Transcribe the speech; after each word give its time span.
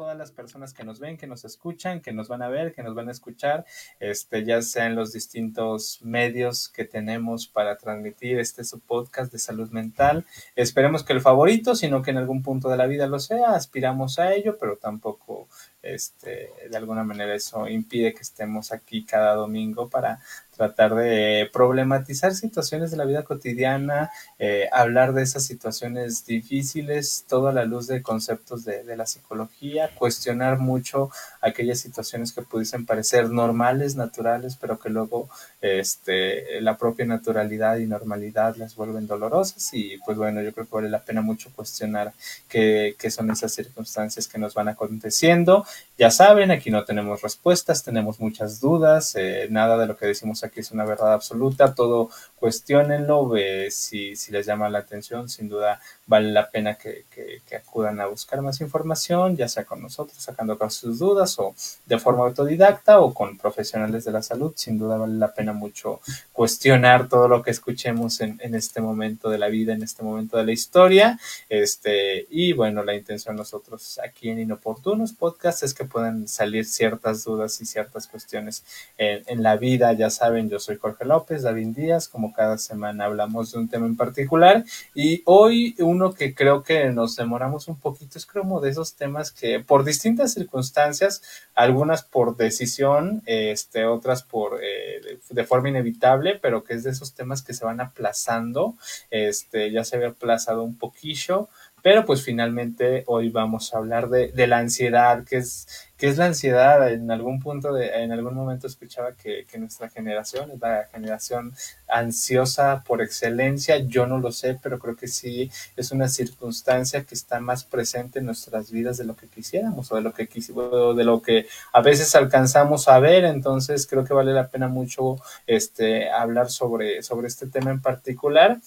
todas 0.00 0.16
las 0.16 0.32
personas 0.32 0.72
que 0.72 0.82
nos 0.82 0.98
ven, 0.98 1.18
que 1.18 1.26
nos 1.26 1.44
escuchan, 1.44 2.00
que 2.00 2.14
nos 2.14 2.26
van 2.26 2.40
a 2.40 2.48
ver, 2.48 2.72
que 2.72 2.82
nos 2.82 2.94
van 2.94 3.08
a 3.08 3.12
escuchar, 3.12 3.66
este, 3.98 4.46
ya 4.46 4.62
sea 4.62 4.86
en 4.86 4.96
los 4.96 5.12
distintos 5.12 5.98
medios 6.00 6.70
que 6.70 6.86
tenemos 6.86 7.46
para 7.46 7.76
transmitir 7.76 8.38
este 8.38 8.64
su 8.64 8.80
podcast 8.80 9.30
de 9.30 9.38
salud 9.38 9.68
mental. 9.72 10.24
Esperemos 10.56 11.04
que 11.04 11.12
el 11.12 11.20
favorito, 11.20 11.74
sino 11.74 12.00
que 12.00 12.12
en 12.12 12.16
algún 12.16 12.42
punto 12.42 12.70
de 12.70 12.78
la 12.78 12.86
vida 12.86 13.06
lo 13.08 13.18
sea, 13.18 13.50
aspiramos 13.50 14.18
a 14.18 14.32
ello, 14.32 14.56
pero 14.58 14.78
tampoco 14.78 15.48
este, 15.82 16.48
de 16.70 16.76
alguna 16.78 17.04
manera 17.04 17.34
eso 17.34 17.68
impide 17.68 18.14
que 18.14 18.22
estemos 18.22 18.72
aquí 18.72 19.04
cada 19.04 19.34
domingo 19.34 19.90
para 19.90 20.20
tratar 20.60 20.94
de 20.94 21.48
problematizar 21.50 22.34
situaciones 22.34 22.90
de 22.90 22.98
la 22.98 23.06
vida 23.06 23.22
cotidiana, 23.22 24.10
eh, 24.38 24.68
hablar 24.72 25.14
de 25.14 25.22
esas 25.22 25.42
situaciones 25.42 26.26
difíciles, 26.26 27.24
toda 27.26 27.50
la 27.50 27.64
luz 27.64 27.86
de 27.86 28.02
conceptos 28.02 28.66
de, 28.66 28.84
de, 28.84 28.94
la 28.94 29.06
psicología, 29.06 29.88
cuestionar 29.94 30.58
mucho 30.58 31.10
aquellas 31.40 31.78
situaciones 31.78 32.34
que 32.34 32.42
pudiesen 32.42 32.84
parecer 32.84 33.30
normales, 33.30 33.96
naturales, 33.96 34.58
pero 34.60 34.78
que 34.78 34.90
luego 34.90 35.30
este, 35.62 36.60
la 36.60 36.76
propia 36.76 37.06
naturalidad 37.06 37.78
y 37.78 37.86
normalidad 37.86 38.56
las 38.56 38.76
vuelven 38.76 39.06
dolorosas 39.06 39.72
y 39.72 39.96
pues 40.04 40.18
bueno, 40.18 40.42
yo 40.42 40.52
creo 40.52 40.66
que 40.66 40.74
vale 40.74 40.90
la 40.90 41.02
pena 41.02 41.22
mucho 41.22 41.50
cuestionar 41.56 42.12
qué, 42.50 42.96
qué 42.98 43.10
son 43.10 43.30
esas 43.30 43.54
circunstancias 43.54 44.28
que 44.28 44.36
nos 44.36 44.52
van 44.52 44.68
aconteciendo. 44.68 45.64
Ya 46.00 46.10
saben, 46.10 46.50
aquí 46.50 46.70
no 46.70 46.82
tenemos 46.82 47.20
respuestas, 47.20 47.84
tenemos 47.84 48.20
muchas 48.20 48.58
dudas, 48.58 49.14
eh, 49.16 49.48
nada 49.50 49.76
de 49.76 49.86
lo 49.86 49.98
que 49.98 50.06
decimos 50.06 50.42
aquí 50.42 50.60
es 50.60 50.70
una 50.70 50.86
verdad 50.86 51.12
absoluta, 51.12 51.74
todo 51.74 52.08
cuestionenlo, 52.40 53.36
eh, 53.36 53.70
si, 53.70 54.16
si 54.16 54.32
les 54.32 54.46
llama 54.46 54.70
la 54.70 54.78
atención, 54.78 55.28
sin 55.28 55.50
duda 55.50 55.78
vale 56.06 56.32
la 56.32 56.50
pena 56.50 56.74
que, 56.74 57.04
que, 57.10 57.40
acudan 57.54 58.00
a 58.00 58.06
buscar 58.06 58.40
más 58.40 58.60
información, 58.60 59.36
ya 59.36 59.46
sea 59.46 59.64
con 59.64 59.82
nosotros, 59.82 60.16
sacando 60.20 60.58
sus 60.70 60.98
dudas 60.98 61.38
o 61.38 61.54
de 61.86 61.98
forma 61.98 62.24
autodidacta 62.24 63.00
o 63.00 63.12
con 63.12 63.36
profesionales 63.36 64.04
de 64.04 64.12
la 64.12 64.22
salud, 64.22 64.52
sin 64.56 64.78
duda 64.78 64.96
vale 64.96 65.14
la 65.14 65.34
pena 65.34 65.52
mucho 65.52 66.00
cuestionar 66.32 67.08
todo 67.08 67.28
lo 67.28 67.42
que 67.42 67.50
escuchemos 67.50 68.20
en, 68.20 68.40
en 68.42 68.54
este 68.54 68.80
momento 68.80 69.28
de 69.28 69.38
la 69.38 69.48
vida, 69.48 69.74
en 69.74 69.82
este 69.82 70.02
momento 70.02 70.38
de 70.38 70.44
la 70.44 70.52
historia, 70.52 71.18
este, 71.48 72.26
y 72.30 72.54
bueno, 72.54 72.82
la 72.82 72.94
intención 72.94 73.36
nosotros 73.36 74.00
aquí 74.02 74.30
en 74.30 74.40
Inoportunos 74.40 75.12
Podcast 75.12 75.62
es 75.62 75.74
que 75.74 75.84
puedan 75.84 76.26
salir 76.26 76.64
ciertas 76.64 77.22
dudas 77.24 77.60
y 77.60 77.66
ciertas 77.66 78.06
cuestiones 78.06 78.64
en 78.96 79.42
la 79.42 79.56
vida, 79.56 79.92
ya 79.92 80.10
saben, 80.10 80.48
yo 80.48 80.58
soy 80.58 80.76
Jorge 80.76 81.04
López, 81.04 81.42
David 81.42 81.68
Díaz, 81.68 82.08
como 82.08 82.29
cada 82.32 82.58
semana 82.58 83.04
hablamos 83.04 83.52
de 83.52 83.58
un 83.58 83.68
tema 83.68 83.86
en 83.86 83.96
particular, 83.96 84.64
y 84.94 85.22
hoy 85.26 85.76
un 85.78 85.90
uno 86.00 86.14
que 86.14 86.34
creo 86.34 86.62
que 86.62 86.90
nos 86.90 87.16
demoramos 87.16 87.68
un 87.68 87.78
poquito, 87.78 88.16
es 88.16 88.24
como 88.24 88.60
de 88.60 88.70
esos 88.70 88.94
temas 88.94 89.32
que 89.32 89.60
por 89.60 89.84
distintas 89.84 90.32
circunstancias, 90.32 91.20
algunas 91.54 92.02
por 92.02 92.36
decisión, 92.36 93.22
este, 93.26 93.84
otras 93.84 94.22
por 94.22 94.60
eh, 94.62 95.18
de 95.28 95.44
forma 95.44 95.68
inevitable, 95.68 96.38
pero 96.40 96.64
que 96.64 96.74
es 96.74 96.84
de 96.84 96.90
esos 96.90 97.12
temas 97.14 97.42
que 97.42 97.54
se 97.54 97.64
van 97.64 97.80
aplazando, 97.80 98.76
este, 99.10 99.70
ya 99.70 99.84
se 99.84 99.96
había 99.96 100.08
aplazado 100.08 100.62
un 100.62 100.78
poquillo, 100.78 101.48
pero 101.82 102.04
pues 102.04 102.22
finalmente 102.22 103.04
hoy 103.06 103.30
vamos 103.30 103.72
a 103.72 103.78
hablar 103.78 104.08
de, 104.08 104.32
de 104.32 104.46
la 104.46 104.58
ansiedad, 104.58 105.24
que 105.24 105.38
es, 105.38 105.66
que 105.96 106.08
es 106.08 106.16
la 106.16 106.26
ansiedad. 106.26 106.90
En 106.90 107.10
algún 107.10 107.40
punto, 107.40 107.72
de, 107.74 107.88
en 108.02 108.10
algún 108.12 108.34
momento 108.34 108.66
escuchaba 108.66 109.12
que, 109.12 109.44
que, 109.50 109.58
nuestra 109.58 109.90
generación 109.90 110.50
es 110.50 110.60
la 110.60 110.88
generación 110.92 111.54
ansiosa 111.88 112.82
por 112.86 113.02
excelencia. 113.02 113.78
Yo 113.78 114.06
no 114.06 114.18
lo 114.18 114.32
sé, 114.32 114.58
pero 114.62 114.78
creo 114.78 114.96
que 114.96 115.08
sí 115.08 115.50
es 115.76 115.92
una 115.92 116.08
circunstancia 116.08 117.04
que 117.04 117.14
está 117.14 117.38
más 117.40 117.64
presente 117.64 118.18
en 118.18 118.26
nuestras 118.26 118.70
vidas 118.70 118.96
de 118.96 119.04
lo 119.04 119.14
que 119.14 119.28
quisiéramos 119.28 119.92
o 119.92 119.96
de 119.96 120.02
lo 120.02 120.14
que, 120.14 120.28
o 120.54 120.94
de 120.94 121.04
lo 121.04 121.20
que 121.20 121.46
a 121.72 121.82
veces 121.82 122.14
alcanzamos 122.14 122.88
a 122.88 122.98
ver. 122.98 123.24
Entonces 123.24 123.86
creo 123.86 124.04
que 124.04 124.14
vale 124.14 124.32
la 124.32 124.48
pena 124.48 124.68
mucho 124.68 125.16
este, 125.46 126.10
hablar 126.10 126.50
sobre, 126.50 127.02
sobre 127.02 127.28
este 127.28 127.46
tema 127.46 127.70
en 127.70 127.82
particular 127.82 128.58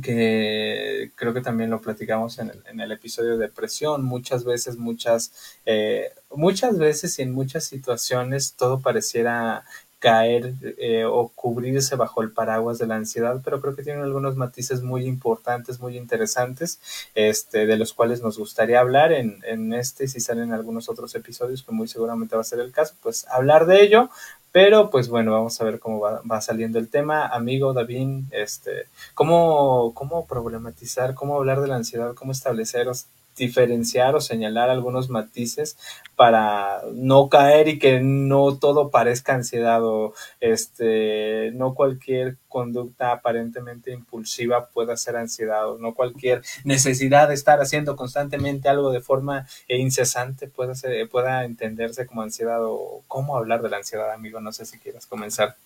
que 0.00 1.12
creo 1.14 1.34
que 1.34 1.40
también 1.40 1.70
lo 1.70 1.80
platicamos 1.80 2.38
en 2.38 2.50
el, 2.50 2.62
en 2.66 2.80
el 2.80 2.92
episodio 2.92 3.32
de 3.32 3.46
depresión, 3.46 4.04
muchas 4.04 4.44
veces, 4.44 4.76
muchas, 4.76 5.32
eh, 5.64 6.10
muchas 6.30 6.78
veces 6.78 7.18
y 7.18 7.22
en 7.22 7.32
muchas 7.32 7.64
situaciones 7.64 8.54
todo 8.54 8.80
pareciera 8.80 9.64
caer 9.98 10.54
eh, 10.78 11.04
o 11.04 11.28
cubrirse 11.28 11.96
bajo 11.96 12.22
el 12.22 12.30
paraguas 12.30 12.78
de 12.78 12.86
la 12.86 12.96
ansiedad, 12.96 13.40
pero 13.44 13.60
creo 13.60 13.74
que 13.74 13.82
tienen 13.82 14.02
algunos 14.02 14.36
matices 14.36 14.82
muy 14.82 15.06
importantes, 15.06 15.80
muy 15.80 15.96
interesantes, 15.96 16.80
este, 17.14 17.66
de 17.66 17.76
los 17.76 17.92
cuales 17.92 18.22
nos 18.22 18.38
gustaría 18.38 18.80
hablar 18.80 19.12
en, 19.12 19.40
en 19.44 19.72
este, 19.72 20.06
si 20.08 20.20
salen 20.20 20.52
algunos 20.52 20.88
otros 20.88 21.14
episodios, 21.14 21.62
que 21.62 21.72
muy 21.72 21.88
seguramente 21.88 22.36
va 22.36 22.42
a 22.42 22.44
ser 22.44 22.60
el 22.60 22.72
caso, 22.72 22.94
pues 23.02 23.26
hablar 23.28 23.66
de 23.66 23.82
ello, 23.82 24.10
pero 24.52 24.88
pues 24.90 25.08
bueno, 25.08 25.32
vamos 25.32 25.60
a 25.60 25.64
ver 25.64 25.78
cómo 25.78 26.00
va, 26.00 26.22
va 26.22 26.40
saliendo 26.40 26.78
el 26.78 26.88
tema. 26.88 27.26
Amigo 27.26 27.74
David, 27.74 28.24
este, 28.30 28.86
¿cómo, 29.14 29.92
¿cómo 29.94 30.26
problematizar, 30.26 31.14
cómo 31.14 31.36
hablar 31.36 31.60
de 31.60 31.68
la 31.68 31.76
ansiedad, 31.76 32.14
cómo 32.14 32.32
establecer 32.32 32.88
diferenciar 33.36 34.14
o 34.14 34.20
señalar 34.20 34.70
algunos 34.70 35.10
matices 35.10 35.76
para 36.16 36.80
no 36.92 37.28
caer 37.28 37.68
y 37.68 37.78
que 37.78 38.00
no 38.00 38.56
todo 38.58 38.90
parezca 38.90 39.34
ansiedad 39.34 39.84
o 39.84 40.14
este 40.40 41.50
no 41.52 41.74
cualquier 41.74 42.38
conducta 42.48 43.12
aparentemente 43.12 43.92
impulsiva 43.92 44.68
pueda 44.70 44.96
ser 44.96 45.16
ansiedad 45.16 45.70
o 45.70 45.78
no 45.78 45.94
cualquier 45.94 46.42
necesidad 46.64 47.28
de 47.28 47.34
estar 47.34 47.60
haciendo 47.60 47.96
constantemente 47.96 48.68
algo 48.68 48.90
de 48.90 49.00
forma 49.00 49.46
incesante 49.68 50.48
pueda 50.48 50.74
ser, 50.74 51.08
pueda 51.08 51.44
entenderse 51.44 52.06
como 52.06 52.22
ansiedad 52.22 52.60
o 52.62 53.02
cómo 53.06 53.36
hablar 53.36 53.62
de 53.62 53.70
la 53.70 53.78
ansiedad 53.78 54.10
amigo. 54.12 54.40
No 54.40 54.52
sé 54.52 54.64
si 54.64 54.78
quieras 54.78 55.06
comenzar 55.06 55.56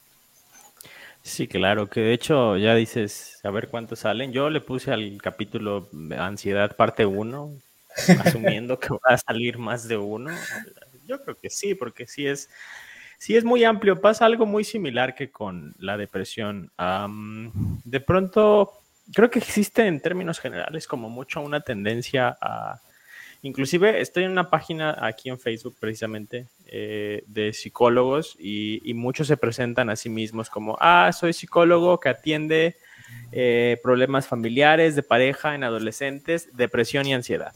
Sí, 1.23 1.47
claro, 1.47 1.89
que 1.89 2.01
de 2.01 2.13
hecho 2.15 2.57
ya 2.57 2.75
dices, 2.75 3.41
a 3.45 3.51
ver 3.51 3.69
cuántos 3.69 4.01
salen. 4.01 4.33
Yo 4.33 4.49
le 4.49 4.61
puse 4.61 4.91
al 4.91 5.21
capítulo 5.23 5.89
Ansiedad 6.19 6.77
parte 6.77 7.05
1, 7.05 7.53
asumiendo 8.25 8.79
que 8.79 8.89
va 8.91 9.15
a 9.15 9.19
salir 9.19 9.59
más 9.59 9.87
de 9.87 9.99
uno. 9.99 10.31
Yo 11.07 11.23
creo 11.23 11.37
que 11.37 11.51
sí, 11.51 11.75
porque 11.75 12.07
sí 12.07 12.27
es, 12.27 12.49
sí 13.19 13.37
es 13.37 13.45
muy 13.45 13.65
amplio. 13.65 14.01
Pasa 14.01 14.25
algo 14.25 14.47
muy 14.47 14.65
similar 14.65 15.15
que 15.15 15.31
con 15.31 15.75
la 15.79 15.99
depresión. 15.99 16.73
Um, 16.79 17.81
de 17.85 18.01
pronto, 18.01 18.73
creo 19.13 19.31
que 19.31 19.41
existe 19.41 19.87
en 19.87 20.01
términos 20.01 20.41
generales 20.41 20.87
como 20.87 21.11
mucho 21.11 21.41
una 21.43 21.61
tendencia 21.61 22.39
a... 22.41 22.81
Inclusive 23.43 24.01
estoy 24.01 24.25
en 24.25 24.33
una 24.33 24.51
página 24.51 24.97
aquí 25.01 25.31
en 25.31 25.39
Facebook 25.39 25.77
precisamente 25.81 26.47
eh, 26.67 27.25
de 27.27 27.53
psicólogos 27.53 28.37
y, 28.39 28.83
y, 28.89 28.95
muchos 28.95 29.29
se 29.29 29.37
presentan 29.37 29.89
a 29.89 29.97
sí 29.97 30.11
mismos 30.11 30.51
como, 30.51 30.77
ah, 30.79 31.11
soy 31.13 31.33
psicólogo 31.33 31.99
que 32.01 32.11
atiende 32.11 32.77
eh, 33.33 33.79
problemas 33.83 34.27
familiares, 34.27 34.97
de 34.97 35.03
pareja, 35.03 35.55
en 35.55 35.63
adolescentes, 35.63 36.49
depresión 36.53 37.07
y 37.07 37.15
ansiedad. 37.15 37.55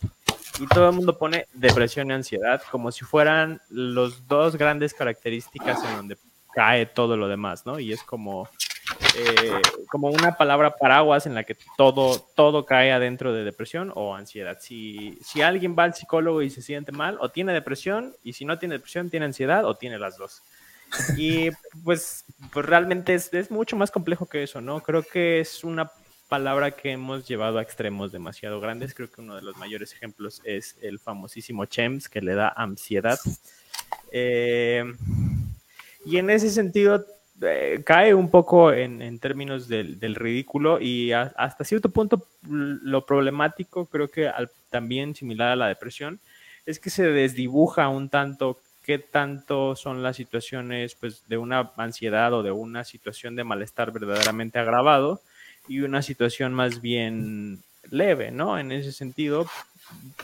Y 0.60 0.68
todo 0.68 0.90
el 0.90 0.94
mundo 0.94 1.18
pone 1.18 1.46
depresión 1.52 2.10
y 2.10 2.12
ansiedad 2.12 2.62
como 2.70 2.92
si 2.92 3.04
fueran 3.04 3.60
los 3.68 4.28
dos 4.28 4.56
grandes 4.56 4.94
características 4.94 5.82
en 5.84 5.96
donde 5.96 6.16
cae 6.54 6.86
todo 6.86 7.16
lo 7.16 7.26
demás, 7.26 7.66
¿no? 7.66 7.80
Y 7.80 7.92
es 7.92 8.04
como 8.04 8.48
eh, 9.16 9.62
como 9.88 10.08
una 10.08 10.36
palabra 10.36 10.76
paraguas 10.76 11.26
en 11.26 11.34
la 11.34 11.44
que 11.44 11.56
todo, 11.76 12.18
todo 12.34 12.66
cae 12.66 12.92
adentro 12.92 13.32
de 13.32 13.44
depresión 13.44 13.92
o 13.94 14.14
ansiedad. 14.14 14.58
Si, 14.60 15.18
si 15.22 15.42
alguien 15.42 15.76
va 15.78 15.84
al 15.84 15.94
psicólogo 15.94 16.42
y 16.42 16.50
se 16.50 16.62
siente 16.62 16.92
mal, 16.92 17.18
o 17.20 17.30
tiene 17.30 17.52
depresión, 17.52 18.14
y 18.22 18.32
si 18.32 18.44
no 18.44 18.58
tiene 18.58 18.76
depresión, 18.76 19.10
tiene 19.10 19.26
ansiedad 19.26 19.64
o 19.64 19.76
tiene 19.76 19.98
las 19.98 20.16
dos. 20.16 20.42
Y 21.16 21.50
pues, 21.84 22.24
pues 22.52 22.66
realmente 22.66 23.14
es, 23.14 23.32
es 23.32 23.50
mucho 23.50 23.76
más 23.76 23.90
complejo 23.90 24.26
que 24.26 24.42
eso, 24.42 24.60
¿no? 24.60 24.80
Creo 24.80 25.02
que 25.02 25.40
es 25.40 25.64
una 25.64 25.90
palabra 26.28 26.72
que 26.72 26.92
hemos 26.92 27.26
llevado 27.26 27.58
a 27.58 27.62
extremos 27.62 28.12
demasiado 28.12 28.60
grandes. 28.60 28.94
Creo 28.94 29.10
que 29.10 29.20
uno 29.20 29.36
de 29.36 29.42
los 29.42 29.56
mayores 29.56 29.92
ejemplos 29.92 30.40
es 30.44 30.76
el 30.82 30.98
famosísimo 30.98 31.66
Chems, 31.66 32.08
que 32.08 32.20
le 32.20 32.34
da 32.34 32.48
ansiedad. 32.48 33.18
Eh, 34.10 34.84
y 36.04 36.16
en 36.16 36.30
ese 36.30 36.50
sentido, 36.50 37.04
eh, 37.42 37.82
cae 37.84 38.14
un 38.14 38.30
poco 38.30 38.72
en, 38.72 39.18
términos 39.18 39.68
del, 39.68 40.14
ridículo 40.14 40.80
y 40.80 41.12
hasta 41.12 41.64
cierto 41.64 41.88
punto 41.88 42.26
lo 42.42 43.04
problemático, 43.06 43.86
creo 43.86 44.08
que 44.08 44.28
al, 44.28 44.50
también 44.70 45.14
similar 45.14 45.50
a 45.50 45.56
la 45.56 45.68
depresión, 45.68 46.20
es 46.66 46.78
que 46.78 46.90
se 46.90 47.04
desdibuja 47.04 47.88
un 47.88 48.08
tanto 48.08 48.58
qué 48.84 48.98
tanto 48.98 49.76
son 49.76 50.02
las 50.02 50.16
situaciones 50.16 50.94
pues, 50.94 51.26
de 51.26 51.38
una 51.38 51.72
ansiedad 51.76 52.32
o 52.34 52.42
de 52.42 52.50
una 52.52 52.84
situación 52.84 53.34
de 53.34 53.44
malestar 53.44 53.92
verdaderamente 53.92 54.58
agravado 54.58 55.22
y 55.66 55.80
una 55.80 56.02
situación 56.02 56.52
más 56.52 56.82
bien 56.82 57.62
leve, 57.90 58.30
¿no? 58.30 58.58
En 58.58 58.72
ese 58.72 58.92
sentido, 58.92 59.46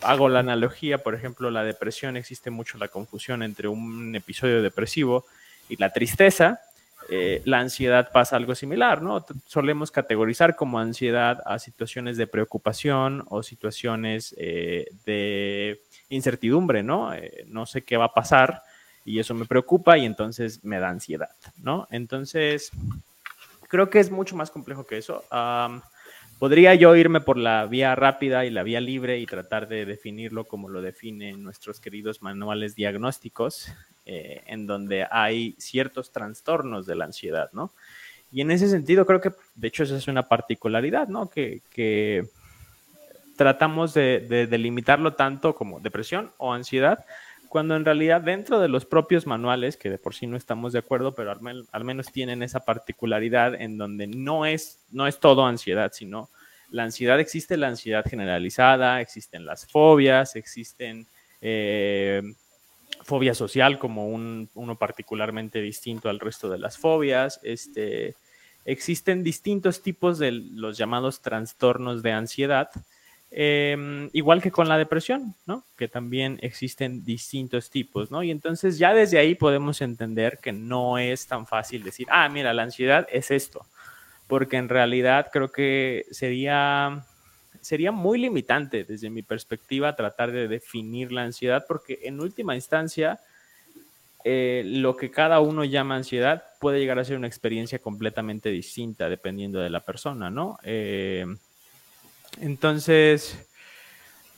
hago 0.03 0.29
la 0.29 0.41
analogía, 0.41 0.99
por 0.99 1.15
ejemplo, 1.15 1.51
la 1.51 1.65
depresión, 1.65 2.17
existe 2.17 2.51
mucho 2.51 2.79
la 2.79 2.89
confusión 2.89 3.43
entre 3.43 3.69
un 3.69 4.15
episodio 4.15 4.63
depresivo 4.63 5.25
y 5.69 5.77
la 5.77 5.91
tristeza, 5.91 6.61
eh, 7.09 7.43
la 7.45 7.59
ansiedad 7.59 8.11
pasa 8.13 8.37
algo 8.37 8.55
similar, 8.55 9.03
¿no? 9.03 9.25
Solemos 9.47 9.91
categorizar 9.91 10.55
como 10.55 10.79
ansiedad 10.79 11.43
a 11.45 11.59
situaciones 11.59 12.17
de 12.17 12.27
preocupación 12.27 13.25
o 13.29 13.43
situaciones 13.43 14.35
eh, 14.39 14.87
de 15.05 15.81
incertidumbre, 16.09 16.83
¿no? 16.83 17.13
Eh, 17.15 17.45
no 17.49 17.67
sé 17.67 17.83
qué 17.83 17.97
va 17.97 18.07
a 18.07 18.15
pasar 18.15 18.63
y 19.05 19.19
eso 19.19 19.35
me 19.35 19.47
preocupa 19.47 19.99
y 19.99 20.05
entonces 20.05 20.63
me 20.63 20.79
da 20.79 20.89
ansiedad, 20.89 21.31
¿no? 21.57 21.89
Entonces, 21.91 22.71
creo 23.69 23.91
que 23.91 23.99
es 23.99 24.11
mucho 24.11 24.37
más 24.37 24.51
complejo 24.51 24.87
que 24.87 24.99
eso. 24.99 25.25
podría 26.39 26.75
yo 26.75 26.95
irme 26.97 27.21
por 27.21 27.39
la 27.39 27.67
vía 27.67 27.95
rápida 27.95 28.45
y 28.45 28.51
la 28.51 28.63
vía 28.63 28.81
libre 28.81 29.19
y 29.19 29.27
tratar 29.27 29.69
de 29.69 29.85
definirlo 29.85 30.45
como 30.45 30.69
lo 30.69 30.81
definen 30.81 31.43
nuestros 31.43 31.81
queridos 31.81 32.23
manuales 32.23 32.75
diagnósticos, 32.77 33.73
eh, 34.07 34.43
en 34.47 34.67
donde 34.67 35.07
hay 35.11 35.55
ciertos 35.59 36.11
trastornos 36.11 36.87
de 36.87 36.95
la 36.95 37.05
ansiedad, 37.05 37.51
¿no? 37.53 37.73
Y 38.33 38.41
en 38.41 38.51
ese 38.51 38.69
sentido 38.69 39.07
creo 39.07 39.21
que, 39.21 39.33
de 39.55 39.69
hecho, 39.69 39.83
esa 39.83 39.97
es 39.97 40.09
una 40.09 40.29
particularidad, 40.29 41.09
¿no? 41.09 41.29
Que, 41.29 41.61
tratamos 43.37 43.95
de, 43.95 44.47
delimitarlo 44.51 45.15
tanto 45.15 45.55
como 45.55 45.81
depresión 45.81 46.31
o 46.37 46.53
ansiedad, 46.53 47.07
cuando 47.49 47.75
en 47.75 47.85
realidad 47.85 48.21
dentro 48.21 48.61
de 48.61 48.69
los 48.69 48.85
propios 48.85 49.27
manuales, 49.27 49.77
que 49.77 49.91
de 49.91 49.99
por 49.99 50.15
sí 50.15 50.27
no 50.27 50.37
estamos 50.37 50.73
de 50.73 50.79
acuerdo, 50.79 51.15
pero 51.15 51.33
al, 51.33 51.85
menos 51.85 52.13
tienen 52.13 52.43
esa 52.43 52.61
particularidad 52.61 53.55
en 53.55 53.79
donde 53.79 54.07
no 54.07 54.45
es, 54.45 54.79
no 54.93 55.07
es 55.07 55.19
todo 55.19 55.47
ansiedad, 55.47 55.91
sino 55.95 56.29
la 56.71 56.85
ansiedad 56.85 57.19
existe, 57.19 57.57
la 57.57 57.69
ansiedad 57.69 58.05
generalizada, 58.09 59.01
existen 59.01 59.47
las 59.47 59.67
fobias, 59.67 60.37
existen 60.37 61.07
eh, 61.41 62.23
fobia 63.03 63.35
social 63.35 63.79
como 63.79 64.09
un, 64.09 64.49
uno 64.55 64.77
particularmente 64.77 65.61
distinto 65.61 66.09
al 66.09 66.21
resto 66.21 66.49
de 66.49 66.59
las 66.59 66.79
fobias. 66.79 67.41
Este, 67.43 68.15
existen 68.65 69.23
distintos 69.23 69.83
tipos 69.83 70.19
de 70.19 70.33
los 70.33 70.77
llamados 70.77 71.21
trastornos 71.23 72.03
de 72.03 72.13
ansiedad, 72.13 72.71
em, 73.31 74.11
igual 74.13 74.43
que 74.43 74.51
con 74.51 74.69
la 74.69 74.79
depresión, 74.79 75.35
¿no? 75.47 75.65
Que 75.77 75.89
también 75.89 76.39
existen 76.43 77.05
distintos 77.05 77.71
tipos, 77.71 78.11
¿no? 78.11 78.23
Y 78.23 78.31
entonces 78.31 78.79
ya 78.79 78.93
desde 78.93 79.19
ahí 79.19 79.35
podemos 79.35 79.81
entender 79.81 80.39
que 80.43 80.53
no 80.53 80.99
es 80.99 81.27
tan 81.27 81.47
fácil 81.47 81.83
decir, 81.83 82.07
ah, 82.11 82.29
mira, 82.29 82.53
la 82.53 82.63
ansiedad 82.63 83.07
es 83.11 83.31
esto, 83.31 83.67
porque 84.27 84.57
en 84.57 84.69
realidad 84.69 85.29
creo 85.33 85.53
que 85.53 86.07
sería 86.11 87.05
sería 87.61 87.93
muy 87.93 88.19
limitante 88.19 88.85
desde 88.85 89.11
mi 89.11 89.23
perspectiva 89.23 89.97
tratar 89.97 90.33
de 90.33 90.49
definir 90.49 91.13
la 91.13 91.23
ansiedad 91.23 91.65
porque 91.67 92.01
en 92.03 92.21
última 92.21 92.55
instancia 92.55 93.21
eh, 94.25 94.63
lo 94.67 94.97
que 94.97 95.11
cada 95.11 95.41
uno 95.41 95.65
llama 95.65 95.97
ansiedad 95.97 96.45
puede 96.61 96.79
llegar 96.79 96.99
a 96.99 97.05
ser 97.05 97.17
una 97.17 97.27
experiencia 97.27 97.79
completamente 97.79 98.51
distinta 98.51 99.09
dependiendo 99.09 99.61
de 99.61 99.71
la 99.71 99.81
persona, 99.81 100.29
¿no? 100.29 100.59
Eh, 100.63 101.25
entonces, 102.41 103.39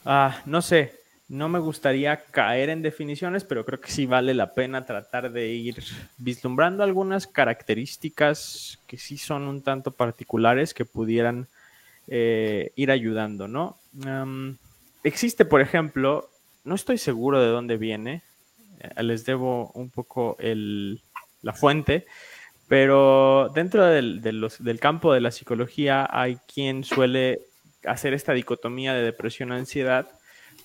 ah, 0.05 0.41
no 0.45 0.61
sé, 0.61 1.03
no 1.27 1.49
me 1.49 1.59
gustaría 1.59 2.23
caer 2.25 2.69
en 2.69 2.81
definiciones, 2.81 3.43
pero 3.43 3.65
creo 3.65 3.81
que 3.81 3.91
sí 3.91 4.05
vale 4.05 4.33
la 4.33 4.53
pena 4.53 4.85
tratar 4.85 5.31
de 5.31 5.47
ir 5.49 5.83
vislumbrando 6.17 6.83
algunas 6.83 7.27
características 7.27 8.79
que 8.87 8.97
sí 8.97 9.17
son 9.17 9.43
un 9.43 9.61
tanto 9.61 9.91
particulares 9.91 10.73
que 10.73 10.85
pudieran 10.85 11.47
eh, 12.07 12.71
ir 12.75 12.91
ayudando, 12.91 13.47
¿no? 13.47 13.77
existe, 15.03 15.45
por 15.45 15.61
ejemplo, 15.61 16.29
no 16.63 16.75
estoy 16.75 16.97
seguro 16.97 17.39
de 17.39 17.47
dónde 17.47 17.77
viene, 17.77 18.23
eh, 18.79 19.03
les 19.03 19.25
debo 19.25 19.71
un 19.73 19.89
poco 19.89 20.37
la 20.39 21.53
fuente, 21.53 22.05
pero 22.67 23.51
dentro 23.53 23.85
del, 23.85 24.21
del 24.21 24.79
campo 24.79 25.13
de 25.13 25.21
la 25.21 25.31
psicología 25.31 26.07
hay 26.09 26.37
quien 26.51 26.83
suele 26.83 27.41
hacer 27.85 28.13
esta 28.13 28.33
dicotomía 28.33 28.93
de 28.93 29.03
depresión-ansiedad 29.03 30.07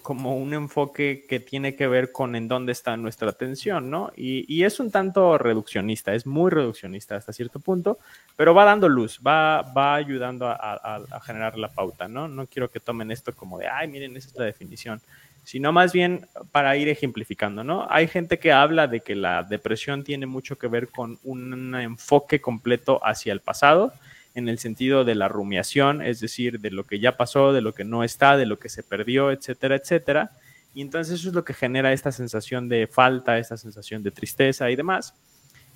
como 0.02 0.36
un 0.36 0.54
enfoque 0.54 1.26
que 1.28 1.40
tiene 1.40 1.74
que 1.74 1.86
ver 1.86 2.12
con 2.12 2.34
en 2.34 2.48
dónde 2.48 2.72
está 2.72 2.96
nuestra 2.96 3.30
atención, 3.30 3.90
¿no? 3.90 4.12
Y, 4.16 4.62
es 4.62 4.80
un 4.80 4.90
tanto 4.90 5.38
reduccionista, 5.38 6.14
es 6.14 6.26
muy 6.26 6.50
reduccionista 6.50 7.16
hasta 7.16 7.32
cierto 7.32 7.60
punto, 7.60 7.98
pero 8.36 8.54
va 8.54 8.64
dando 8.64 8.88
luz, 8.88 9.20
va, 9.26 9.62
va 9.62 9.94
ayudando 9.94 10.48
a, 10.48 11.00
generar 11.24 11.58
la 11.58 11.68
pauta, 11.68 12.08
¿no? 12.08 12.28
No 12.28 12.46
quiero 12.46 12.70
que 12.70 12.80
tomen 12.80 13.10
esto 13.10 13.34
como 13.34 13.58
de, 13.58 13.68
ay, 13.68 13.88
miren, 13.88 14.16
esa 14.16 14.28
es 14.28 14.36
la 14.36 14.44
definición, 14.44 15.00
sino 15.44 15.72
más 15.72 15.92
bien 15.92 16.26
para 16.52 16.76
ir 16.76 16.88
ejemplificando, 16.88 17.64
¿no? 17.64 17.86
Hay 17.90 18.08
gente 18.08 18.38
que 18.38 18.52
habla 18.52 18.86
de 18.86 19.00
que 19.00 19.14
la 19.14 19.42
depresión 19.42 20.04
tiene 20.04 20.26
mucho 20.26 20.56
que 20.56 20.68
ver 20.68 20.88
con 20.88 21.18
un 21.24 21.74
enfoque 21.74 22.40
completo 22.40 23.00
hacia 23.02 23.32
el 23.32 23.40
pasado, 23.40 23.92
en 24.38 24.48
el 24.48 24.58
sentido 24.58 25.04
de 25.04 25.14
la 25.14 25.28
rumiación, 25.28 26.02
es 26.02 26.20
decir, 26.20 26.60
de 26.60 26.70
lo 26.70 26.84
que 26.84 27.00
ya 27.00 27.16
pasó, 27.16 27.52
de 27.52 27.60
lo 27.60 27.74
que 27.74 27.84
no 27.84 28.04
está, 28.04 28.36
de 28.36 28.46
lo 28.46 28.58
que 28.58 28.68
se 28.68 28.82
perdió, 28.82 29.30
etcétera, 29.30 29.76
etcétera. 29.76 30.30
Y 30.74 30.82
entonces 30.82 31.20
eso 31.20 31.28
es 31.28 31.34
lo 31.34 31.44
que 31.44 31.54
genera 31.54 31.92
esta 31.92 32.12
sensación 32.12 32.68
de 32.68 32.86
falta, 32.86 33.38
esta 33.38 33.56
sensación 33.56 34.02
de 34.02 34.10
tristeza 34.10 34.70
y 34.70 34.76
demás. 34.76 35.14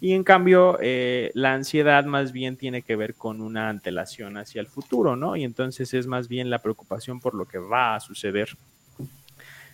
Y 0.00 0.14
en 0.14 0.24
cambio, 0.24 0.78
eh, 0.80 1.30
la 1.34 1.54
ansiedad 1.54 2.04
más 2.04 2.32
bien 2.32 2.56
tiene 2.56 2.82
que 2.82 2.96
ver 2.96 3.14
con 3.14 3.40
una 3.40 3.68
antelación 3.68 4.36
hacia 4.36 4.60
el 4.60 4.66
futuro, 4.66 5.14
¿no? 5.14 5.36
Y 5.36 5.44
entonces 5.44 5.94
es 5.94 6.08
más 6.08 6.26
bien 6.26 6.50
la 6.50 6.58
preocupación 6.58 7.20
por 7.20 7.34
lo 7.34 7.46
que 7.46 7.58
va 7.58 7.94
a 7.94 8.00
suceder 8.00 8.48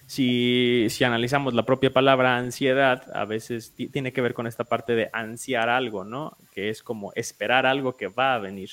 si, 0.08 1.04
analizamos 1.04 1.52
la 1.52 1.66
propia 1.66 1.92
palabra 1.92 2.38
ansiedad, 2.38 3.04
a 3.14 3.26
veces 3.26 3.74
tiene 3.74 4.10
que 4.10 4.22
ver 4.22 4.32
con 4.32 4.46
esta 4.46 4.64
parte 4.64 4.94
de 4.94 5.10
ansiar 5.12 5.68
algo, 5.68 6.02
¿no? 6.02 6.34
Que 6.54 6.70
es 6.70 6.82
como 6.82 7.12
esperar 7.14 7.66
algo 7.66 7.94
que 7.94 8.08
va 8.08 8.32
a 8.32 8.38
venir. 8.38 8.70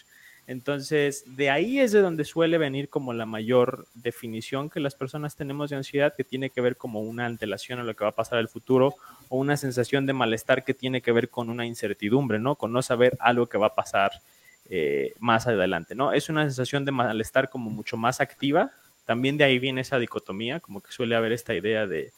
Entonces, 0.48 1.26
de 1.36 1.50
ahí 1.50 1.80
es 1.82 1.92
de 1.92 2.00
donde 2.00 2.24
suele 2.24 2.58
venir 2.58 2.88
como 2.88 3.12
la 3.12 3.26
mayor 3.26 3.86
definición 3.96 4.70
que 4.70 4.80
las 4.80 4.96
personas 4.96 5.36
tenemos 5.36 5.70
de 5.70 5.76
ansiedad, 5.76 6.14
que 6.16 6.24
tiene 6.24 6.52
que 6.52 6.62
ver 6.62 6.78
como 6.78 7.02
una 7.02 7.26
antelación 7.26 7.80
a 7.80 7.84
lo 7.84 7.94
que 7.98 8.06
va 8.06 8.12
a 8.12 8.16
pasar 8.16 8.38
en 8.38 8.44
el 8.44 8.48
futuro 8.48 8.96
o 9.28 9.38
una 9.38 9.58
sensación 9.58 10.06
de 10.06 10.14
malestar 10.14 10.64
que 10.64 10.74
tiene 10.74 11.02
que 11.02 11.12
ver 11.12 11.30
con 11.30 11.50
una 11.50 11.66
incertidumbre, 11.66 12.40
¿no? 12.40 12.56
Con 12.56 12.72
no 12.72 12.82
saber 12.82 13.18
algo 13.20 13.48
que 13.48 13.58
va 13.58 13.68
a 13.68 13.76
pasar 13.76 14.22
eh, 14.70 15.14
más 15.20 15.48
adelante, 15.48 15.96
¿no? 15.96 16.14
Es 16.14 16.30
una 16.30 16.44
sensación 16.44 16.86
de 16.86 16.94
malestar 16.94 17.50
como 17.50 17.70
mucho 17.72 17.98
más 17.98 18.22
activa, 18.22 18.72
también 19.06 19.38
de 19.38 19.44
ahí 19.44 19.60
viene 19.60 19.82
esa 19.82 20.00
dicotomía, 20.00 20.60
como 20.60 20.82
que 20.82 20.92
suele 20.92 21.16
haber 21.16 21.32
esta 21.32 21.54
idea 21.54 21.88
de 21.88 22.12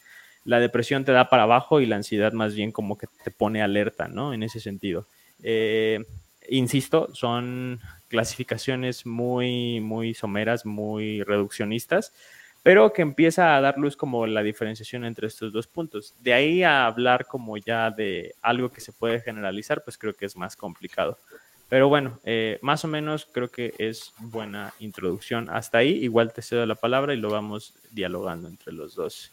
la 0.47 0.61
depresión 0.61 1.03
te 1.03 1.11
da 1.11 1.29
para 1.29 1.43
abajo 1.43 1.81
y 1.81 1.85
la 1.85 1.97
ansiedad 1.97 2.31
más 2.31 2.55
bien 2.55 2.71
como 2.71 2.97
que 2.97 3.07
te 3.23 3.31
pone 3.31 3.61
alerta, 3.61 4.07
¿no? 4.07 4.33
En 4.33 4.43
ese 4.43 4.61
sentido. 4.61 5.05
Eh, 5.43 6.05
insisto, 6.47 7.13
son 7.13 7.81
clasificaciones 8.07 9.05
muy, 9.05 9.81
muy 9.81 10.13
someras, 10.13 10.65
muy 10.65 11.21
reduccionistas, 11.23 12.13
pero 12.63 12.93
que 12.93 13.01
empieza 13.01 13.57
a 13.57 13.61
dar 13.61 13.77
luz 13.77 13.97
como 13.97 14.25
la 14.25 14.41
diferenciación 14.41 15.03
entre 15.03 15.27
estos 15.27 15.51
dos 15.51 15.67
puntos. 15.67 16.15
De 16.21 16.33
ahí 16.33 16.63
a 16.63 16.85
hablar 16.85 17.25
como 17.25 17.57
ya 17.57 17.91
de 17.91 18.33
algo 18.41 18.71
que 18.71 18.79
se 18.79 18.93
puede 18.93 19.19
generalizar, 19.19 19.83
pues 19.83 19.97
creo 19.97 20.13
que 20.13 20.25
es 20.25 20.37
más 20.37 20.55
complicado. 20.55 21.19
Pero 21.69 21.89
bueno, 21.89 22.19
eh, 22.23 22.59
más 22.61 22.85
o 22.85 22.87
menos 22.87 23.27
creo 23.31 23.49
que 23.49 23.73
es 23.77 24.13
buena 24.19 24.73
introducción. 24.79 25.49
Hasta 25.49 25.79
ahí, 25.79 25.89
igual 25.89 26.31
te 26.31 26.41
cedo 26.41 26.65
la 26.65 26.75
palabra 26.75 27.13
y 27.13 27.17
lo 27.17 27.29
vamos 27.29 27.73
dialogando 27.91 28.47
entre 28.47 28.71
los 28.71 28.95
dos. 28.95 29.31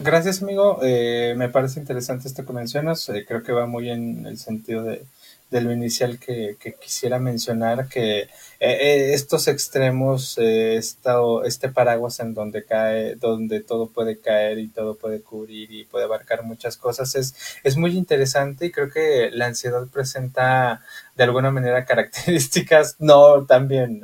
Gracias, 0.00 0.42
amigo. 0.42 0.78
Eh, 0.82 1.34
me 1.36 1.48
parece 1.48 1.80
interesante 1.80 2.28
esto 2.28 2.44
que 2.44 2.52
mencionas. 2.52 3.08
Eh, 3.08 3.24
creo 3.26 3.42
que 3.42 3.52
va 3.52 3.66
muy 3.66 3.90
en 3.90 4.26
el 4.26 4.38
sentido 4.38 4.84
de, 4.84 5.04
de 5.50 5.60
lo 5.62 5.72
inicial 5.72 6.18
que, 6.18 6.56
quisiera 6.80 7.18
mencionar, 7.18 7.88
que 7.88 8.20
eh, 8.20 8.28
eh, 8.60 9.14
estos 9.14 9.48
extremos, 9.48 10.36
eh, 10.38 10.76
este 10.76 11.68
paraguas 11.70 12.20
en 12.20 12.34
donde 12.34 12.64
cae, 12.64 13.14
donde 13.16 13.60
todo 13.60 13.88
puede 13.88 14.18
caer 14.20 14.58
y 14.58 14.68
todo 14.68 14.96
puede 14.96 15.22
cubrir 15.22 15.72
y 15.72 15.84
puede 15.84 16.04
abarcar 16.04 16.44
muchas 16.44 16.76
cosas, 16.76 17.14
es, 17.14 17.34
es 17.64 17.76
muy 17.76 17.96
interesante 17.96 18.66
y 18.66 18.70
creo 18.72 18.90
que 18.90 19.30
la 19.32 19.46
ansiedad 19.46 19.86
presenta 19.88 20.82
de 21.18 21.24
alguna 21.24 21.50
manera 21.50 21.84
características, 21.84 22.96
no 23.00 23.44
también 23.44 24.02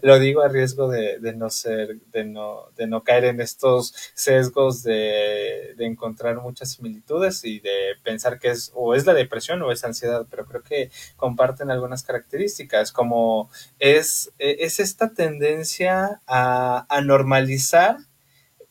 lo 0.00 0.18
digo 0.20 0.42
a 0.42 0.48
riesgo 0.48 0.88
de, 0.88 1.18
de, 1.18 1.34
no 1.34 1.50
ser, 1.50 1.98
de 2.12 2.24
no, 2.24 2.70
de 2.76 2.86
no 2.86 3.02
caer 3.02 3.24
en 3.24 3.40
estos 3.40 3.92
sesgos 4.14 4.84
de, 4.84 5.74
de 5.76 5.86
encontrar 5.86 6.36
muchas 6.36 6.70
similitudes 6.72 7.44
y 7.44 7.58
de 7.58 7.96
pensar 8.04 8.38
que 8.38 8.50
es 8.50 8.70
o 8.74 8.94
es 8.94 9.04
la 9.06 9.12
depresión 9.12 9.60
o 9.62 9.72
es 9.72 9.84
ansiedad, 9.84 10.24
pero 10.30 10.46
creo 10.46 10.62
que 10.62 10.90
comparten 11.16 11.72
algunas 11.72 12.04
características, 12.04 12.92
como 12.92 13.50
es, 13.80 14.32
es 14.38 14.78
esta 14.78 15.12
tendencia 15.14 16.22
a, 16.28 16.86
a 16.88 17.00
normalizar 17.00 17.96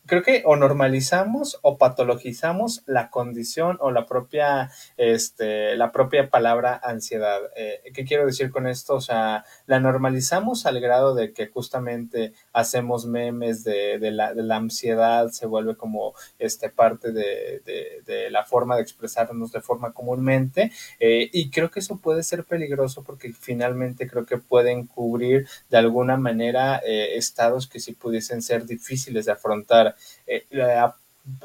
creo 0.05 0.23
que 0.23 0.43
o 0.45 0.55
normalizamos 0.55 1.59
o 1.61 1.77
patologizamos 1.77 2.83
la 2.85 3.09
condición 3.09 3.77
o 3.81 3.91
la 3.91 4.05
propia, 4.05 4.71
este, 4.97 5.75
la 5.75 5.91
propia 5.91 6.29
palabra 6.29 6.79
ansiedad. 6.83 7.39
Eh, 7.55 7.81
¿Qué 7.93 8.05
quiero 8.05 8.25
decir 8.25 8.51
con 8.51 8.67
esto? 8.67 8.95
O 8.95 9.01
sea, 9.01 9.45
la 9.65 9.79
normalizamos 9.79 10.65
al 10.65 10.79
grado 10.79 11.15
de 11.15 11.33
que 11.33 11.47
justamente 11.47 12.33
hacemos 12.53 13.05
memes 13.05 13.63
de, 13.63 13.99
de, 13.99 14.11
la, 14.11 14.33
de 14.33 14.43
la, 14.43 14.57
ansiedad, 14.57 15.29
se 15.29 15.45
vuelve 15.45 15.75
como 15.75 16.13
este, 16.39 16.69
parte 16.69 17.11
de, 17.11 17.61
de 18.05 18.29
la 18.29 18.43
forma 18.45 18.75
de 18.75 18.81
expresarnos 18.81 19.51
de 19.51 19.61
forma 19.61 19.93
comúnmente. 19.93 20.71
Eh, 20.99 21.29
y 21.31 21.49
creo 21.49 21.71
que 21.71 21.79
eso 21.79 21.97
puede 21.97 22.23
ser 22.23 22.43
peligroso 22.43 23.03
porque 23.03 23.33
finalmente 23.33 24.07
creo 24.07 24.25
que 24.25 24.37
pueden 24.37 24.85
cubrir 24.87 25.47
de 25.69 25.77
alguna 25.77 26.17
manera 26.17 26.81
eh, 26.85 27.17
estados 27.17 27.67
que 27.67 27.79
sí 27.79 27.93
pudiesen 27.93 28.41
ser 28.41 28.65
difíciles 28.65 29.25
de 29.25 29.31
afrontar 29.31 29.94
eh, 30.27 30.45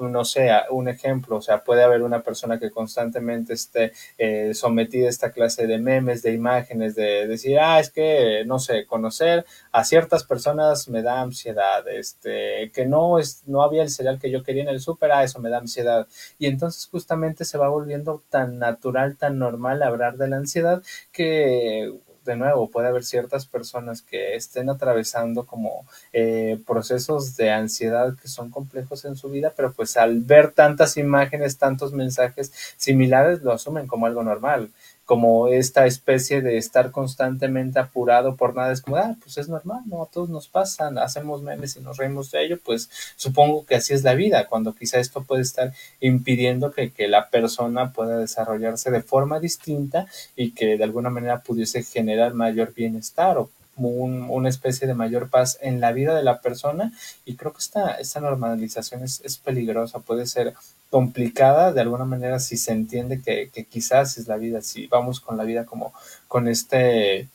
no 0.01 0.25
sé, 0.25 0.51
un 0.71 0.89
ejemplo, 0.89 1.37
o 1.37 1.43
sea, 1.43 1.65
puede 1.65 1.83
haber 1.83 2.03
una 2.03 2.23
persona 2.23 2.59
que 2.59 2.71
constantemente 2.71 3.55
esté 3.55 3.93
eh, 4.19 4.53
sometida 4.55 5.07
a 5.07 5.11
esta 5.11 5.33
clase 5.33 5.67
de 5.67 5.79
memes, 5.79 6.23
de 6.23 6.35
imágenes, 6.35 6.95
de 6.95 7.27
decir, 7.27 7.59
ah, 7.59 7.81
es 7.81 7.91
que, 7.91 8.45
no 8.47 8.59
sé, 8.59 8.87
conocer 8.87 9.47
a 9.73 9.85
ciertas 9.85 10.25
personas 10.25 10.89
me 10.89 11.03
da 11.03 11.21
ansiedad, 11.23 11.87
este, 11.89 12.71
que 12.73 12.87
no 12.87 13.19
es, 13.19 13.43
no 13.47 13.63
había 13.63 13.83
el 13.83 13.91
cereal 13.91 14.19
que 14.19 14.31
yo 14.31 14.43
quería 14.43 14.63
en 14.63 14.69
el 14.69 14.81
súper, 14.81 15.13
ah, 15.13 15.25
eso 15.25 15.41
me 15.41 15.51
da 15.51 15.59
ansiedad. 15.59 16.07
Y 16.39 16.47
entonces 16.47 16.87
justamente 16.91 17.45
se 17.45 17.59
va 17.59 17.69
volviendo 17.69 18.23
tan 18.29 18.59
natural, 18.59 19.17
tan 19.17 19.39
normal 19.39 19.83
hablar 19.83 20.17
de 20.19 20.29
la 20.29 20.37
ansiedad 20.37 20.83
que 21.13 21.91
de 22.25 22.37
nuevo, 22.37 22.71
puede 22.71 22.89
haber 22.89 23.05
ciertas 23.05 23.47
personas 23.47 24.03
que 24.03 24.35
estén 24.35 24.71
atravesando 24.71 25.47
como 25.47 25.87
eh, 26.13 26.59
procesos 26.67 27.37
de 27.37 27.51
ansiedad 27.51 28.15
que 28.21 28.29
son 28.29 28.51
complejos 28.51 29.05
en 29.05 29.17
su 29.17 29.31
vida, 29.31 29.53
pero 29.57 29.73
pues 29.73 29.97
al 29.97 30.21
ver 30.21 30.53
tantas 30.53 30.97
imágenes, 30.97 31.59
tantos 31.59 31.93
mensajes 31.93 32.53
similares, 32.77 33.43
lo 33.43 33.53
asumen 33.53 33.87
como 33.87 34.07
algo 34.07 34.23
normal 34.23 34.71
como 35.11 35.49
esta 35.49 35.87
especie 35.87 36.41
de 36.41 36.57
estar 36.57 36.93
constantemente 36.93 37.81
apurado 37.81 38.37
por 38.37 38.55
nada, 38.55 38.71
es 38.71 38.81
como, 38.81 38.95
ah, 38.95 39.17
pues 39.21 39.39
es 39.39 39.49
normal, 39.49 39.81
¿no? 39.87 40.05
A 40.05 40.07
todos 40.07 40.31
nos 40.31 40.47
pasan, 40.47 40.99
hacemos 40.99 41.43
memes 41.43 41.77
y 41.77 41.81
nos 41.81 41.97
reímos 41.97 42.31
de 42.31 42.45
ello, 42.45 42.61
pues 42.65 42.89
supongo 43.17 43.67
que 43.67 43.75
así 43.75 43.93
es 43.93 44.05
la 44.05 44.15
vida, 44.15 44.47
cuando 44.47 44.73
quizá 44.73 45.01
esto 45.01 45.25
puede 45.25 45.43
estar 45.43 45.73
impidiendo 45.99 46.71
que, 46.71 46.93
que 46.93 47.09
la 47.09 47.29
persona 47.29 47.93
pueda 47.93 48.19
desarrollarse 48.19 48.93
de 48.93 49.03
forma 49.03 49.41
distinta 49.41 50.07
y 50.37 50.53
que 50.53 50.77
de 50.77 50.85
alguna 50.85 51.11
manera 51.11 51.41
pudiese 51.41 51.83
generar 51.83 52.33
mayor 52.35 52.73
bienestar 52.73 53.37
o 53.37 53.51
un, 53.89 54.29
una 54.29 54.49
especie 54.49 54.87
de 54.87 54.95
mayor 54.95 55.31
paz 55.31 55.59
en 55.61 55.81
la 55.81 55.93
vida 55.93 56.15
de 56.15 56.23
la 56.23 56.41
persona. 56.41 56.93
Y 57.25 57.37
creo 57.37 57.53
que 57.53 57.61
esta, 57.61 57.95
esta 57.95 58.21
normalización 58.21 59.03
es, 59.03 59.21
es 59.25 59.39
peligrosa, 59.39 60.01
puede 60.01 60.27
ser 60.27 60.55
complicada 60.91 61.73
de 61.73 61.81
alguna 61.81 62.05
manera 62.05 62.41
si 62.41 62.57
se 62.57 62.73
entiende 62.73 63.23
que, 63.23 63.51
que 63.53 63.65
quizás 63.65 64.19
es 64.19 64.27
la 64.27 64.37
vida, 64.37 64.61
si 64.61 64.87
vamos 64.89 65.21
con 65.21 65.37
la 65.37 65.45
vida 65.45 65.65
como 65.65 65.93
con 66.29 66.49
este 66.49 67.29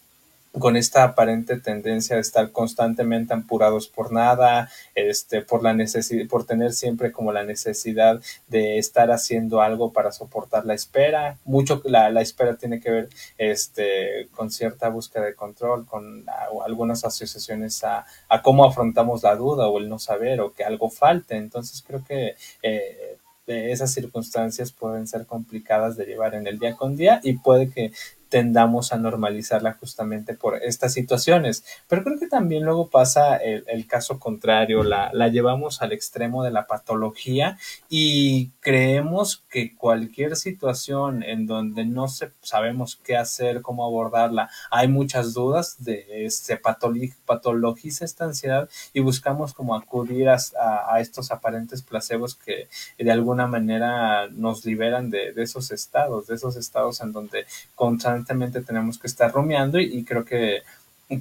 con 0.59 0.75
esta 0.77 1.03
aparente 1.03 1.59
tendencia 1.59 2.15
de 2.15 2.21
estar 2.21 2.51
constantemente 2.51 3.33
apurados 3.33 3.88
por 3.88 4.12
nada, 4.12 4.69
este, 4.93 5.41
por 5.41 5.63
la 5.63 5.74
necesidad, 5.74 6.27
por 6.27 6.45
tener 6.45 6.74
siempre 6.74 7.12
como 7.12 7.31
la 7.31 7.43
necesidad 7.43 8.21
de 8.47 8.77
estar 8.77 9.12
haciendo 9.12 9.62
algo 9.62 9.91
para 9.91 10.12
soportar 10.12 10.65
la 10.65 10.74
espera. 10.74 11.38
Mucho 11.45 11.81
la, 11.85 12.09
la 12.09 12.21
espera 12.21 12.57
tiene 12.57 12.79
que 12.79 12.91
ver 12.91 13.09
este, 13.38 14.27
con 14.35 14.51
cierta 14.51 14.89
búsqueda 14.89 15.25
de 15.25 15.35
control, 15.35 15.85
con 15.85 16.25
algunas 16.65 17.03
asociaciones 17.03 17.83
a, 17.83 18.05
a, 18.29 18.41
cómo 18.41 18.65
afrontamos 18.65 19.24
la 19.24 19.35
duda 19.35 19.67
o 19.67 19.77
el 19.77 19.89
no 19.89 20.00
saber 20.00 20.41
o 20.41 20.53
que 20.53 20.63
algo 20.63 20.89
falte. 20.89 21.35
Entonces 21.35 21.83
creo 21.85 22.03
que 22.03 22.35
eh, 22.62 23.17
esas 23.47 23.93
circunstancias 23.93 24.71
pueden 24.71 25.07
ser 25.07 25.25
complicadas 25.25 25.95
de 25.97 26.05
llevar 26.05 26.33
en 26.33 26.47
el 26.47 26.57
día 26.57 26.75
con 26.75 26.95
día 26.95 27.19
y 27.24 27.33
puede 27.33 27.69
que 27.69 27.91
tendamos 28.29 28.91
a 28.91 28.98
normalizarla 28.98 29.74
justamente 29.74 30.34
por 30.34 30.62
estas 30.63 30.94
situaciones. 30.94 31.63
Pero 31.88 32.03
creo 32.03 32.20
que 32.20 32.27
también 32.27 32.63
luego 32.63 32.89
pasa 32.89 33.38
el, 33.38 33.63
el 33.67 33.88
caso 33.88 34.20
contrario, 34.20 34.84
la, 34.84 35.10
la, 35.13 35.27
llevamos 35.27 35.82
al 35.82 35.91
extremo 35.91 36.44
de 36.44 36.51
la 36.51 36.67
patología 36.67 37.58
y 37.89 38.50
creemos 38.60 39.44
que 39.50 39.75
cualquier 39.75 40.36
situación 40.36 41.24
en 41.24 41.46
donde 41.46 41.86
no 41.86 42.08
se, 42.08 42.32
sabemos 42.41 42.96
qué 43.03 43.15
hacer, 43.17 43.62
cómo 43.62 43.86
abordarla, 43.86 44.50
hay 44.72 44.88
muchas 44.88 45.34
dudas, 45.34 45.84
de, 45.84 46.27
se 46.29 46.58
patologiza 46.58 48.05
esta 48.05 48.25
ansiedad 48.25 48.70
y 48.94 49.00
buscamos 49.01 49.53
como 49.53 49.75
acudir 49.75 50.29
a, 50.29 50.38
a, 50.60 50.96
a, 50.96 51.00
estos 51.00 51.32
aparentes 51.32 51.82
placebos 51.82 52.36
que 52.36 52.67
de 52.98 53.12
alguna 53.12 53.48
manera 53.48 54.27
nos 54.29 54.65
liberan 54.65 55.10
de, 55.10 55.34
de 55.34 55.44
esos 55.44 55.72
estados, 55.72 56.27
de 56.27 56.36
esos 56.36 56.55
estados 56.55 57.01
en 57.01 57.12
donde 57.12 57.46
constantemente 57.75 58.14
tenemos 58.62 58.98
que 58.98 59.07
estar 59.07 59.31
rumiando 59.31 59.79
y 59.79 60.03
creo 60.03 60.24
que 60.24 60.62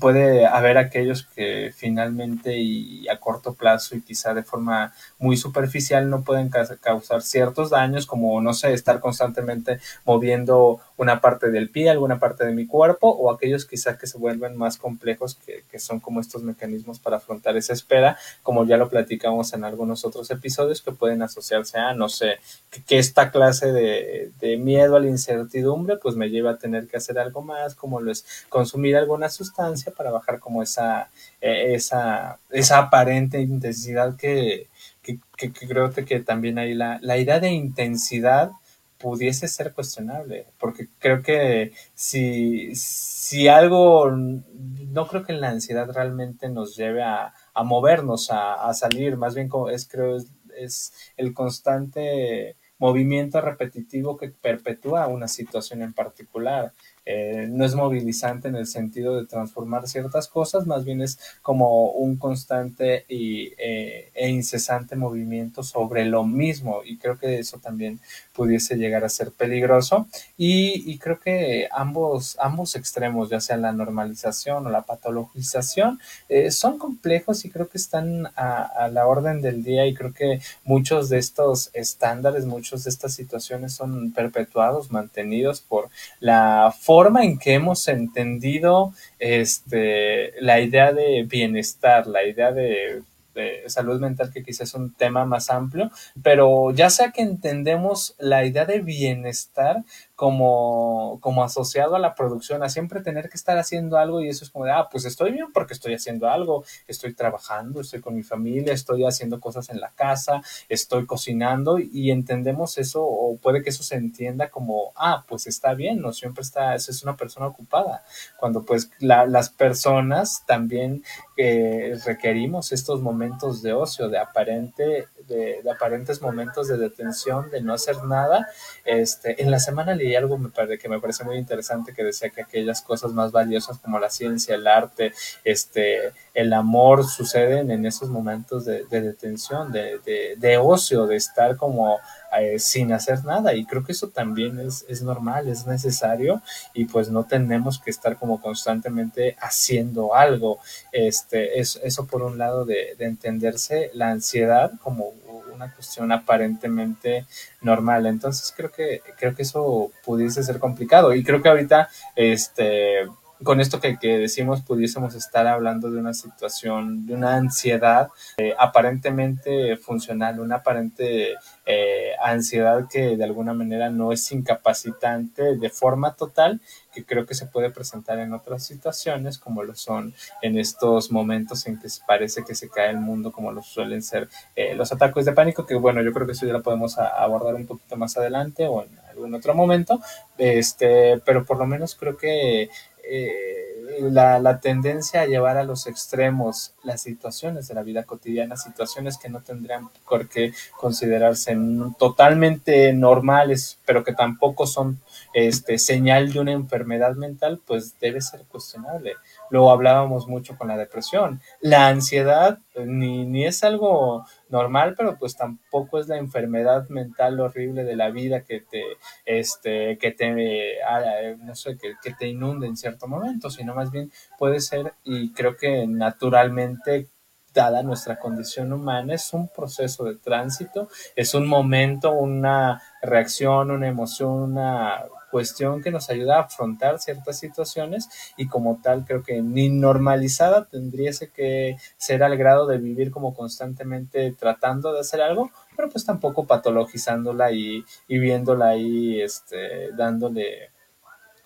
puede 0.01 0.47
haber 0.47 0.79
aquellos 0.79 1.25
que 1.35 1.71
finalmente 1.77 2.59
y 2.59 3.07
a 3.09 3.21
corto 3.21 3.53
plazo 3.53 3.95
y 3.95 4.01
quizá 4.01 4.33
de 4.33 4.43
forma 4.43 4.95
muy 5.19 5.37
superficial 5.37 6.09
no 6.09 6.23
pueden 6.23 6.49
causar 6.81 7.21
ciertos 7.21 7.69
daños 7.69 8.07
como 8.07 8.41
no 8.41 8.55
sé 8.55 8.73
estar 8.73 9.01
constantemente 9.01 9.81
moviendo 10.07 10.81
una 10.97 11.21
parte 11.21 11.51
del 11.51 11.69
pie 11.69 11.91
alguna 11.91 12.19
parte 12.19 12.47
de 12.47 12.55
mi 12.55 12.67
cuerpo 12.67 13.11
o 13.11 13.31
aquellos 13.31 13.67
quizá 13.67 13.99
que 13.99 14.07
se 14.07 14.17
vuelven 14.17 14.57
más 14.57 14.79
complejos 14.79 15.35
que, 15.35 15.79
son 15.79 16.01
como 16.01 16.21
estos 16.21 16.43
mecanismos 16.43 16.99
para 16.99 17.19
afrontar 17.19 17.57
esa 17.59 17.75
espera 17.75 18.17
como 18.43 18.65
ya 18.65 18.79
lo 18.79 18.89
platicamos 18.89 19.53
en 19.53 19.65
algunos 19.65 20.07
otros 20.07 20.31
episodios 20.31 20.81
que 20.81 20.93
pueden 20.93 21.21
asociarse 21.21 21.77
a 21.79 21.93
no 21.93 22.09
sé 22.09 22.39
que, 22.71 22.83
que 22.83 22.99
esta 22.99 23.31
clase 23.31 23.71
de, 23.71 24.33
de 24.41 24.57
miedo 24.57 24.97
a 24.97 25.01
la 25.01 25.09
incertidumbre 25.09 25.99
pues 25.99 26.17
me 26.17 26.31
lleva 26.31 26.53
a 26.53 26.59
tener 26.59 26.87
que 26.87 26.97
hacer 26.97 27.19
algo 27.19 27.43
más 27.43 27.75
como 27.75 28.01
lo 28.01 28.11
es 28.11 28.25
consumir 28.49 28.97
alguna 28.97 29.29
sustancia 29.29 29.74
para 29.91 30.11
bajar 30.11 30.39
como 30.41 30.63
esa, 30.63 31.11
eh, 31.41 31.75
esa, 31.75 32.39
esa 32.51 32.79
aparente 32.79 33.41
intensidad 33.41 34.17
que, 34.17 34.69
que, 35.03 35.19
que, 35.37 35.53
que 35.53 35.69
creo 35.69 35.93
que 35.93 36.21
también 36.21 36.59
hay 36.59 36.75
la, 36.75 36.99
la 37.03 37.19
idea 37.19 37.41
de 37.41 37.51
intensidad 37.51 38.53
pudiese 38.99 39.49
ser 39.49 39.75
cuestionable, 39.75 40.47
porque 40.59 40.89
creo 40.99 41.23
que 41.23 41.73
si, 41.95 42.75
si 42.75 43.49
algo, 43.49 44.11
no 44.11 45.07
creo 45.07 45.25
que 45.25 45.35
la 45.35 45.51
ansiedad 45.51 45.91
realmente 45.93 46.49
nos 46.49 46.75
lleve 46.75 47.03
a, 47.03 47.35
a 47.53 47.63
movernos, 47.65 48.31
a, 48.31 48.67
a, 48.67 48.73
salir, 48.73 49.19
más 49.19 49.35
bien 49.35 49.51
es 49.71 49.87
creo 49.87 50.17
es, 50.17 50.29
es 50.57 50.95
el 51.19 51.35
constante 51.35 52.57
movimiento 52.79 53.41
repetitivo 53.41 54.17
que 54.17 54.31
perpetúa 54.31 55.07
una 55.07 55.29
situación 55.29 55.83
en 55.83 55.93
particular 55.93 56.73
eh, 57.07 57.47
no 57.51 57.65
es 57.67 57.75
movilizante 57.75 58.49
en 58.49 58.57
el 58.57 58.67
sentido 58.67 59.17
de 59.17 59.27
transformar 59.27 59.87
ciertas 59.89 60.29
cosas, 60.29 60.67
más 60.67 60.85
bien 60.85 61.03
es 61.03 61.19
como 61.43 61.91
un 61.91 62.17
constante 62.17 63.05
y, 63.09 63.53
eh, 63.59 64.11
e 64.15 64.31
incesante 64.31 64.97
movimiento 64.97 65.63
sobre 65.63 66.07
lo 66.07 66.25
mismo. 66.25 66.81
Y 66.85 66.97
creo 66.97 67.19
que 67.19 67.39
eso 67.39 67.59
también 67.59 68.01
pudiese 68.33 68.77
llegar 68.77 69.05
a 69.05 69.09
ser 69.09 69.33
peligroso. 69.33 70.07
Y, 70.39 70.99
creo 70.99 71.21
que 71.21 71.69
ambos, 71.73 72.37
ambos 72.41 72.77
extremos, 72.77 73.29
ya 73.29 73.41
sea 73.41 73.57
la 73.57 73.73
normalización 73.73 74.67
o 74.67 74.71
la 74.71 74.83
patologización, 74.83 76.01
eh, 76.29 76.51
son 76.51 76.79
complejos 76.79 77.45
y 77.45 77.51
creo 77.51 77.69
que 77.69 77.79
están 77.79 78.27
a, 78.37 78.63
a 78.63 78.89
la 78.89 79.07
orden 79.07 79.43
del 79.43 79.63
día. 79.63 79.87
Y 79.87 79.95
creo 79.95 80.15
que 80.15 80.41
muchos 80.65 81.09
de 81.11 81.19
estos 81.19 81.71
estándares, 81.75 82.47
muchos 82.47 82.85
de 82.85 82.91
estas 82.91 83.13
situaciones 83.13 83.75
son 83.75 84.13
perpetuados, 84.13 84.91
mantenidos 84.91 85.61
por 85.61 85.91
la 86.21 86.75
forma 86.79 86.94
forma 86.95 87.25
en 87.25 87.41
que 87.41 87.55
hemos 87.55 87.89
entendido 87.89 88.93
este, 89.19 90.41
la 90.41 90.61
idea 90.61 90.93
de 90.93 91.25
bienestar, 91.25 92.07
la 92.07 92.23
idea 92.25 92.53
de, 92.53 93.03
de, 93.35 93.65
salud 93.67 94.01
mental, 94.01 94.31
que 94.33 94.45
quizás 94.45 94.69
es 94.69 94.75
un 94.75 94.95
tema 94.95 95.25
más 95.25 95.51
amplio, 95.51 95.91
pero 96.23 96.71
ya 96.71 96.91
sea 96.91 97.11
que 97.11 97.23
entendemos 97.23 98.15
la 98.21 98.45
idea 98.45 98.65
de 98.65 98.79
bienestar 98.79 99.83
como, 100.15 101.19
como 101.21 101.43
asociado 101.43 101.97
a 101.97 101.99
la 101.99 102.15
producción, 102.15 102.63
a 102.63 102.69
siempre 102.69 103.03
tener 103.03 103.29
que 103.29 103.37
estar 103.37 103.59
haciendo 103.59 103.99
algo 103.99 104.21
y 104.21 104.29
eso 104.29 104.45
es 104.45 104.51
como 104.51 104.65
de, 104.65 104.73
ah, 104.73 104.89
pues 104.91 105.05
estoy 105.05 105.33
bien 105.33 105.53
porque 105.53 105.75
estoy 105.75 105.95
haciendo 105.95 106.29
algo, 106.29 106.65
estoy 106.87 107.15
trabajando, 107.15 107.81
estoy 107.81 108.01
con 108.01 108.15
mi 108.15 108.23
familia, 108.23 108.73
estoy 108.73 109.05
haciendo 109.05 109.41
cosas 109.41 109.71
en 109.71 109.81
la 109.81 109.91
casa, 109.91 110.43
estoy 110.69 111.07
cocinando 111.07 111.79
y 111.79 112.11
entendemos 112.11 112.79
eso 112.79 113.03
o 113.03 113.37
puede 113.39 113.63
que 113.63 113.71
eso 113.71 113.83
se 113.83 113.97
entienda 113.97 114.51
como, 114.51 114.93
ah, 114.97 115.25
pues 115.29 115.47
está 115.47 115.75
bien, 115.75 116.01
no 116.01 116.13
siempre 116.13 116.43
está, 116.43 116.75
eso 116.75 116.93
es 116.93 117.03
una 117.03 117.17
persona 117.17 117.47
ocupada, 117.47 118.05
cuando 118.39 118.63
pues 118.63 118.91
la, 119.01 119.27
las 119.27 119.51
personas 119.51 120.45
también 120.47 121.03
eh, 121.37 121.99
requerimos 122.05 122.71
estos 122.71 123.01
momentos 123.01 123.63
de 123.63 123.73
ocio, 123.73 124.09
de 124.09 124.19
aparente, 124.19 125.09
de, 125.27 125.61
de 125.63 125.71
aparentes 125.71 126.23
momentos 126.23 126.69
de 126.69 126.77
detención, 126.77 127.51
de 127.51 127.61
no 127.63 127.73
hacer 127.73 128.05
nada, 128.05 128.47
este, 128.85 129.43
en 129.43 129.51
la 129.51 129.59
semana 129.59 129.97
leí 130.05 130.17
algo 130.17 130.39
que 130.81 130.89
me 130.89 131.01
parece 131.01 131.25
muy 131.25 131.37
interesante 131.37 131.95
que 131.95 132.05
decía 132.05 132.31
que 132.31 132.43
aquellas 132.43 132.83
cosas 132.83 133.13
más 133.13 133.33
valiosas 133.33 133.79
como 133.79 133.99
la 133.99 134.11
ciencia, 134.11 134.55
el 134.55 134.67
arte, 134.67 135.13
este, 135.45 136.13
el 136.35 136.53
amor 136.53 137.07
suceden 137.07 137.71
en 137.71 137.87
esos 137.87 138.11
momentos 138.11 138.65
de, 138.65 138.85
detención, 138.85 139.73
de, 139.73 140.01
de, 140.37 140.59
ocio, 140.59 141.07
de 141.07 141.17
estar 141.17 141.57
como 141.57 141.99
eh, 142.39 142.59
sin 142.59 142.93
hacer 142.93 143.25
nada 143.25 143.55
y 143.55 143.65
creo 143.65 143.85
que 143.85 143.93
eso 143.93 144.09
también 144.09 144.59
es, 144.61 144.85
es 144.89 145.03
normal, 145.03 145.49
es 145.49 145.67
necesario 145.67 146.43
y 146.75 146.85
pues 146.87 147.09
no 147.09 147.25
tenemos 147.25 147.79
que 147.79 147.91
estar 147.91 148.17
como 148.17 148.41
constantemente 148.41 149.37
haciendo 149.41 150.15
algo. 150.15 150.59
Este, 150.93 151.61
es, 151.61 151.81
eso 151.83 152.07
por 152.07 152.23
un 152.23 152.39
lado 152.39 152.65
de, 152.65 152.95
de 152.99 153.05
entenderse 153.07 153.91
la 153.95 154.11
ansiedad 154.11 154.73
como 154.83 155.13
una 155.55 155.73
cuestión 155.73 156.13
aparentemente 156.13 157.27
normal. 157.63 158.07
Entonces 158.07 158.53
creo 158.57 158.71
que, 158.71 159.01
creo 159.19 159.35
que 159.35 159.43
eso 159.43 159.91
pudiese 160.05 160.43
ser 160.43 160.59
complicado. 160.59 161.15
Y 161.15 161.25
creo 161.25 161.43
que 161.43 161.49
ahorita, 161.49 161.89
este, 162.15 163.07
con 163.45 163.61
esto 163.61 163.81
que, 163.81 163.97
decimos 164.01 164.63
pudiésemos 164.63 165.15
estar 165.15 165.47
hablando 165.47 165.91
de 165.91 165.99
una 165.99 166.15
situación, 166.15 167.07
de 167.07 167.15
una 167.15 167.37
ansiedad 167.37 168.09
eh, 168.37 168.55
aparentemente 168.59 169.77
funcional, 169.77 170.41
una 170.41 170.57
aparente 170.57 171.35
eh, 171.67 172.13
ansiedad 172.23 172.87
que 172.91 173.17
de 173.17 173.25
alguna 173.25 173.55
manera 173.55 173.91
no 173.91 174.13
es 174.13 174.33
incapacitante 174.33 175.57
de 175.57 175.71
forma 175.71 176.15
total, 176.15 176.61
que 176.93 177.05
creo 177.05 177.27
que 177.27 177.35
se 177.35 177.47
puede 177.47 177.71
presentar 177.71 178.19
en 178.19 178.33
otras 178.33 178.65
situaciones, 178.65 179.39
como 179.39 179.63
lo 179.63 179.75
son 179.75 180.15
en 180.43 180.59
estos 180.59 181.11
momentos 181.11 181.67
en 181.67 181.79
que 181.79 181.89
parece 182.07 182.45
que 182.45 182.55
se 182.55 182.69
cae 182.69 182.91
el 182.91 182.99
mundo, 182.99 183.33
como 183.33 183.53
lo 183.53 183.63
suelen 183.63 184.03
ser 184.03 184.29
eh, 184.57 184.75
los 184.75 184.93
ataques 184.93 185.25
de 185.25 185.33
pánico, 185.33 185.67
que 185.67 185.75
bueno, 185.75 186.03
yo 186.03 186.13
creo 186.13 186.27
que 186.27 186.33
eso 186.33 186.47
ya 186.47 186.53
lo 186.53 186.63
podemos 186.63 186.99
abordar 186.99 187.55
un 187.55 187.67
poquito 187.67 187.97
más 187.97 188.17
adelante 188.17 188.67
o 188.67 188.83
en 188.83 188.99
algún 189.11 189.35
otro 189.35 189.55
momento, 189.55 190.01
este, 190.39 191.21
pero 191.25 191.45
por 191.45 191.59
lo 191.59 191.67
menos 191.67 191.95
creo 191.95 192.17
que 192.17 192.69
eh, 193.09 193.65
la, 194.01 194.61
tendencia 194.61 195.23
a 195.23 195.27
llevar 195.27 195.57
a 195.57 195.65
los 195.65 195.87
extremos 195.87 196.75
las 196.83 197.03
situaciones 197.03 197.69
de 197.69 197.75
la 197.75 197.83
vida 197.83 198.05
cotidiana, 198.05 198.57
situaciones 198.57 199.19
que 199.19 199.29
no 199.29 199.43
tendrían 199.43 199.89
por 200.09 200.29
qué 200.29 200.53
considerarse 200.79 201.57
totalmente 201.99 202.93
normales, 202.93 203.79
pero 203.85 204.05
que 204.05 204.13
tampoco 204.13 204.67
son 204.67 205.01
este, 205.33 205.79
señal 205.79 206.33
de 206.33 206.41
una 206.41 206.53
enfermedad 206.53 207.15
mental, 207.15 207.61
pues 207.65 207.99
debe 208.01 208.21
ser 208.21 208.43
cuestionable. 208.49 209.15
Lo 209.51 209.71
hablábamos 209.71 210.27
mucho 210.27 210.57
con 210.57 210.69
la 210.69 210.77
depresión. 210.77 211.41
La 211.61 211.89
ansiedad 211.89 212.59
eh, 212.75 212.85
ni, 212.87 213.25
ni 213.25 213.45
es 213.45 213.63
algo 213.65 214.25
normal, 214.49 214.95
pero 214.97 215.17
pues 215.19 215.37
tampoco 215.37 215.99
es 215.99 216.09
la 216.09 216.17
enfermedad 216.17 216.89
mental 216.89 217.41
horrible 217.41 217.85
de 217.85 217.97
la 217.97 218.11
vida 218.11 218.43
que 218.43 218.61
te, 218.61 218.83
este, 219.25 219.99
que 219.99 220.13
te, 220.13 220.83
ah, 220.83 221.03
no 221.39 221.55
sé, 221.55 221.77
que, 221.77 221.95
que 222.03 222.15
te 222.15 222.29
inunde 222.29 222.67
en 222.67 222.77
cierto 222.77 223.07
momento, 223.07 223.51
sino 223.51 223.75
más 223.75 223.91
bien 223.91 224.11
puede 224.39 224.61
ser, 224.61 224.95
y 225.05 225.33
creo 225.33 225.57
que 225.57 225.87
naturalmente 225.87 227.09
dada 227.55 227.83
nuestra 227.83 228.19
condición 228.19 228.73
humana, 228.73 229.15
es 229.15 229.33
un 229.33 229.49
proceso 229.49 230.05
de 230.05 230.17
tránsito, 230.17 230.89
es 231.15 231.35
un 231.35 231.47
momento, 231.47 232.13
una 232.13 232.83
reacción, 233.01 233.71
una 233.71 233.87
emoción, 233.87 234.33
una 234.33 235.05
cuestión 235.35 235.83
que 235.83 235.91
nos 235.91 236.11
ayuda 236.11 236.37
a 236.37 236.43
afrontar 236.43 237.01
ciertas 237.01 237.41
situaciones 237.41 238.09
y 238.37 238.47
como 238.47 238.81
tal 238.81 239.05
creo 239.05 239.25
que 239.25 239.43
ni 239.43 239.69
normalizada 239.69 240.67
tendría 240.67 241.11
que 241.35 241.77
ser 241.97 242.23
al 242.23 242.37
grado 242.37 242.69
de 242.69 242.79
vivir 242.79 243.11
como 243.11 243.35
constantemente 243.35 244.33
tratando 244.39 244.93
de 244.93 245.01
hacer 245.01 245.21
algo, 245.21 245.51
pero 245.75 245.91
pues 245.91 246.05
tampoco 246.05 246.47
patologizándola 246.47 247.51
y, 247.51 247.85
y 248.07 248.19
viéndola 248.21 248.69
ahí, 248.69 249.21
este, 249.21 249.91
dándole 249.97 250.71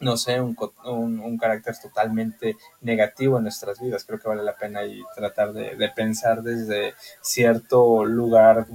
no 0.01 0.19
sé, 0.19 0.39
un, 0.39 0.55
un, 0.85 1.39
carácter 1.39 1.75
totalmente 1.83 2.57
negativo 2.83 3.39
en 3.39 3.45
nuestras 3.45 3.81
vidas. 3.81 4.05
Creo 4.05 4.21
que 4.21 4.29
vale 4.29 4.45
la 4.45 4.57
pena 4.57 4.85
y 4.85 5.03
tratar 5.17 5.55
de, 5.55 5.91
pensar 5.97 6.43
desde 6.43 6.95
cierto 7.21 8.05
lugar, 8.05 8.67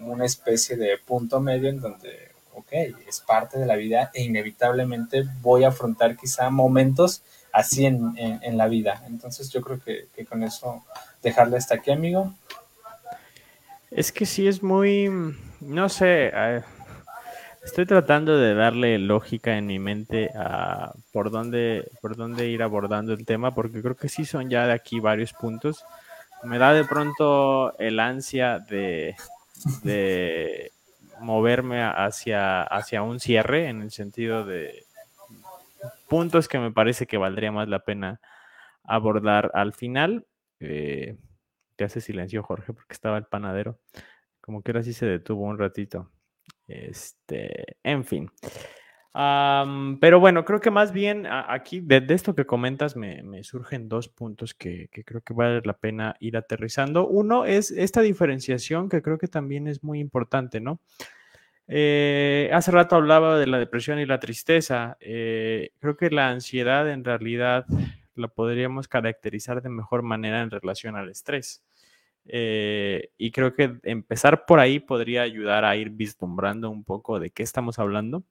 una 0.00 0.24
especie 0.24 0.76
de 0.76 0.98
punto 0.98 1.40
medio 1.40 1.68
en 1.68 1.80
donde, 1.80 2.29
ok, 2.60 2.72
es 3.06 3.20
parte 3.20 3.58
de 3.58 3.66
la 3.66 3.76
vida 3.76 4.10
e 4.14 4.22
inevitablemente 4.22 5.24
voy 5.42 5.64
a 5.64 5.68
afrontar 5.68 6.16
quizá 6.16 6.48
momentos 6.50 7.22
así 7.52 7.86
en, 7.86 8.14
en, 8.16 8.56
la 8.56 8.68
vida. 8.68 9.02
Entonces 9.06 9.50
yo 9.50 9.60
creo 9.60 9.80
que, 9.80 10.08
que 10.14 10.24
con 10.24 10.42
eso 10.42 10.84
dejarle 11.22 11.56
hasta 11.56 11.74
aquí, 11.74 11.90
amigo. 11.90 12.32
Es 13.90 14.12
que 14.12 14.24
sí 14.24 14.46
es 14.46 14.62
muy, 14.62 15.10
no 15.60 15.88
sé, 15.88 16.32
Estoy 17.62 17.84
tratando 17.84 18.38
de 18.38 18.54
darle 18.54 18.98
lógica 18.98 19.58
en 19.58 19.66
mi 19.66 19.78
mente 19.78 20.30
a 20.34 20.92
por 21.12 21.30
dónde, 21.30 21.90
por 22.00 22.16
dónde 22.16 22.48
ir 22.48 22.62
abordando 22.62 23.12
el 23.12 23.26
tema, 23.26 23.54
porque 23.54 23.82
creo 23.82 23.96
que 23.96 24.08
sí 24.08 24.24
son 24.24 24.48
ya 24.48 24.66
de 24.66 24.72
aquí 24.72 24.98
varios 24.98 25.34
puntos. 25.34 25.84
Me 26.42 26.56
da 26.56 26.72
de 26.72 26.84
pronto 26.84 27.78
el 27.78 28.00
ansia 28.00 28.60
de, 28.60 29.14
de 29.82 30.72
moverme 31.20 31.82
hacia, 31.82 32.62
hacia 32.62 33.02
un 33.02 33.20
cierre, 33.20 33.68
en 33.68 33.82
el 33.82 33.90
sentido 33.90 34.44
de 34.44 34.86
puntos 36.08 36.48
que 36.48 36.58
me 36.58 36.72
parece 36.72 37.06
que 37.06 37.16
valdría 37.16 37.52
más 37.52 37.68
la 37.68 37.84
pena 37.84 38.20
abordar 38.84 39.50
al 39.54 39.72
final. 39.72 40.26
Eh, 40.58 41.16
te 41.76 41.84
hace 41.84 42.00
silencio, 42.00 42.42
Jorge, 42.42 42.72
porque 42.72 42.92
estaba 42.92 43.16
el 43.16 43.24
panadero. 43.24 43.78
Como 44.40 44.62
que 44.62 44.72
ahora 44.72 44.82
sí 44.82 44.92
se 44.92 45.06
detuvo 45.06 45.44
un 45.44 45.58
ratito. 45.58 46.10
Este, 46.66 47.76
en 47.82 48.04
fin. 48.04 48.30
Pero 49.12 50.20
bueno, 50.20 50.44
creo 50.44 50.60
que 50.60 50.70
más 50.70 50.92
bien 50.92 51.26
aquí, 51.26 51.80
de, 51.80 52.04
esto 52.10 52.34
que 52.34 52.46
comentas, 52.46 52.96
me, 52.96 53.42
surgen 53.42 53.88
dos 53.88 54.08
puntos 54.08 54.54
que, 54.54 54.88
creo 54.90 55.20
que 55.20 55.34
vale 55.34 55.60
la 55.64 55.74
pena 55.74 56.16
ir 56.20 56.36
aterrizando. 56.36 57.06
Uno 57.06 57.44
es 57.44 57.70
esta 57.70 58.02
diferenciación 58.02 58.88
que 58.88 59.02
creo 59.02 59.18
que 59.18 59.28
también 59.28 59.66
es 59.66 59.82
muy 59.82 60.00
importante, 60.00 60.60
¿no? 60.60 60.80
Eh, 61.72 62.50
hace 62.52 62.72
rato 62.72 62.96
hablaba 62.96 63.38
de 63.38 63.46
la 63.46 63.58
depresión 63.58 63.98
y 64.00 64.06
la 64.06 64.20
tristeza. 64.20 64.96
Eh, 65.00 65.70
creo 65.78 65.96
que 65.96 66.10
la 66.10 66.28
ansiedad 66.30 66.90
en 66.90 67.04
realidad 67.04 67.64
la 68.16 68.28
podríamos 68.28 68.88
caracterizar 68.88 69.62
de 69.62 69.68
mejor 69.68 70.02
manera 70.02 70.42
en 70.42 70.50
relación 70.50 70.96
al 70.96 71.08
estrés. 71.08 71.62
Eh, 72.26 73.10
y 73.18 73.30
creo 73.30 73.54
que 73.54 73.78
empezar 73.84 74.44
por 74.46 74.60
ahí 74.60 74.78
podría 74.78 75.22
ayudar 75.22 75.64
a 75.64 75.76
ir 75.76 75.90
vislumbrando 75.90 76.70
un 76.70 76.84
poco 76.84 77.18
de 77.18 77.30
qué 77.30 77.42
estamos 77.42 77.78
hablando. 77.78 78.24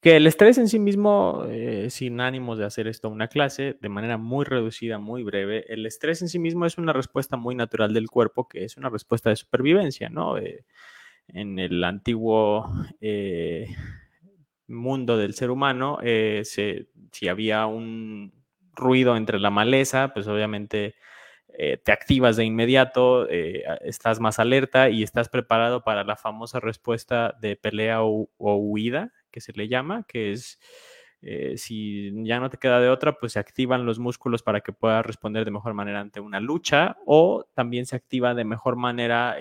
Que 0.00 0.16
el 0.16 0.26
estrés 0.28 0.58
en 0.58 0.68
sí 0.68 0.78
mismo, 0.78 1.44
eh, 1.48 1.90
sin 1.90 2.20
ánimos 2.20 2.56
de 2.58 2.64
hacer 2.64 2.86
esto 2.86 3.08
una 3.08 3.26
clase, 3.26 3.76
de 3.80 3.88
manera 3.88 4.16
muy 4.16 4.44
reducida, 4.44 4.98
muy 4.98 5.24
breve, 5.24 5.64
el 5.72 5.86
estrés 5.86 6.22
en 6.22 6.28
sí 6.28 6.38
mismo 6.38 6.66
es 6.66 6.78
una 6.78 6.92
respuesta 6.92 7.36
muy 7.36 7.56
natural 7.56 7.92
del 7.92 8.08
cuerpo, 8.08 8.46
que 8.48 8.64
es 8.64 8.76
una 8.76 8.90
respuesta 8.90 9.30
de 9.30 9.36
supervivencia, 9.36 10.08
¿no? 10.08 10.38
Eh, 10.38 10.64
en 11.28 11.58
el 11.58 11.82
antiguo 11.84 12.72
mundo 14.66 15.16
del 15.16 15.34
ser 15.34 15.50
humano, 15.50 15.98
si 16.44 17.28
había 17.28 17.66
un 17.66 18.32
ruido 18.74 19.16
entre 19.16 19.38
la 19.40 19.50
maleza, 19.50 20.12
pues 20.14 20.26
obviamente 20.28 20.94
eh, 21.48 21.78
te 21.78 21.92
activas 21.92 22.36
de 22.36 22.44
inmediato, 22.44 23.28
eh, 23.28 23.64
estás 23.82 24.20
más 24.20 24.38
alerta 24.38 24.90
y 24.90 25.02
estás 25.02 25.28
preparado 25.28 25.82
para 25.84 26.04
la 26.04 26.16
famosa 26.16 26.60
respuesta 26.60 27.34
de 27.40 27.56
pelea 27.56 28.02
o, 28.02 28.28
huida, 28.38 29.12
que 29.30 29.40
se 29.40 29.52
le 29.52 29.68
llama, 29.68 30.04
que 30.08 30.32
es 30.32 30.58
eh, 31.20 31.56
si 31.56 32.12
ya 32.24 32.40
no 32.40 32.50
te 32.50 32.58
queda 32.58 32.80
de 32.80 32.88
otra, 32.88 33.18
pues 33.18 33.32
se 33.32 33.38
activan 33.38 33.86
los 33.86 33.98
músculos 33.98 34.42
para 34.42 34.60
que 34.60 34.72
puedas 34.72 35.04
responder 35.04 35.44
de 35.44 35.50
mejor 35.50 35.74
manera 35.74 36.00
ante 36.00 36.20
una 36.20 36.40
lucha 36.40 36.96
o 37.06 37.44
también 37.54 37.86
se 37.86 37.96
activa 37.96 38.34
de 38.34 38.44
mejor 38.44 38.76
manera 38.76 39.36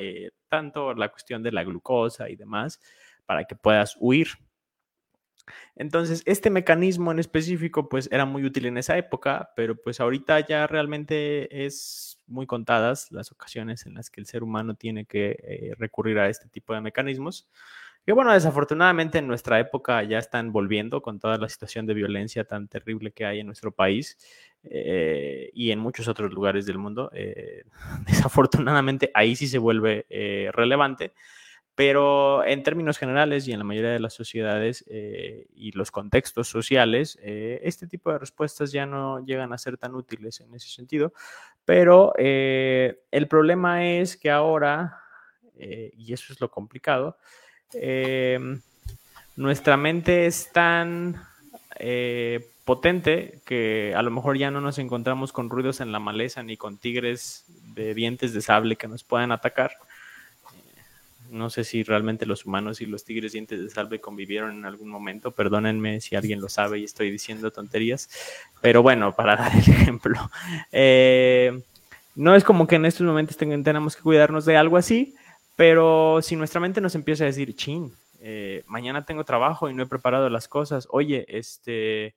tanto 0.49 0.93
la 0.93 1.09
cuestión 1.09 1.43
de 1.43 1.51
la 1.51 1.63
glucosa 1.63 2.29
y 2.29 2.35
demás 2.35 2.79
para 3.25 3.45
que 3.45 3.55
puedas 3.55 3.95
huir. 3.99 4.29
Entonces, 5.75 6.23
este 6.25 6.49
mecanismo 6.49 7.11
en 7.11 7.19
específico, 7.19 7.87
pues 7.89 8.09
era 8.11 8.25
muy 8.25 8.43
útil 8.43 8.65
en 8.65 8.77
esa 8.77 8.97
época, 8.97 9.51
pero 9.55 9.75
pues 9.75 9.99
ahorita 9.99 10.39
ya 10.45 10.67
realmente 10.67 11.65
es 11.65 12.19
muy 12.27 12.45
contadas 12.45 13.11
las 13.11 13.31
ocasiones 13.31 13.85
en 13.85 13.93
las 13.93 14.09
que 14.09 14.19
el 14.19 14.27
ser 14.27 14.43
humano 14.43 14.75
tiene 14.75 15.05
que 15.05 15.37
eh, 15.43 15.73
recurrir 15.77 16.19
a 16.19 16.29
este 16.29 16.49
tipo 16.49 16.73
de 16.73 16.81
mecanismos. 16.81 17.47
Que 18.07 18.13
bueno, 18.13 18.31
desafortunadamente 18.31 19.17
en 19.17 19.27
nuestra 19.27 19.59
época 19.59 20.01
ya 20.03 20.17
están 20.17 20.53
volviendo 20.53 21.01
con 21.01 21.19
toda 21.19 21.37
la 21.37 21.49
situación 21.49 21.85
de 21.85 21.93
violencia 21.93 22.45
tan 22.45 22.69
terrible 22.69 23.11
que 23.11 23.25
hay 23.25 23.41
en 23.41 23.47
nuestro 23.47 23.73
país 23.73 24.17
eh, 24.63 25.49
y 25.53 25.71
en 25.71 25.79
muchos 25.79 26.07
otros 26.07 26.31
lugares 26.31 26.65
del 26.65 26.77
mundo. 26.77 27.11
Eh, 27.13 27.65
desafortunadamente 28.07 29.11
ahí 29.13 29.35
sí 29.35 29.45
se 29.45 29.57
vuelve 29.57 30.05
relevante. 30.53 31.11
Pero 31.75 32.45
en 32.45 32.63
términos 32.63 32.97
generales 32.97 33.45
y 33.45 33.51
en 33.51 33.59
la 33.59 33.65
mayoría 33.65 33.91
de 33.91 33.99
las 33.99 34.13
sociedades 34.13 34.85
eh, 34.87 35.45
y 35.53 35.73
los 35.73 35.91
contextos 35.91 36.47
sociales, 36.47 37.19
eh, 37.21 37.59
este 37.63 37.87
tipo 37.87 38.09
de 38.09 38.19
respuestas 38.19 38.71
ya 38.71 38.85
no 38.85 39.19
llegan 39.25 39.51
a 39.51 39.57
ser 39.57 39.77
tan 39.77 39.95
útiles 39.95 40.39
en 40.39 40.55
ese 40.55 40.69
sentido. 40.69 41.11
Pero 41.65 42.13
eh, 42.17 43.01
el 43.11 43.27
problema 43.27 43.85
es 43.85 44.15
que 44.15 44.31
ahora, 44.31 45.01
y 45.53 46.13
eso 46.13 46.31
es 46.31 46.39
lo 46.39 46.49
complicado, 46.49 47.17
nuestra 49.35 49.77
mente 49.77 50.25
es 50.25 50.51
tan 50.51 51.21
eh, 51.79 52.45
potente 52.65 53.39
que 53.45 53.93
a 53.95 54.01
lo 54.01 54.11
mejor 54.11 54.37
ya 54.37 54.51
no 54.51 54.59
nos 54.59 54.77
encontramos 54.77 55.31
con 55.31 55.49
ruidos 55.49 55.79
en 55.79 55.91
la 55.91 55.99
maleza 55.99 56.43
ni 56.43 56.57
con 56.57 56.77
tigres 56.77 57.45
de 57.73 57.93
dientes 57.93 58.33
de 58.33 58.41
sable 58.41 58.75
que 58.75 58.87
nos 58.87 59.03
puedan 59.03 59.31
atacar. 59.31 59.71
No 61.29 61.49
sé 61.49 61.63
si 61.63 61.83
realmente 61.83 62.25
los 62.25 62.45
humanos 62.45 62.81
y 62.81 62.85
los 62.85 63.03
tigres 63.03 63.33
dientes 63.33 63.61
de 63.61 63.69
sable 63.69 63.99
convivieron 63.99 64.51
en 64.51 64.65
algún 64.65 64.89
momento. 64.89 65.31
Perdónenme 65.31 66.01
si 66.01 66.15
alguien 66.15 66.41
lo 66.41 66.49
sabe 66.49 66.79
y 66.79 66.83
estoy 66.83 67.11
diciendo 67.11 67.51
tonterías. 67.51 68.09
Pero 68.61 68.81
bueno, 68.81 69.13
para 69.13 69.35
dar 69.37 69.53
el 69.53 69.59
ejemplo. 69.59 70.31
Eh, 70.71 71.61
no 72.15 72.35
es 72.35 72.43
como 72.43 72.65
que 72.65 72.75
en 72.75 72.85
estos 72.85 73.05
momentos 73.05 73.37
tenemos 73.37 73.95
que 73.95 74.01
cuidarnos 74.01 74.45
de 74.45 74.57
algo 74.57 74.77
así, 74.77 75.15
pero 75.57 76.21
si 76.21 76.35
nuestra 76.35 76.61
mente 76.61 76.81
nos 76.81 76.93
empieza 76.93 77.23
a 77.23 77.27
decir, 77.27 77.55
chin, 77.55 77.91
eh, 78.19 78.63
mañana 78.67 79.05
tengo 79.05 79.23
trabajo 79.23 79.69
y 79.69 79.73
no 79.73 79.81
he 79.81 79.87
preparado 79.87 80.29
las 80.29 80.47
cosas, 80.47 80.87
oye, 80.91 81.25
este, 81.27 82.15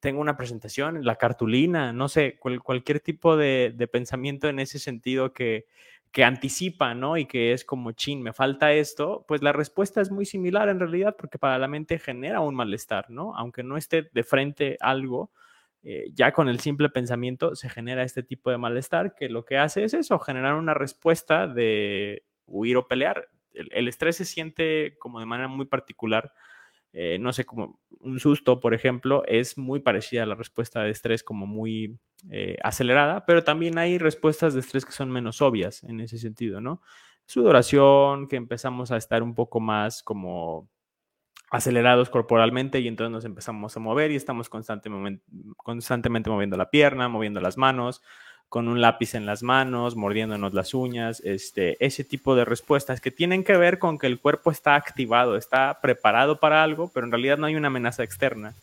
tengo 0.00 0.18
una 0.18 0.38
presentación, 0.38 1.04
la 1.04 1.16
cartulina, 1.16 1.92
no 1.92 2.08
sé, 2.08 2.38
cualquier 2.38 3.00
tipo 3.00 3.36
de, 3.36 3.74
pensamiento 3.92 4.48
en 4.48 4.60
ese 4.60 4.78
sentido 4.78 5.34
que, 5.34 5.66
que 6.10 6.24
anticipa, 6.24 6.94
¿no? 6.94 7.18
Y 7.18 7.26
que 7.26 7.52
es 7.52 7.66
como, 7.66 7.92
chin, 7.92 8.22
me 8.22 8.32
falta 8.32 8.72
esto, 8.72 9.26
pues 9.28 9.42
la 9.42 9.52
respuesta 9.52 10.00
es 10.00 10.10
muy 10.10 10.24
similar 10.24 10.70
en 10.70 10.80
realidad 10.80 11.16
porque 11.18 11.38
para 11.38 11.58
la 11.58 11.68
mente 11.68 11.98
genera 11.98 12.40
un 12.40 12.54
malestar, 12.54 13.10
¿no? 13.10 13.36
Aunque 13.36 13.62
no 13.62 13.76
esté 13.76 14.08
de 14.10 14.24
frente 14.24 14.78
algo, 14.80 15.30
eh, 15.82 16.06
ya 16.14 16.32
con 16.32 16.48
el 16.48 16.60
simple 16.60 16.88
pensamiento 16.88 17.54
se 17.56 17.68
genera 17.68 18.04
este 18.04 18.22
tipo 18.22 18.50
de 18.50 18.56
malestar 18.56 19.14
que 19.14 19.28
lo 19.28 19.44
que 19.44 19.58
hace 19.58 19.84
es 19.84 19.92
eso, 19.92 20.18
generar 20.18 20.54
una 20.54 20.72
respuesta 20.72 21.46
de 21.46 22.22
huir 22.50 22.76
o 22.76 22.88
pelear. 22.88 23.28
el 23.52 23.88
estrés 23.88 24.16
se 24.16 24.24
siente 24.24 24.96
como 24.98 25.20
de 25.20 25.26
manera 25.26 25.48
muy 25.48 25.66
particular 25.66 26.32
eh, 26.92 27.18
no 27.20 27.32
sé, 27.32 27.44
como 27.44 27.78
un 28.00 28.18
susto, 28.18 28.58
por 28.58 28.74
ejemplo, 28.74 29.22
es 29.26 29.56
muy 29.56 29.80
parecida 29.80 30.24
a 30.24 30.26
la 30.26 30.34
respuesta 30.34 30.82
de 30.82 30.90
estrés, 30.90 31.22
como 31.22 31.46
muy 31.46 31.98
eh, 32.30 32.56
acelerada, 32.64 33.24
pero 33.26 33.44
también 33.44 33.78
hay 33.78 33.98
respuestas 33.98 34.54
de 34.54 34.60
estrés 34.60 34.84
que 34.84 34.92
son 34.92 35.10
menos 35.10 35.40
obvias 35.40 35.84
en 35.84 36.00
ese 36.00 36.18
sentido, 36.18 36.60
¿no? 36.60 36.82
Sudoración, 37.26 38.26
que 38.26 38.36
empezamos 38.36 38.90
a 38.90 38.96
estar 38.96 39.22
un 39.22 39.34
poco 39.36 39.60
más 39.60 40.02
como 40.02 40.68
acelerados 41.52 42.10
corporalmente 42.10 42.80
y 42.80 42.88
entonces 42.88 43.12
nos 43.12 43.24
empezamos 43.24 43.76
a 43.76 43.80
mover 43.80 44.10
y 44.10 44.16
estamos 44.16 44.48
constantemente, 44.48 45.24
constantemente 45.56 46.30
moviendo 46.30 46.56
la 46.56 46.70
pierna, 46.70 47.08
moviendo 47.08 47.40
las 47.40 47.56
manos, 47.56 48.02
con 48.50 48.66
un 48.66 48.80
lápiz 48.80 49.14
en 49.14 49.26
las 49.26 49.44
manos, 49.44 49.94
mordiéndonos 49.94 50.52
las 50.52 50.74
uñas, 50.74 51.20
este, 51.24 51.82
ese 51.84 52.02
tipo 52.02 52.34
de 52.34 52.44
respuestas 52.44 53.00
que 53.00 53.12
tienen 53.12 53.44
que 53.44 53.56
ver 53.56 53.78
con 53.78 53.96
que 53.96 54.08
el 54.08 54.18
cuerpo 54.18 54.50
está 54.50 54.74
activado, 54.74 55.36
está 55.36 55.78
preparado 55.80 56.40
para 56.40 56.64
algo, 56.64 56.90
pero 56.92 57.06
en 57.06 57.12
realidad 57.12 57.38
no 57.38 57.46
hay 57.46 57.54
una 57.54 57.68
amenaza 57.68 58.02
externa. 58.02 58.54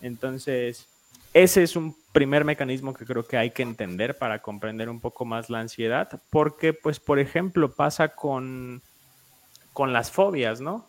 Entonces, 0.00 0.86
ese 1.34 1.64
es 1.64 1.74
un 1.74 1.96
primer 2.12 2.44
mecanismo 2.44 2.94
que 2.94 3.04
creo 3.04 3.26
que 3.26 3.36
hay 3.36 3.50
que 3.50 3.64
entender 3.64 4.16
para 4.16 4.38
comprender 4.40 4.88
un 4.88 5.00
poco 5.00 5.24
más 5.24 5.50
la 5.50 5.58
ansiedad, 5.58 6.22
porque, 6.30 6.72
pues, 6.72 7.00
por 7.00 7.18
ejemplo, 7.18 7.72
pasa 7.72 8.10
con, 8.10 8.80
con 9.72 9.92
las 9.92 10.12
fobias, 10.12 10.60
¿no? 10.60 10.86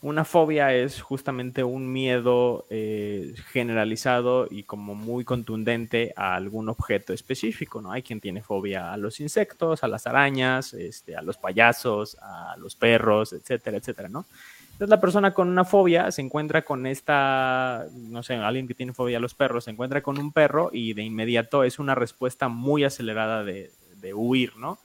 Una 0.00 0.24
fobia 0.24 0.72
es 0.72 1.02
justamente 1.02 1.64
un 1.64 1.92
miedo 1.92 2.66
eh, 2.70 3.34
generalizado 3.50 4.46
y 4.48 4.62
como 4.62 4.94
muy 4.94 5.24
contundente 5.24 6.12
a 6.14 6.36
algún 6.36 6.68
objeto 6.68 7.12
específico, 7.12 7.82
¿no? 7.82 7.90
Hay 7.90 8.02
quien 8.02 8.20
tiene 8.20 8.40
fobia 8.40 8.92
a 8.92 8.96
los 8.96 9.18
insectos, 9.18 9.82
a 9.82 9.88
las 9.88 10.06
arañas, 10.06 10.72
este, 10.72 11.16
a 11.16 11.22
los 11.22 11.36
payasos, 11.36 12.16
a 12.22 12.56
los 12.58 12.76
perros, 12.76 13.32
etcétera, 13.32 13.78
etcétera, 13.78 14.08
¿no? 14.08 14.24
Entonces 14.70 14.88
la 14.90 15.00
persona 15.00 15.34
con 15.34 15.48
una 15.48 15.64
fobia 15.64 16.12
se 16.12 16.22
encuentra 16.22 16.62
con 16.62 16.86
esta, 16.86 17.88
no 17.92 18.22
sé, 18.22 18.36
alguien 18.36 18.68
que 18.68 18.74
tiene 18.74 18.92
fobia 18.92 19.18
a 19.18 19.20
los 19.20 19.34
perros, 19.34 19.64
se 19.64 19.72
encuentra 19.72 20.00
con 20.00 20.16
un 20.20 20.30
perro 20.30 20.70
y 20.72 20.94
de 20.94 21.02
inmediato 21.02 21.64
es 21.64 21.80
una 21.80 21.96
respuesta 21.96 22.46
muy 22.46 22.84
acelerada 22.84 23.42
de, 23.42 23.72
de 23.96 24.14
huir, 24.14 24.56
¿no? 24.56 24.78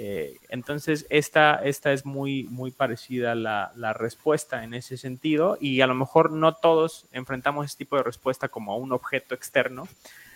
Eh, 0.00 0.36
entonces, 0.48 1.06
esta, 1.10 1.56
esta 1.56 1.92
es 1.92 2.06
muy, 2.06 2.44
muy 2.44 2.70
parecida 2.70 3.34
la, 3.34 3.72
la 3.74 3.92
respuesta 3.92 4.62
en 4.62 4.72
ese 4.74 4.96
sentido 4.96 5.58
y 5.60 5.80
a 5.80 5.88
lo 5.88 5.94
mejor 5.96 6.30
no 6.30 6.54
todos 6.54 7.06
enfrentamos 7.10 7.66
este 7.66 7.78
tipo 7.78 7.96
de 7.96 8.04
respuesta 8.04 8.48
como 8.48 8.72
a 8.72 8.76
un 8.76 8.92
objeto 8.92 9.34
externo, 9.34 9.88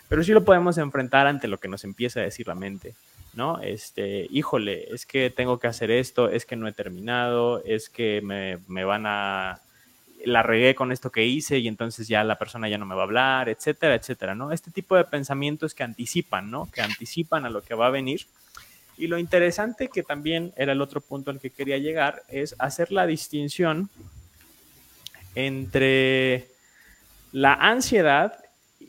pero 0.09 0.21
sí 0.21 0.33
lo 0.33 0.43
podemos 0.43 0.77
enfrentar 0.77 1.27
ante 1.27 1.47
lo 1.47 1.61
que 1.61 1.69
nos 1.69 1.85
empieza 1.85 2.19
a 2.19 2.23
decir 2.23 2.45
la 2.45 2.55
mente, 2.55 2.93
¿no? 3.35 3.61
Este, 3.61 4.27
híjole, 4.29 4.93
es 4.93 5.05
que 5.05 5.29
tengo 5.29 5.57
que 5.59 5.67
hacer 5.67 5.91
esto, 5.91 6.27
es 6.27 6.45
que 6.45 6.57
no 6.57 6.67
he 6.67 6.73
terminado, 6.73 7.63
es 7.63 7.87
que 7.87 8.19
me, 8.21 8.57
me 8.67 8.83
van 8.83 9.05
a 9.05 9.61
la 10.25 10.43
regué 10.43 10.75
con 10.75 10.91
esto 10.91 11.09
que 11.09 11.25
hice 11.25 11.59
y 11.59 11.69
entonces 11.69 12.09
ya 12.09 12.25
la 12.25 12.37
persona 12.37 12.67
ya 12.67 12.77
no 12.77 12.85
me 12.85 12.95
va 12.95 13.01
a 13.01 13.05
hablar, 13.05 13.47
etcétera, 13.47 13.95
etcétera, 13.95 14.35
¿no? 14.35 14.51
Este 14.51 14.71
tipo 14.71 14.97
de 14.97 15.05
pensamientos 15.05 15.73
que 15.73 15.83
anticipan, 15.83 16.51
¿no? 16.51 16.69
Que 16.69 16.81
anticipan 16.81 17.45
a 17.45 17.49
lo 17.49 17.61
que 17.61 17.75
va 17.75 17.87
a 17.87 17.91
venir 17.91 18.27
y 18.97 19.07
lo 19.07 19.17
interesante 19.17 19.87
que 19.87 20.03
también 20.03 20.53
era 20.55 20.71
el 20.71 20.81
otro 20.81 21.01
punto 21.01 21.31
al 21.31 21.39
que 21.39 21.49
quería 21.49 21.77
llegar 21.77 22.23
es 22.27 22.55
hacer 22.59 22.91
la 22.91 23.07
distinción 23.07 23.89
entre 25.35 26.47
la 27.31 27.53
ansiedad 27.53 28.43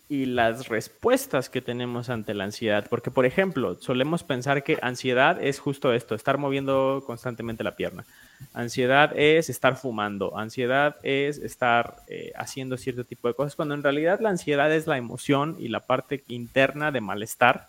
y 0.09 0.27
las 0.27 0.69
respuestas 0.69 1.49
que 1.49 1.63
tenemos 1.63 2.11
ante 2.11 2.35
la 2.35 2.45
ansiedad. 2.45 2.87
Porque, 2.91 3.11
por 3.11 3.25
ejemplo, 3.25 3.77
solemos 3.81 4.23
pensar 4.23 4.63
que 4.63 4.79
ansiedad 4.83 5.43
es 5.43 5.59
justo 5.59 5.93
esto, 5.93 6.15
estar 6.15 6.37
moviendo 6.37 7.03
constantemente 7.07 7.65
la 7.65 7.75
pierna. 7.75 8.05
Ansiedad 8.53 9.13
es 9.17 9.49
estar 9.49 9.77
fumando. 9.77 10.37
Ansiedad 10.37 10.97
es 11.03 11.39
estar 11.39 11.97
eh, 12.09 12.33
haciendo 12.37 12.77
cierto 12.77 13.05
tipo 13.05 13.29
de 13.29 13.35
cosas, 13.35 13.57
cuando 13.57 13.75
en 13.75 13.83
realidad 13.83 14.21
la 14.21 14.29
ansiedad 14.29 14.73
es 14.73 14.87
la 14.87 14.99
emoción 14.99 15.57
y 15.59 15.69
la 15.69 15.81
parte 15.81 16.23
interna 16.29 16.93
de 16.93 17.01
malestar 17.01 17.69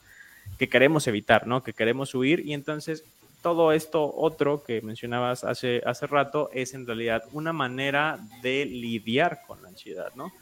que 0.57 0.69
queremos 0.69 1.07
evitar, 1.07 1.47
¿no? 1.47 1.63
Que 1.63 1.73
queremos 1.73 2.13
huir 2.15 2.41
y 2.45 2.53
entonces 2.53 3.03
todo 3.41 3.71
esto 3.73 4.11
otro 4.15 4.63
que 4.63 4.81
mencionabas 4.81 5.43
hace, 5.43 5.81
hace 5.85 6.07
rato 6.07 6.49
es 6.51 6.73
en 6.73 6.87
realidad 6.87 7.23
una 7.31 7.53
manera 7.53 8.17
de 8.41 8.65
lidiar 8.65 9.41
con 9.45 9.61
la 9.61 9.69
ansiedad, 9.69 10.11
¿no? 10.15 10.33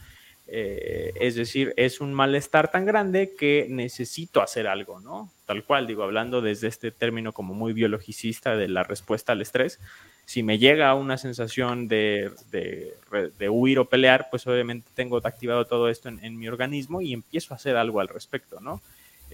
Eh, 0.47 1.11
es 1.19 1.35
decir, 1.35 1.73
es 1.77 2.01
un 2.01 2.13
malestar 2.13 2.71
tan 2.71 2.85
grande 2.85 3.33
que 3.37 3.67
necesito 3.69 4.41
hacer 4.41 4.67
algo, 4.67 4.99
¿no? 4.99 5.31
Tal 5.45 5.63
cual, 5.63 5.87
digo, 5.87 6.03
hablando 6.03 6.41
desde 6.41 6.67
este 6.67 6.91
término 6.91 7.33
como 7.33 7.53
muy 7.53 7.73
biologicista 7.73 8.55
de 8.55 8.67
la 8.67 8.83
respuesta 8.83 9.33
al 9.33 9.41
estrés, 9.41 9.79
si 10.25 10.41
me 10.41 10.57
llega 10.57 10.93
una 10.95 11.17
sensación 11.17 11.87
de, 11.89 12.31
de, 12.51 13.49
huir 13.49 13.79
o 13.79 13.85
pelear, 13.89 14.27
pues 14.31 14.47
obviamente 14.47 14.89
tengo 14.95 15.17
activado 15.17 15.65
todo 15.65 15.89
esto 15.89 16.07
en, 16.07 16.23
en 16.23 16.37
mi 16.37 16.47
organismo 16.47 17.01
y 17.01 17.13
empiezo 17.13 17.53
a 17.53 17.57
hacer 17.57 17.75
algo 17.75 17.99
al 17.99 18.07
respecto, 18.07 18.61
¿no? 18.61 18.81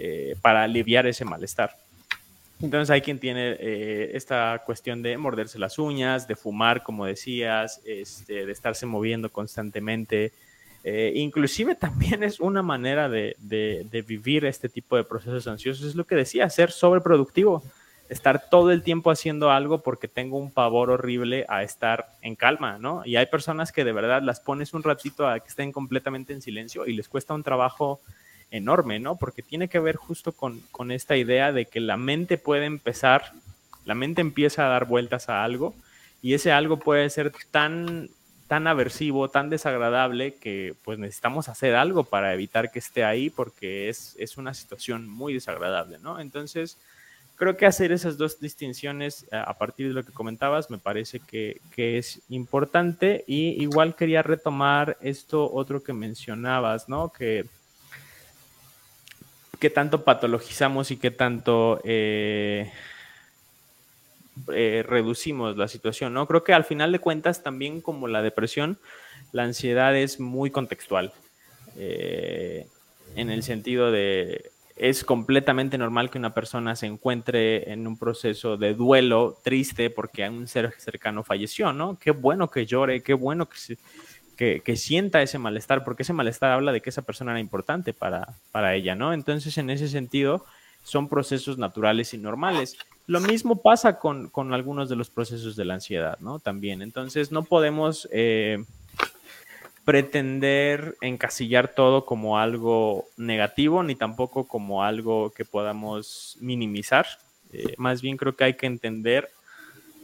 Eh, 0.01 0.37
para 0.41 0.63
aliviar 0.63 1.05
ese 1.07 1.25
malestar. 1.25 1.75
Entonces 2.61 2.89
hay 2.89 3.01
quien 3.01 3.19
tiene 3.19 3.57
eh, 3.59 4.11
esta 4.13 4.63
cuestión 4.65 5.01
de 5.01 5.17
morderse 5.17 5.59
las 5.59 5.77
uñas, 5.77 6.25
de 6.25 6.37
fumar, 6.37 6.83
como 6.83 7.05
decías, 7.05 7.81
este, 7.83 8.45
de 8.45 8.51
estarse 8.53 8.85
moviendo 8.85 9.29
constantemente. 9.29 10.31
Eh, 10.85 11.11
inclusive 11.15 11.75
también 11.75 12.23
es 12.23 12.39
una 12.39 12.61
manera 12.61 13.09
de, 13.09 13.35
de, 13.39 14.01
vivir 14.07 14.45
este 14.45 14.69
tipo 14.69 14.95
de 14.95 15.03
procesos 15.03 15.45
ansiosos. 15.47 15.85
Es 15.85 15.95
lo 15.95 16.05
que 16.05 16.15
decía, 16.15 16.49
ser 16.49 16.71
sobreproductivo, 16.71 17.61
estar 18.07 18.49
todo 18.49 18.71
el 18.71 18.83
tiempo 18.83 19.11
haciendo 19.11 19.51
algo 19.51 19.81
porque 19.81 20.07
tengo 20.07 20.37
un 20.37 20.49
pavor 20.49 20.91
horrible 20.91 21.45
a 21.49 21.63
estar 21.63 22.07
en 22.21 22.37
calma, 22.37 22.77
¿no? 22.77 23.01
Y 23.05 23.17
hay 23.17 23.25
personas 23.25 23.73
que 23.73 23.83
de 23.83 23.91
verdad 23.91 24.21
las 24.21 24.39
pones 24.39 24.73
un 24.73 24.83
ratito 24.83 25.27
a 25.27 25.41
que 25.41 25.49
estén 25.49 25.73
completamente 25.73 26.31
en 26.31 26.41
silencio 26.41 26.85
y 26.85 26.93
les 26.93 27.09
cuesta 27.09 27.33
un 27.33 27.43
trabajo 27.43 27.99
enorme, 28.51 28.99
¿no? 28.99 29.17
Porque 29.17 29.41
tiene 29.41 29.67
que 29.67 29.79
ver 29.79 29.95
justo 29.95 30.31
con, 30.31 30.91
esta 30.91 31.17
idea 31.17 31.51
de 31.51 31.65
que 31.65 31.79
la 31.79 31.97
mente 31.97 32.37
puede 32.37 32.65
empezar, 32.65 33.33
la 33.85 33.95
mente 33.95 34.21
empieza 34.21 34.65
a 34.65 34.69
dar 34.69 34.85
vueltas 34.85 35.29
a 35.29 35.43
algo 35.43 35.75
y 36.21 36.33
ese 36.33 36.51
algo 36.51 36.77
puede 36.77 37.09
ser 37.09 37.31
tan, 37.51 38.09
tan 38.47 38.67
aversivo, 38.67 39.29
tan 39.29 39.49
desagradable 39.49 40.35
que 40.35 40.75
pues 40.83 40.99
necesitamos 40.99 41.49
hacer 41.49 41.75
algo 41.75 42.03
para 42.03 42.33
evitar 42.33 42.71
que 42.71 42.79
esté 42.79 43.03
ahí 43.03 43.29
porque 43.29 43.89
es, 43.89 44.15
es 44.19 44.37
una 44.37 44.53
situación 44.53 45.07
muy 45.07 45.33
desagradable, 45.33 45.99
¿no? 45.99 46.19
Entonces, 46.19 46.77
creo 47.35 47.55
que 47.55 47.65
hacer 47.65 47.91
esas 47.91 48.17
dos 48.17 48.39
distinciones 48.39 49.25
eh, 49.31 49.37
a 49.37 49.53
partir 49.57 49.87
de 49.87 49.93
lo 49.93 50.03
que 50.03 50.11
comentabas 50.11 50.69
me 50.69 50.77
parece 50.77 51.19
que, 51.19 51.61
que, 51.73 51.97
es 51.97 52.21
importante 52.29 53.23
y 53.27 53.61
igual 53.61 53.95
quería 53.95 54.23
retomar 54.23 54.97
esto 55.01 55.49
otro 55.51 55.81
que 55.81 55.93
mencionabas, 55.93 56.89
¿no? 56.89 57.13
Que 57.13 57.45
qué 59.59 59.69
tanto 59.69 60.03
patologizamos 60.03 60.91
y 60.91 60.97
qué 60.97 61.11
tanto 61.11 61.81
eh, 61.83 62.71
eh, 64.53 64.83
reducimos 64.87 65.57
la 65.57 65.67
situación, 65.67 66.13
¿no? 66.13 66.27
Creo 66.27 66.43
que 66.43 66.53
al 66.53 66.63
final 66.63 66.91
de 66.91 66.99
cuentas, 66.99 67.43
también 67.43 67.81
como 67.81 68.07
la 68.07 68.21
depresión, 68.21 68.77
la 69.31 69.43
ansiedad 69.43 69.95
es 69.95 70.19
muy 70.19 70.49
contextual. 70.49 71.11
Eh, 71.77 72.67
en 73.15 73.29
el 73.29 73.43
sentido 73.43 73.91
de 73.91 74.51
es 74.75 75.03
completamente 75.03 75.77
normal 75.77 76.09
que 76.09 76.17
una 76.17 76.33
persona 76.33 76.73
se 76.73 76.85
encuentre 76.85 77.69
en 77.73 77.85
un 77.85 77.97
proceso 77.97 78.55
de 78.55 78.73
duelo 78.73 79.37
triste 79.43 79.89
porque 79.89 80.27
un 80.29 80.47
ser 80.47 80.73
cercano 80.77 81.21
falleció, 81.25 81.73
¿no? 81.73 81.99
Qué 81.99 82.11
bueno 82.11 82.49
que 82.49 82.65
llore, 82.65 83.03
qué 83.03 83.13
bueno 83.13 83.49
que, 83.49 83.77
que, 84.39 84.77
sienta 84.77 85.21
ese 85.21 85.37
malestar, 85.37 85.83
porque 85.83 86.03
ese 86.03 86.13
malestar 86.13 86.51
habla 86.53 86.71
de 86.71 86.79
que 86.79 86.89
esa 86.89 87.01
persona 87.01 87.31
era 87.31 87.41
importante 87.41 87.93
para, 87.93 88.35
para 88.53 88.73
ella, 88.73 88.95
¿no? 88.95 89.11
Entonces, 89.11 89.57
en 89.57 89.69
ese 89.69 89.89
sentido, 89.89 90.45
son 90.83 91.09
procesos 91.09 91.57
naturales 91.57 92.13
y 92.13 92.17
normales. 92.17 92.77
Lo 93.05 93.19
mismo 93.19 93.61
pasa 93.61 93.99
con, 93.99 94.29
con 94.29 94.53
algunos 94.53 94.87
de 94.87 94.95
los 94.95 95.09
procesos 95.09 95.57
de 95.57 95.65
la 95.65 95.73
ansiedad, 95.73 96.17
¿no? 96.21 96.39
También. 96.39 96.81
Entonces, 96.81 97.31
no 97.31 97.43
podemos... 97.43 98.07
Eh, 98.11 98.63
pretender 99.85 100.97
encasillar 101.01 101.69
todo 101.69 102.05
como 102.05 102.37
algo 102.37 103.05
negativo 103.17 103.81
ni 103.81 103.95
tampoco 103.95 104.47
como 104.47 104.83
algo 104.83 105.31
que 105.31 105.45
podamos 105.45 106.37
minimizar. 106.39 107.07
Eh, 107.53 107.73
más 107.77 108.03
bien 108.03 108.15
creo 108.15 108.35
que 108.35 108.43
hay 108.43 108.53
que 108.53 108.67
entender 108.67 109.31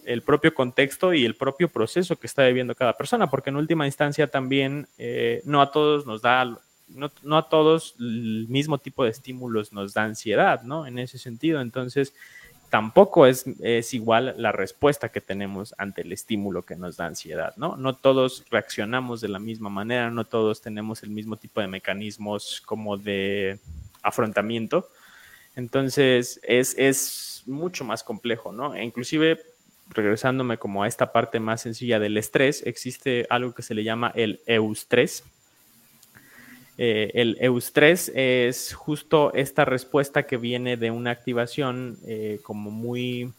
el 0.06 0.22
propio 0.22 0.54
contexto 0.54 1.14
y 1.14 1.26
el 1.26 1.36
propio 1.36 1.70
proceso 1.70 2.16
que 2.16 2.28
está 2.28 2.46
viviendo 2.46 2.76
cada 2.76 2.94
persona, 2.94 3.30
porque 3.30 3.50
en 3.50 3.58
última 3.58 3.86
instancia 3.86 4.28
también 4.28 4.88
eh, 4.98 5.42
no 5.46 5.62
a 5.62 5.72
todos 5.72 6.06
nos 6.06 6.22
da, 6.22 6.58
no, 6.88 7.38
a 7.38 7.50
todos 7.50 7.96
el 8.00 8.48
mismo 8.48 8.78
tipo 8.78 9.04
de 9.04 9.12
estímulos 9.12 9.74
nos 9.74 9.94
da 9.94 10.04
ansiedad, 10.04 10.62
¿no? 10.64 10.86
En 10.88 11.00
ese 11.00 11.18
sentido, 11.18 11.62
entonces 11.62 12.14
tampoco 12.70 13.26
es, 13.26 13.46
es, 13.62 13.94
igual 13.94 14.36
la 14.38 14.52
respuesta 14.52 15.10
que 15.10 15.22
tenemos 15.22 15.74
ante 15.78 16.02
el 16.02 16.12
estímulo 16.12 16.64
que 16.64 16.76
nos 16.76 16.98
da 16.98 17.06
ansiedad, 17.06 17.54
¿no? 17.58 17.78
No 17.78 17.96
todos 17.96 18.44
reaccionamos 18.50 19.22
de 19.22 19.30
la 19.30 19.40
misma 19.40 19.70
manera, 19.70 20.12
no 20.12 20.26
todos 20.26 20.62
tenemos 20.62 21.04
el 21.04 21.10
mismo 21.10 21.38
tipo 21.38 21.62
de 21.62 21.68
mecanismos 21.68 22.62
como 22.66 22.98
de 22.98 23.60
afrontamiento. 24.02 24.90
Entonces, 25.56 26.40
es, 26.44 26.76
es 26.78 27.44
mucho 27.46 27.86
más 27.86 28.04
complejo, 28.04 28.52
¿no? 28.52 28.76
E 28.76 28.84
inclusive, 28.84 29.40
regresándome 29.90 30.58
como 30.58 30.84
a 30.84 30.88
esta 30.88 31.12
parte 31.12 31.40
más 31.40 31.62
sencilla 31.62 32.00
del 32.00 32.18
estrés, 32.18 32.64
existe 32.66 33.28
algo 33.30 33.54
que 33.54 33.62
se 33.62 33.74
le 33.74 33.84
llama 33.84 34.12
el 34.16 34.42
eustrés, 34.46 35.24
eh, 36.78 37.12
el 37.14 37.38
eustrés 37.40 38.12
es 38.14 38.74
justo 38.74 39.34
esta 39.34 39.64
respuesta 39.64 40.24
que 40.24 40.38
viene 40.38 40.76
de 40.76 40.92
una 40.92 41.12
activación 41.12 41.98
eh, 42.06 42.40
como 42.44 42.72
muy... 42.72 43.32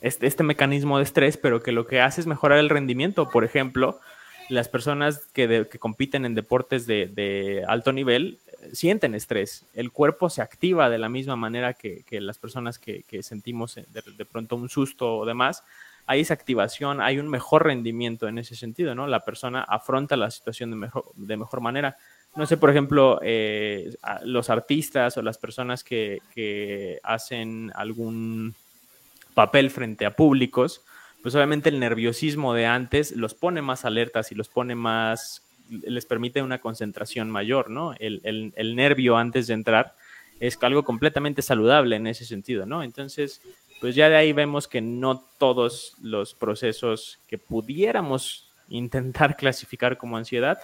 Este, 0.00 0.26
este, 0.26 0.42
mecanismo 0.42 0.96
de 0.96 1.04
estrés, 1.04 1.36
pero 1.36 1.62
que 1.62 1.72
lo 1.72 1.86
que 1.86 2.00
hace 2.00 2.22
es 2.22 2.26
mejorar 2.26 2.58
el 2.58 2.70
rendimiento. 2.70 3.28
Por 3.28 3.44
ejemplo, 3.44 4.00
las 4.48 4.66
personas 4.66 5.26
que, 5.34 5.68
compiten 5.78 6.24
en 6.24 6.34
deportes 6.34 6.86
de, 6.86 7.62
alto 7.68 7.92
nivel 7.92 8.38
eh, 8.46 8.70
sienten 8.72 9.14
estrés. 9.14 9.66
El 9.74 9.92
cuerpo 9.92 10.30
se 10.30 10.40
activa 10.40 10.88
de 10.88 10.96
la 10.96 11.10
misma 11.10 11.36
manera 11.36 11.74
que, 11.74 12.02
las 12.12 12.38
personas 12.38 12.78
que, 12.78 13.04
sentimos 13.22 13.74
de, 13.74 14.24
pronto 14.24 14.56
un 14.56 14.70
susto 14.70 15.18
o 15.18 15.26
demás. 15.26 15.64
Hay 16.06 16.20
esa 16.20 16.34
activación, 16.34 17.00
hay 17.00 17.18
un 17.18 17.28
mejor 17.28 17.66
rendimiento 17.66 18.28
en 18.28 18.38
ese 18.38 18.56
sentido, 18.56 18.94
¿no? 18.94 19.06
La 19.06 19.24
persona 19.24 19.62
afronta 19.62 20.16
la 20.16 20.30
situación 20.30 20.70
de 20.70 20.76
mejor, 20.76 21.04
de 21.14 21.36
mejor 21.36 21.60
manera 21.60 21.96
no 22.36 22.46
sé, 22.46 22.56
por 22.56 22.70
ejemplo, 22.70 23.20
eh, 23.22 23.94
los 24.22 24.50
artistas 24.50 25.16
o 25.16 25.22
las 25.22 25.38
personas 25.38 25.82
que, 25.82 26.20
hacen 27.02 27.72
algún 27.74 28.54
papel 29.34 29.70
frente 29.70 30.06
a 30.06 30.14
públicos, 30.14 30.82
pues 31.22 31.34
obviamente 31.34 31.68
el 31.68 31.80
nerviosismo 31.80 32.54
de 32.54 32.66
antes 32.66 33.12
los 33.12 33.34
pone 33.34 33.62
más 33.62 33.84
alertas 33.84 34.32
y 34.32 34.34
los 34.34 34.48
pone 34.48 34.74
más, 34.74 35.42
les 35.68 36.06
permite 36.06 36.42
una 36.42 36.60
concentración 36.60 37.30
mayor, 37.30 37.70
¿no? 37.70 37.94
El, 37.98 38.52
el, 38.54 38.76
nervio 38.76 39.16
antes 39.16 39.46
de 39.46 39.54
entrar 39.54 39.94
es 40.40 40.58
algo 40.62 40.84
completamente 40.84 41.42
saludable 41.42 41.96
en 41.96 42.06
ese 42.06 42.24
sentido, 42.24 42.64
¿no? 42.64 42.82
Entonces, 42.82 43.42
pues 43.80 43.94
ya 43.94 44.08
de 44.08 44.16
ahí 44.16 44.32
vemos 44.32 44.68
que 44.68 44.80
no 44.80 45.24
todos 45.38 45.94
los 46.00 46.34
procesos 46.34 47.18
que 47.26 47.38
pudiéramos 47.38 48.50
intentar 48.68 49.36
clasificar 49.38 49.96
como 49.98 50.16
ansiedad 50.16 50.58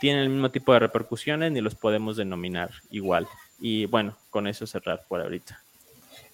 tienen 0.00 0.22
el 0.22 0.30
mismo 0.30 0.50
tipo 0.50 0.72
de 0.72 0.80
repercusiones 0.80 1.52
ni 1.52 1.60
los 1.60 1.74
podemos 1.74 2.16
denominar 2.16 2.70
igual. 2.90 3.26
Y 3.58 3.86
bueno, 3.86 4.16
con 4.30 4.46
eso 4.46 4.66
cerrar 4.66 5.04
por 5.08 5.20
ahorita. 5.20 5.62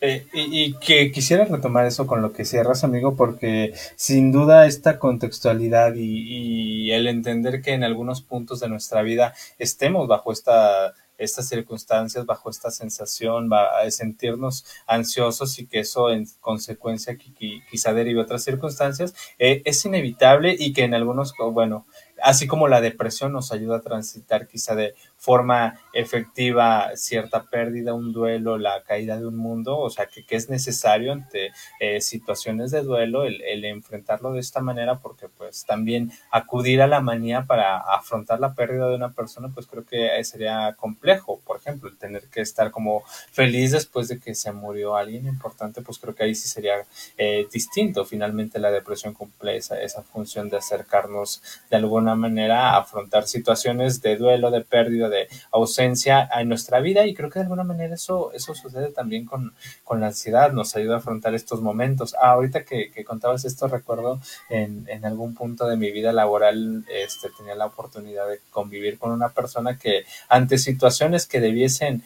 Eh, 0.00 0.26
y, 0.32 0.74
que 0.78 1.12
quisiera 1.12 1.44
retomar 1.44 1.87
eso 1.87 2.08
con 2.08 2.22
lo 2.22 2.32
que 2.32 2.44
cierras, 2.44 2.82
amigo, 2.82 3.14
porque 3.14 3.72
sin 3.94 4.32
duda 4.32 4.66
esta 4.66 4.98
contextualidad 4.98 5.94
y, 5.94 6.90
el 6.90 7.06
entender 7.06 7.62
que 7.62 7.72
en 7.72 7.85
algunos 7.85 8.20
puntos 8.20 8.58
de 8.58 8.68
nuestra 8.68 9.02
vida 9.02 9.32
estemos 9.61 10.08
bajo 10.08 10.32
esta 10.32 10.92
estas 11.18 11.48
circunstancias, 11.48 12.27
bajo 12.27 12.51
esta 12.51 12.70
sensación, 12.70 13.48
va 13.51 13.81
a 13.81 13.90
sentirnos 13.90 14.64
ansiosos 14.87 15.59
y 15.59 15.66
que 15.66 15.81
eso 15.81 16.11
en 16.11 16.27
consecuencia 16.40 17.16
quizá 17.16 17.92
derive 17.92 18.20
otras 18.20 18.44
circunstancias, 18.44 19.14
eh, 19.38 19.62
es 19.64 19.85
inevitable 19.85 20.57
y 20.59 20.72
que 20.72 20.85
en 20.85 20.94
algunos, 20.94 21.35
bueno, 21.53 21.87
así 22.22 22.46
como 22.46 22.68
la 22.68 22.81
depresión 22.81 23.33
nos 23.33 23.53
ayuda 23.53 23.79
a 23.79 23.83
transitar 23.83 24.48
quizá 24.48 24.75
de 24.75 24.94
forma 25.22 25.78
efectiva 25.92 26.90
cierta 26.96 27.44
pérdida, 27.44 27.94
un 27.94 28.12
duelo, 28.12 28.58
la 28.58 28.82
caída 28.82 29.16
de 29.16 29.26
un 29.26 29.37
mundo, 29.37 29.78
o 29.78 29.88
sea, 29.88 30.06
que, 30.06 30.24
que 30.24 30.35
es 30.35 30.50
necesario 30.50 31.12
ante 31.12 31.52
eh, 31.78 32.00
situaciones 32.00 32.72
de 32.72 32.82
duelo 32.82 33.22
el, 33.22 33.64
enfrentarlo 33.64 34.32
de 34.32 34.40
esta 34.40 34.61
manera 34.61 34.98
porque 34.98 35.28
pues 35.28 35.64
también 35.64 36.11
acudir 36.32 36.82
a 36.82 36.88
la 36.88 37.00
manía 37.00 37.42
para 37.42 37.78
afrontar 37.78 38.40
la 38.40 38.54
pérdida 38.54 38.88
de 38.88 38.96
una 38.96 39.12
persona, 39.12 39.48
pues 39.54 39.68
creo 39.68 39.85
que 39.85 40.22
sería 40.24 40.74
complejo, 40.76 41.40
por 41.46 41.58
ejemplo, 41.58 41.88
el 41.88 41.96
tener 41.96 42.24
que 42.24 42.40
estar 42.40 42.72
como 42.72 43.04
feliz 43.30 43.70
después 43.70 44.08
de 44.08 44.18
que 44.18 44.35
se 44.35 44.50
murió 44.50 44.96
alguien 44.96 45.28
importante, 45.28 45.82
pues 45.82 45.98
creo 46.00 46.16
que 46.16 46.24
ahí 46.24 46.35
sí 46.35 46.48
sería 46.48 46.85
eh, 47.16 47.46
distinto. 47.52 48.04
Finalmente 48.04 48.58
la 48.58 48.72
depresión 48.72 49.14
cumple 49.14 49.56
esa, 49.56 49.80
esa 49.80 50.02
función 50.02 50.48
de 50.48 50.56
acercarnos 50.56 51.42
de 51.70 51.76
alguna 51.76 52.16
manera 52.16 52.70
a 52.70 52.78
afrontar 52.78 53.28
situaciones 53.28 54.02
de 54.02 54.16
duelo, 54.16 54.50
de 54.50 54.62
pérdida, 54.62 55.12
de 55.12 55.29
ausencia 55.53 56.29
en 56.35 56.48
nuestra 56.48 56.81
vida 56.81 57.07
y 57.07 57.14
creo 57.14 57.31
que 57.31 57.38
de 57.38 57.44
alguna 57.44 57.62
manera 57.62 57.94
eso, 57.94 58.33
eso 58.33 58.55
sucede 58.55 58.90
también 58.90 59.25
con, 59.25 59.55
con 59.85 60.01
la 60.01 60.09
ansiedad, 60.09 60.53
nos 60.53 60.75
ayuda 60.75 60.96
a 60.96 60.98
afrontar 60.98 61.35
estos 61.35 61.61
momentos. 61.61 62.16
Ah, 62.20 62.33
ahorita 62.33 62.64
que, 62.64 62.90
que 62.90 63.05
contabas 63.05 63.44
esto, 63.44 63.68
recuerdo 63.68 64.20
en, 64.51 64.87
en, 64.88 65.05
algún 65.05 65.35
punto 65.35 65.66
de 65.66 65.77
mi 65.77 65.90
vida 65.90 66.12
laboral 66.12 66.85
este, 66.88 67.29
tenía 67.37 67.55
la 67.55 67.66
oportunidad 67.66 68.29
de 68.29 68.40
convivir 68.51 68.98
con 68.98 69.12
una 69.12 69.29
persona 69.29 69.79
que 69.79 70.05
ante 70.29 70.59
situaciones 70.59 71.27
que 71.27 71.40
debiesen 71.40 72.03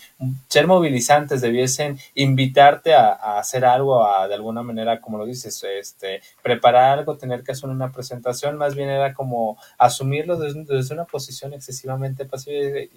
ser 0.48 0.66
movilizantes, 0.66 1.40
debiesen 1.40 1.98
invitarte 2.14 2.94
a, 2.94 3.38
hacer 3.38 3.64
algo, 3.64 4.06
a 4.06 4.28
de 4.28 4.34
alguna 4.34 4.62
manera, 4.62 5.00
como 5.00 5.18
lo 5.18 5.26
dices, 5.26 5.62
este, 5.64 6.20
preparar 6.42 6.98
algo, 6.98 7.16
tener 7.16 7.42
que 7.42 7.52
hacer 7.52 7.68
una 7.68 7.92
presentación, 7.92 8.56
más 8.56 8.74
bien 8.74 8.88
era 8.88 9.14
como 9.14 9.58
asumirlo 9.78 10.36
desde, 10.36 10.64
desde 10.64 10.94
una 10.94 11.04
posición 11.04 11.54
excesivamente 11.54 12.24
pasiva 12.24 12.80
y, 12.94 12.95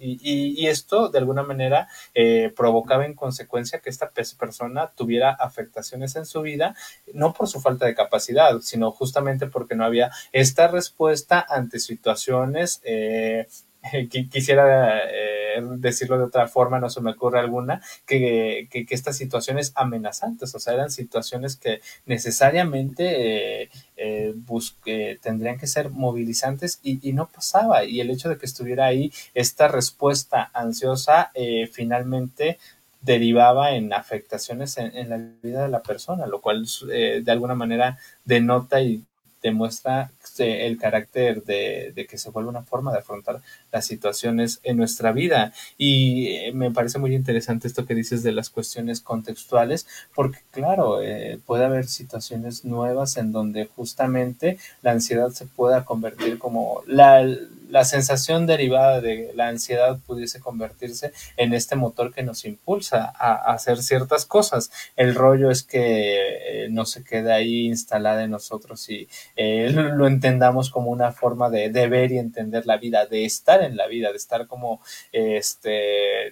esto 0.66 1.08
de 1.08 1.18
alguna 1.18 1.42
manera 1.42 1.88
eh, 2.14 2.52
provocaba 2.56 3.06
en 3.06 3.14
consecuencia 3.14 3.80
que 3.80 3.90
esta 3.90 4.10
persona 4.38 4.92
tuviera 4.94 5.30
afectaciones 5.30 6.16
en 6.16 6.26
su 6.26 6.42
vida, 6.42 6.74
no 7.12 7.32
por 7.32 7.48
su 7.48 7.60
falta 7.60 7.86
de 7.86 7.94
capacidad, 7.94 8.60
sino 8.60 8.90
justamente 8.90 9.46
porque 9.46 9.76
no 9.76 9.84
había 9.84 10.10
esta 10.32 10.68
respuesta 10.68 11.44
ante 11.48 11.78
situaciones 11.78 12.80
eh, 12.84 13.46
quisiera 14.30 14.98
eh, 15.08 15.60
decirlo 15.76 16.18
de 16.18 16.24
otra 16.24 16.48
forma, 16.48 16.80
no 16.80 16.90
se 16.90 17.00
me 17.00 17.12
ocurre 17.12 17.40
alguna, 17.40 17.80
que, 18.06 18.68
que, 18.70 18.86
estas 18.90 19.16
situaciones 19.16 19.72
amenazantes, 19.74 20.54
o 20.54 20.58
sea, 20.58 20.74
eran 20.74 20.90
situaciones 20.90 21.56
que 21.56 21.80
necesariamente 22.06 23.62
eh, 23.62 23.70
eh, 23.96 25.18
tendrían 25.20 25.58
que 25.58 25.66
ser 25.66 25.90
movilizantes 25.90 26.80
y, 26.82 27.12
no 27.12 27.28
pasaba. 27.28 27.84
Y 27.84 28.00
el 28.00 28.10
hecho 28.10 28.28
de 28.28 28.38
que 28.38 28.46
estuviera 28.46 28.86
ahí 28.86 29.12
esta 29.34 29.68
respuesta 29.68 30.50
ansiosa 30.54 31.32
finalmente 31.72 32.58
derivaba 33.00 33.72
en 33.72 33.92
afectaciones 33.92 34.78
en, 34.78 35.08
la 35.10 35.18
vida 35.42 35.62
de 35.62 35.68
la 35.68 35.82
persona, 35.82 36.26
lo 36.26 36.40
cual 36.40 36.66
de 36.86 37.24
alguna 37.32 37.56
manera 37.56 37.98
denota 38.24 38.80
y 38.80 39.04
demuestra 39.42 40.12
este, 40.40 40.66
el 40.66 40.78
carácter 40.78 41.44
de, 41.44 42.06
que 42.08 42.16
se 42.16 42.30
vuelve 42.30 42.48
una 42.48 42.62
forma 42.62 42.92
de 42.92 43.00
afrontar 43.00 43.42
las 43.70 43.86
situaciones 43.86 44.60
en 44.62 44.78
nuestra 44.78 45.12
vida. 45.12 45.52
Y 45.76 46.28
eh, 46.28 46.52
me 46.54 46.70
parece 46.70 46.98
muy 46.98 47.14
interesante 47.14 47.68
esto 47.68 47.84
que 47.84 47.94
dices 47.94 48.22
de 48.22 48.32
las 48.32 48.48
cuestiones 48.48 49.00
contextuales, 49.00 49.86
porque 50.14 50.38
claro, 50.50 51.02
eh, 51.02 51.38
puede 51.44 51.64
haber 51.66 51.86
situaciones 51.86 52.64
nuevas 52.64 53.18
en 53.18 53.32
donde 53.32 53.66
justamente 53.66 54.58
la 54.82 54.92
ansiedad 54.92 55.30
se 55.30 55.44
pueda 55.44 55.84
convertir 55.84 56.38
como 56.38 56.82
la, 56.86 57.22
la 57.70 57.84
sensación 57.84 58.46
derivada 58.46 59.00
de 59.00 59.32
la 59.34 59.48
ansiedad 59.48 59.98
pudiese 60.06 60.40
convertirse 60.40 61.12
en 61.36 61.54
este 61.54 61.76
motor 61.76 62.12
que 62.12 62.22
nos 62.22 62.44
impulsa 62.44 63.12
a, 63.16 63.52
hacer 63.52 63.82
ciertas 63.82 64.26
cosas. 64.26 64.70
El 64.96 65.14
rollo 65.14 65.50
es 65.50 65.62
que 65.62 66.64
eh, 66.64 66.68
no 66.70 66.84
se 66.84 67.04
quede 67.04 67.32
ahí 67.32 67.66
instalada 67.66 68.24
en 68.24 68.30
nosotros 68.30 68.88
y 68.90 69.08
eh, 69.36 69.70
lo 69.94 70.06
entendamos 70.06 70.70
como 70.70 70.90
una 70.90 71.12
forma 71.12 71.50
de, 71.50 71.70
ver 71.70 72.12
y 72.12 72.18
entender 72.18 72.66
la 72.66 72.76
vida, 72.76 73.06
de 73.06 73.24
estar 73.24 73.62
en 73.62 73.76
la 73.76 73.86
vida, 73.86 74.10
de 74.10 74.16
estar 74.16 74.46
como 74.46 74.80
este, 75.12 75.68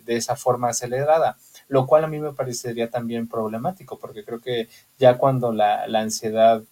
de 0.04 0.16
esa 0.16 0.36
forma 0.36 0.68
acelerada. 0.68 1.36
lo 1.68 1.86
cual 1.86 2.04
a 2.04 2.08
mí 2.08 2.18
me 2.18 2.32
parecería 2.32 2.90
también 2.90 3.28
problemático, 3.28 3.98
porque 3.98 4.24
creo 4.24 4.40
que 4.40 4.68
ya 4.98 5.18
cuando 5.18 5.52
la 5.52 5.84
ansiedad 5.94 6.62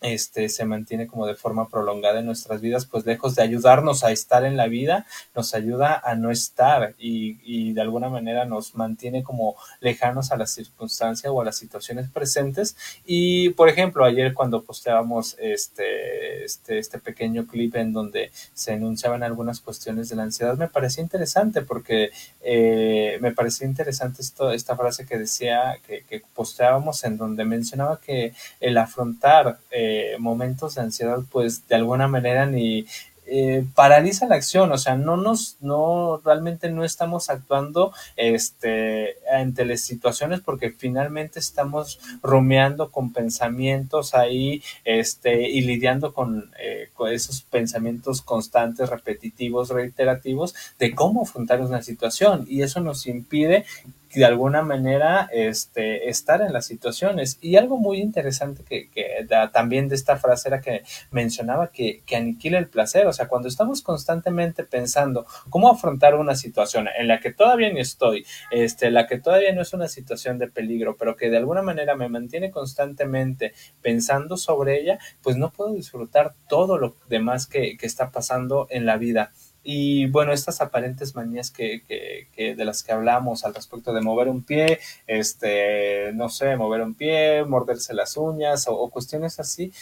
este, 0.00 0.48
se 0.48 0.64
mantiene 0.64 1.06
como 1.06 1.26
de 1.26 1.34
forma 1.34 1.68
prolongada 1.68 2.20
en 2.20 2.26
nuestras 2.26 2.60
vidas, 2.60 2.86
pues 2.86 3.04
lejos 3.04 3.34
de 3.34 3.42
ayudarnos 3.42 4.02
a 4.04 4.12
estar 4.12 4.44
en 4.44 4.56
la 4.56 4.66
vida, 4.66 5.06
nos 5.34 5.54
ayuda 5.54 6.00
a 6.02 6.14
no 6.14 6.30
estar 6.30 6.94
y, 6.98 7.38
y 7.44 7.72
de 7.72 7.80
alguna 7.82 8.08
manera 8.08 8.44
nos 8.44 8.74
mantiene 8.74 9.22
como 9.22 9.56
lejanos 9.80 10.32
a 10.32 10.36
la 10.36 10.46
circunstancia 10.46 11.30
o 11.30 11.40
a 11.40 11.44
las 11.44 11.56
situaciones 11.56 12.08
presentes. 12.08 12.76
Y, 13.04 13.50
por 13.50 13.68
ejemplo, 13.68 14.04
ayer 14.04 14.34
cuando 14.34 14.62
posteábamos 14.62 15.36
este, 15.38 16.44
este, 16.44 16.78
este 16.78 16.98
pequeño 16.98 17.46
clip 17.46 17.76
en 17.76 17.92
donde 17.92 18.30
se 18.54 18.72
enunciaban 18.72 19.22
algunas 19.22 19.60
cuestiones 19.60 20.08
de 20.08 20.16
la 20.16 20.22
ansiedad, 20.22 20.56
me 20.56 20.68
parecía 20.68 21.02
interesante 21.02 21.62
porque 21.62 22.10
eh, 22.42 23.18
me 23.20 23.32
parecía 23.32 23.66
interesante 23.66 24.22
esto, 24.22 24.50
esta 24.50 24.76
frase 24.76 25.06
que 25.06 25.18
decía, 25.18 25.78
que, 25.86 26.04
que 26.04 26.22
posteábamos 26.34 27.04
en 27.04 27.16
donde 27.16 27.44
mencionaba 27.44 28.00
que 28.00 28.32
el 28.60 28.78
afrontar 28.78 29.58
eh, 29.70 29.89
momentos 30.18 30.74
de 30.74 30.82
ansiedad, 30.82 31.20
pues 31.30 31.66
de 31.68 31.76
alguna 31.76 32.08
manera 32.08 32.46
ni 32.46 32.86
eh, 33.32 33.64
paraliza 33.76 34.26
la 34.26 34.34
acción, 34.34 34.72
o 34.72 34.78
sea, 34.78 34.96
no 34.96 35.16
nos, 35.16 35.56
no, 35.60 36.20
realmente 36.24 36.68
no 36.68 36.82
estamos 36.82 37.30
actuando 37.30 37.92
este, 38.16 39.18
ante 39.32 39.64
las 39.64 39.82
situaciones 39.82 40.40
porque 40.40 40.70
finalmente 40.70 41.38
estamos 41.38 42.00
rumiando 42.24 42.90
con 42.90 43.12
pensamientos 43.12 44.16
ahí, 44.16 44.64
este, 44.84 45.48
y 45.48 45.60
lidiando 45.60 46.12
con, 46.12 46.50
eh, 46.58 46.88
con 46.94 47.12
esos 47.12 47.42
pensamientos 47.42 48.20
constantes, 48.20 48.90
repetitivos, 48.90 49.68
reiterativos 49.68 50.56
de 50.80 50.92
cómo 50.92 51.22
afrontar 51.22 51.60
una 51.60 51.82
situación. 51.82 52.46
Y 52.48 52.62
eso 52.62 52.80
nos 52.80 53.06
impide 53.06 53.64
de 54.14 54.24
alguna 54.24 54.62
manera 54.62 55.28
este, 55.32 56.08
estar 56.08 56.42
en 56.42 56.52
las 56.52 56.66
situaciones. 56.66 57.38
Y 57.40 57.56
algo 57.56 57.78
muy 57.78 57.98
interesante 57.98 58.64
que, 58.64 58.90
que 58.90 59.26
también 59.52 59.88
de 59.88 59.94
esta 59.94 60.16
frase 60.16 60.48
era 60.48 60.60
que 60.60 60.82
mencionaba 61.10 61.68
que, 61.68 62.02
que 62.06 62.16
aniquila 62.16 62.58
el 62.58 62.68
placer. 62.68 63.06
O 63.06 63.12
sea, 63.12 63.28
cuando 63.28 63.48
estamos 63.48 63.82
constantemente 63.82 64.64
pensando 64.64 65.26
cómo 65.48 65.70
afrontar 65.70 66.14
una 66.14 66.34
situación 66.34 66.88
en 66.98 67.08
la 67.08 67.20
que 67.20 67.32
todavía 67.32 67.72
ni 67.72 67.80
estoy, 67.80 68.26
este, 68.50 68.90
la 68.90 69.06
que 69.06 69.18
todavía 69.18 69.52
no 69.54 69.62
es 69.62 69.72
una 69.72 69.88
situación 69.88 70.38
de 70.38 70.48
peligro, 70.48 70.96
pero 70.96 71.16
que 71.16 71.30
de 71.30 71.36
alguna 71.36 71.62
manera 71.62 71.94
me 71.94 72.08
mantiene 72.08 72.50
constantemente 72.50 73.52
pensando 73.80 74.36
sobre 74.36 74.80
ella, 74.80 74.98
pues 75.22 75.36
no 75.36 75.52
puedo 75.52 75.72
disfrutar 75.74 76.34
todo 76.48 76.78
lo 76.78 76.96
demás 77.08 77.46
que, 77.46 77.76
que 77.76 77.86
está 77.86 78.10
pasando 78.10 78.66
en 78.70 78.86
la 78.86 78.96
vida. 78.96 79.32
Y 79.62 80.06
bueno, 80.06 80.32
estas 80.32 80.60
aparentes 80.60 81.14
manías 81.14 81.50
que, 81.50 81.82
que, 81.86 82.28
que, 82.32 82.54
de 82.54 82.64
las 82.64 82.82
que 82.82 82.92
hablamos 82.92 83.44
al 83.44 83.54
respecto 83.54 83.92
de 83.92 84.00
mover 84.00 84.28
un 84.28 84.42
pie, 84.42 84.78
este, 85.06 86.12
no 86.14 86.28
sé, 86.30 86.56
mover 86.56 86.80
un 86.82 86.94
pie, 86.94 87.44
morderse 87.44 87.92
las 87.92 88.16
uñas 88.16 88.66
o, 88.68 88.88
cuestiones 88.90 89.38
así, 89.38 89.72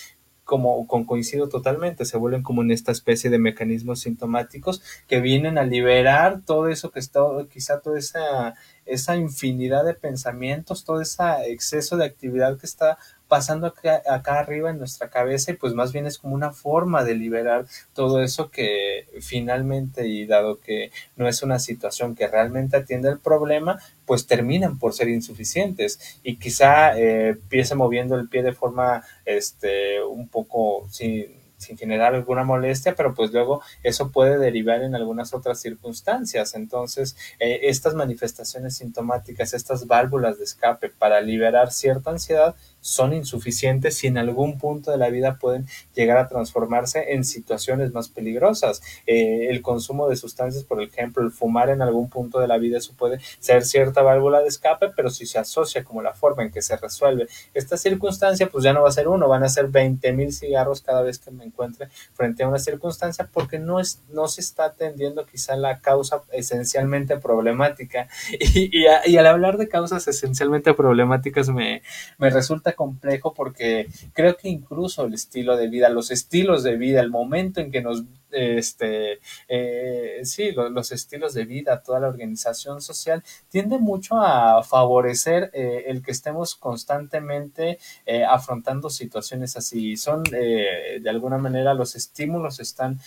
como 0.42 0.86
con 0.86 1.04
coincido 1.04 1.48
totalmente, 1.48 2.06
se 2.06 2.16
vuelven 2.16 2.42
como 2.42 2.62
en 2.62 2.70
esta 2.70 2.90
especie 2.90 3.30
de 3.30 3.38
mecanismos 3.38 4.00
sintomáticos 4.00 4.82
que 5.06 5.20
vienen 5.20 5.58
a 5.58 5.62
liberar 5.62 6.40
todo 6.44 6.68
eso 6.68 6.90
que 6.90 7.00
está, 7.00 7.20
quizá 7.52 7.80
toda 7.80 7.98
esa, 7.98 8.54
esa 8.86 9.16
infinidad 9.16 9.84
de 9.84 9.94
pensamientos, 9.94 10.84
todo 10.84 11.02
ese 11.02 11.22
exceso 11.48 11.96
de 11.98 12.06
actividad 12.06 12.58
que 12.58 12.66
está 12.66 12.98
pasando 13.28 13.66
acá, 13.68 14.02
acá, 14.08 14.40
arriba 14.40 14.70
en 14.70 14.78
nuestra 14.78 15.10
cabeza 15.10 15.52
y 15.52 15.54
pues 15.54 15.74
más 15.74 15.92
bien 15.92 16.06
es 16.06 16.18
como 16.18 16.34
una 16.34 16.52
forma 16.52 17.04
de 17.04 17.14
liberar 17.14 17.66
todo 17.92 18.22
eso 18.22 18.50
que 18.50 19.06
finalmente 19.20 20.06
y 20.08 20.26
dado 20.26 20.58
que 20.60 20.90
no 21.16 21.28
es 21.28 21.42
una 21.42 21.58
situación 21.58 22.14
que 22.14 22.26
realmente 22.26 22.76
atiende 22.76 23.10
el 23.10 23.18
problema, 23.18 23.78
pues 24.06 24.26
terminan 24.26 24.78
por 24.78 24.94
ser 24.94 25.08
insuficientes 25.08 26.18
y 26.22 26.36
quizá 26.36 26.98
eh, 26.98 27.28
empiece 27.30 27.74
moviendo 27.74 28.16
el 28.16 28.28
pie 28.28 28.42
de 28.42 28.52
forma 28.52 29.04
este 29.24 30.02
un 30.02 30.28
poco 30.28 30.88
sin 30.90 31.38
sin 31.58 31.76
generar 31.76 32.14
alguna 32.14 32.44
molestia, 32.44 32.94
pero 32.94 33.14
pues 33.14 33.32
luego 33.32 33.62
eso 33.82 34.10
puede 34.10 34.38
derivar 34.38 34.82
en 34.82 34.94
algunas 34.94 35.34
otras 35.34 35.60
circunstancias. 35.60 36.54
Entonces, 36.54 37.16
eh, 37.40 37.60
estas 37.64 37.94
manifestaciones 37.94 38.76
sintomáticas, 38.76 39.52
estas 39.52 39.86
válvulas 39.86 40.38
de 40.38 40.44
escape 40.44 40.88
para 40.88 41.20
liberar 41.20 41.72
cierta 41.72 42.10
ansiedad, 42.10 42.54
son 42.88 43.12
insuficientes 43.12 44.02
y 44.02 44.06
en 44.06 44.16
algún 44.16 44.58
punto 44.58 44.90
de 44.90 44.96
la 44.96 45.10
vida 45.10 45.38
pueden 45.38 45.66
llegar 45.94 46.16
a 46.16 46.28
transformarse 46.28 47.12
en 47.12 47.24
situaciones 47.24 47.92
más 47.92 48.08
peligrosas. 48.08 48.82
Eh, 49.06 49.48
el 49.50 49.60
consumo 49.60 50.08
de 50.08 50.16
sustancias, 50.16 50.64
por 50.64 50.82
ejemplo, 50.82 51.22
el 51.22 51.30
fumar 51.30 51.68
en 51.68 51.82
algún 51.82 52.08
punto 52.08 52.40
de 52.40 52.48
la 52.48 52.56
vida, 52.56 52.78
eso 52.78 52.94
puede 52.96 53.20
ser 53.40 53.64
cierta 53.64 54.02
válvula 54.02 54.40
de 54.40 54.48
escape, 54.48 54.88
pero 54.96 55.10
si 55.10 55.26
se 55.26 55.38
asocia 55.38 55.84
como 55.84 56.00
la 56.02 56.14
forma 56.14 56.42
en 56.42 56.50
que 56.50 56.62
se 56.62 56.76
resuelve 56.76 57.28
esta 57.52 57.76
circunstancia, 57.76 58.48
pues 58.48 58.64
ya 58.64 58.72
no 58.72 58.82
va 58.82 58.88
a 58.88 58.92
ser 58.92 59.08
uno, 59.08 59.28
van 59.28 59.44
a 59.44 59.48
ser 59.48 59.68
20 59.68 60.12
mil 60.12 60.32
cigarros 60.32 60.80
cada 60.80 61.02
vez 61.02 61.18
que 61.18 61.30
me 61.30 61.44
encuentre 61.44 61.88
frente 62.14 62.42
a 62.42 62.48
una 62.48 62.58
circunstancia 62.58 63.28
porque 63.30 63.58
no, 63.58 63.80
es, 63.80 64.00
no 64.10 64.28
se 64.28 64.40
está 64.40 64.64
atendiendo 64.64 65.26
quizá 65.26 65.56
la 65.56 65.80
causa 65.80 66.22
esencialmente 66.32 67.18
problemática. 67.18 68.08
Y, 68.50 68.70
y, 68.78 69.16
al 69.16 69.26
hablar 69.26 69.58
de 69.58 69.68
causas 69.68 70.06
esencialmente 70.08 70.72
problemáticas 70.72 71.48
me, 71.48 71.82
me 72.18 72.30
resulta 72.30 72.72
complejo 72.78 73.34
porque 73.34 73.88
creo 74.14 74.36
que 74.36 74.48
incluso 74.48 75.04
el 75.04 75.12
estilo 75.12 75.56
de 75.56 75.68
vida, 75.68 75.88
los 75.88 76.12
estilos 76.12 76.62
de 76.62 76.76
vida, 76.76 77.00
el 77.00 77.10
momento 77.10 77.60
en 77.60 77.72
que 77.72 77.82
nos 77.82 78.04
este, 78.30 79.20
eh, 79.48 80.20
sí, 80.24 80.52
los, 80.52 80.70
los, 80.70 80.92
estilos 80.92 81.34
de 81.34 81.44
vida, 81.44 81.82
toda 81.82 82.00
la 82.00 82.08
organización 82.08 82.82
social, 82.82 83.22
tiende 83.48 83.78
mucho 83.78 84.16
a 84.16 84.62
favorecer 84.62 85.50
eh, 85.52 85.84
el 85.86 86.02
que 86.02 86.10
estemos 86.10 86.54
constantemente 86.54 87.78
eh, 88.06 88.24
afrontando 88.24 88.90
situaciones 88.90 89.56
así. 89.56 89.96
Son, 89.96 90.22
de 90.22 91.08
alguna 91.08 91.38
manera, 91.38 91.74
los 91.74 91.94
estímulos 91.94 92.60
están 92.60 93.00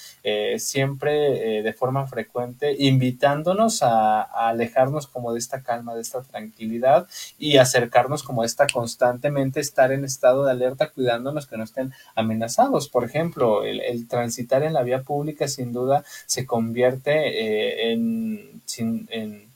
siempre 0.58 1.62
de 1.64 1.74
forma 1.74 2.08
frecuente 2.08 2.76
invitándonos 2.78 3.84
a, 3.84 4.22
a, 4.22 4.50
alejarnos 4.50 5.08
como 5.08 5.34
de 5.34 5.40
esta 5.40 5.62
calma, 5.64 5.96
de 5.96 6.02
esta 6.02 6.22
tranquilidad 6.22 7.08
y 7.38 7.58
acercarnos 7.58 8.24
como 8.24 8.42
a 8.42 8.46
esta 8.46 8.68
constantemente 8.68 9.60
estar 9.60 9.92
en 9.92 10.06
estado 10.06 10.46
de 10.46 10.52
alerta, 10.52 10.90
cuidándonos 10.90 11.48
que 11.48 11.58
no 11.58 11.64
estén 11.64 11.94
amenazados. 12.16 12.90
Por 12.90 13.04
ejemplo, 13.04 13.64
el, 13.64 13.82
el 13.82 14.08
transitar 14.08 14.64
en 14.64 14.74
la 14.74 14.84
vía 14.84 15.04
pública 15.04 15.11
sin 15.48 15.72
duda 15.72 16.04
se 16.26 16.46
convierte 16.46 17.12
eh, 17.12 17.92
en, 17.92 18.62
sin, 18.66 19.08
en 19.12 19.51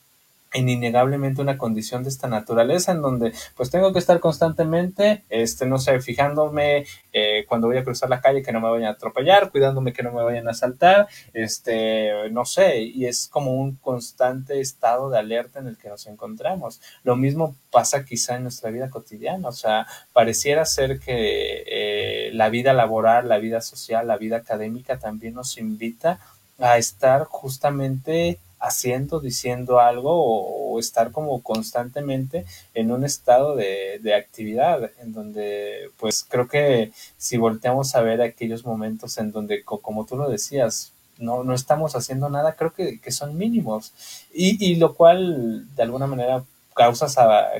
en 0.55 0.69
innegablemente 0.69 1.41
una 1.41 1.57
condición 1.57 2.03
de 2.03 2.09
esta 2.09 2.29
naturaleza 2.29 2.93
en 2.93 3.01
donde 3.01 3.33
pues 3.57 3.69
tengo 3.69 3.91
que 3.91 3.99
estar 3.99 4.21
constantemente, 4.21 5.25
este, 5.29 5.65
no 5.65 5.79
sé, 5.79 5.99
fijándome 5.99 6.85
eh, 7.11 7.45
cuando 7.47 7.67
voy 7.67 7.77
a 7.77 7.83
cruzar 7.83 8.09
la 8.09 8.21
calle 8.21 8.41
que 8.41 8.53
no 8.53 8.61
me 8.61 8.69
vayan 8.69 8.87
a 8.87 8.91
atropellar, 8.91 9.51
cuidándome 9.51 9.91
que 9.91 10.01
no 10.01 10.13
me 10.13 10.23
vayan 10.23 10.47
a 10.47 10.51
asaltar, 10.51 11.07
este, 11.33 12.29
no 12.31 12.45
sé, 12.45 12.83
y 12.83 13.05
es 13.05 13.27
como 13.27 13.53
un 13.53 13.75
constante 13.75 14.61
estado 14.61 15.09
de 15.09 15.19
alerta 15.19 15.59
en 15.59 15.67
el 15.67 15.77
que 15.77 15.89
nos 15.89 16.07
encontramos. 16.07 16.79
Lo 17.03 17.17
mismo 17.17 17.55
pasa 17.69 18.05
quizá 18.05 18.37
en 18.37 18.43
nuestra 18.43 18.69
vida 18.71 18.89
cotidiana, 18.89 19.49
o 19.49 19.51
sea, 19.51 19.85
pareciera 20.13 20.65
ser 20.65 20.99
que 20.99 21.63
eh, 21.67 22.31
la 22.33 22.47
vida 22.47 22.71
laboral, 22.71 23.27
la 23.27 23.39
vida 23.39 23.59
social, 23.59 24.07
la 24.07 24.17
vida 24.17 24.37
académica 24.37 24.97
también 24.99 25.33
nos 25.33 25.57
invita 25.57 26.19
a 26.59 26.77
estar 26.77 27.25
justamente 27.25 28.39
haciendo, 28.65 29.19
diciendo 29.19 29.79
algo 29.79 30.11
o, 30.13 30.79
estar 30.79 31.11
como 31.11 31.41
constantemente 31.41 32.45
en 32.73 32.91
un 32.91 33.05
estado 33.05 33.55
de, 33.55 33.99
de, 34.01 34.13
actividad, 34.13 34.91
en 35.01 35.13
donde 35.13 35.89
pues 35.97 36.25
creo 36.27 36.47
que 36.49 36.91
si 37.17 37.37
volteamos 37.37 37.95
a 37.95 38.01
ver 38.01 38.21
aquellos 38.21 38.65
momentos 38.65 39.17
en 39.17 39.31
donde, 39.31 39.63
como 39.63 40.05
tú 40.05 40.17
lo 40.17 40.29
decías, 40.29 40.91
no, 41.17 41.43
no 41.43 41.53
estamos 41.53 41.95
haciendo 41.95 42.29
nada, 42.29 42.55
creo 42.55 42.73
que, 42.73 42.99
que 42.99 43.11
son 43.11 43.37
mínimos. 43.37 43.93
Y, 44.33 44.63
y 44.63 44.75
lo 44.75 44.95
cual 44.95 45.73
de 45.75 45.83
alguna 45.83 46.07
manera 46.07 46.43
causas, 46.75 47.15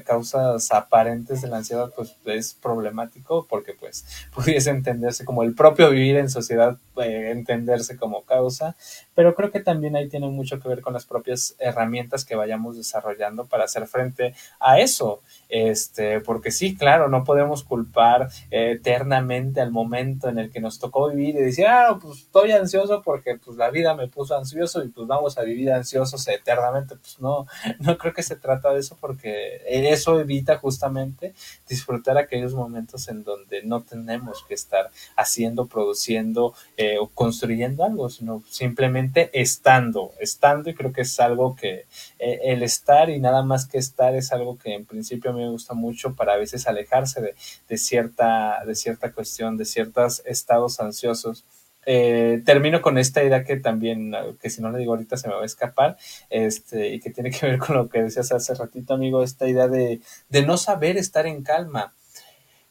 causas 0.06 0.72
aparentes 0.72 1.42
de 1.42 1.48
la 1.48 1.58
ansiedad 1.58 1.92
pues 1.96 2.16
es 2.26 2.54
problemático 2.54 3.48
porque 3.50 3.74
pues 3.74 4.06
pudiese 4.36 4.70
entenderse 4.70 5.26
como 5.26 5.44
el 5.44 5.56
propio 5.56 5.90
vivir 5.90 6.18
en 6.18 6.30
sociedad 6.30 6.78
eh, 6.98 7.32
entenderse 7.32 7.98
como 7.98 8.24
causa 8.24 8.76
pero 9.16 9.34
creo 9.34 9.50
que 9.50 9.62
también 9.62 9.96
ahí 9.96 10.10
tiene 10.10 10.28
mucho 10.28 10.60
que 10.60 10.68
ver 10.68 10.82
con 10.82 10.94
las 10.94 11.06
propias 11.06 11.56
herramientas 11.58 12.26
que 12.26 12.36
vayamos 12.36 12.76
desarrollando 12.78 13.46
para 13.46 13.64
hacer 13.64 13.88
frente 13.88 14.36
a 14.60 14.80
eso. 14.80 15.22
Este 15.48 16.20
porque 16.20 16.52
sí 16.52 16.76
claro 16.76 17.08
no 17.08 17.24
podemos 17.24 17.64
culpar 17.64 18.30
eh, 18.52 18.72
eternamente 18.72 19.62
al 19.62 19.72
momento 19.72 20.28
en 20.28 20.40
el 20.40 20.52
que 20.52 20.60
nos 20.60 20.80
tocó 20.80 21.10
vivir 21.10 21.36
y 21.36 21.40
decir 21.40 21.66
ah 21.68 21.98
pues 22.02 22.20
estoy 22.20 22.52
ansioso 22.52 23.02
porque 23.04 23.38
pues 23.38 23.56
la 23.58 23.70
vida 23.70 23.94
me 23.94 24.08
puso 24.08 24.36
ansioso 24.36 24.84
y 24.84 24.90
pues 24.90 25.08
vamos 25.08 25.38
a 25.38 25.44
vivir 25.44 25.72
ansiosos 25.72 26.28
eternamente 26.28 26.96
pues 26.96 27.20
no 27.20 27.46
no 27.80 27.98
creo 27.98 28.14
que 28.14 28.24
se 28.24 28.36
trata 28.36 28.74
de 28.74 28.80
eso 28.80 28.98
porque 29.00 29.62
eso 29.68 30.20
evita 30.20 30.58
justamente 30.58 31.34
disfrutar 31.70 32.18
aquellos 32.18 32.54
momentos 32.54 33.08
en 33.08 33.24
donde 33.24 33.64
no 33.64 33.84
tenemos 33.84 34.44
que 34.48 34.56
estar 34.56 34.90
haciendo, 35.16 35.68
produciendo, 35.68 36.54
eh, 36.94 36.98
construyendo 37.14 37.84
algo, 37.84 38.10
sino 38.10 38.44
simplemente 38.50 39.30
estando, 39.34 40.12
estando 40.20 40.70
y 40.70 40.74
creo 40.74 40.94
que 40.94 41.02
es 41.02 41.20
algo 41.20 41.56
que 41.56 41.86
eh, 42.20 42.40
el 42.44 42.64
estar 42.64 43.10
y 43.10 43.20
nada 43.20 43.44
más 43.44 43.68
que 43.68 43.78
estar 43.78 44.16
es 44.16 44.32
algo 44.32 44.58
que 44.58 44.74
en 44.74 44.86
principio 44.86 45.32
a 45.32 45.34
mí 45.34 45.42
me 45.42 45.50
gusta 45.50 45.74
mucho 45.74 46.16
para 46.16 46.34
a 46.34 46.38
veces 46.38 46.68
alejarse 46.68 47.22
de, 47.22 47.36
de 47.68 47.78
cierta, 47.78 48.64
de 48.66 48.76
cierta 48.76 49.12
cuestión, 49.12 49.58
de 49.58 49.66
ciertos 49.66 50.22
estados 50.26 50.80
ansiosos. 50.80 51.46
Eh, 51.88 52.42
termino 52.46 52.82
con 52.82 52.98
esta 52.98 53.24
idea 53.24 53.44
que 53.44 53.58
también, 53.58 54.12
que 54.42 54.50
si 54.50 54.62
no 54.62 54.72
le 54.72 54.80
digo 54.80 54.94
ahorita 54.94 55.18
se 55.18 55.28
me 55.28 55.36
va 55.36 55.44
a 55.44 55.46
escapar, 55.46 55.98
este, 56.30 56.90
y 56.90 57.00
que 57.00 57.12
tiene 57.12 57.30
que 57.32 57.46
ver 57.46 57.60
con 57.60 57.76
lo 57.78 57.90
que 57.90 58.02
decías 58.02 58.32
hace 58.32 58.56
ratito, 58.56 58.96
amigo, 58.96 59.24
esta 59.24 59.48
idea 59.48 59.68
de, 59.68 60.02
de 60.30 60.46
no 60.46 60.58
saber 60.58 60.98
estar 60.98 61.28
en 61.28 61.44
calma. 61.44 61.94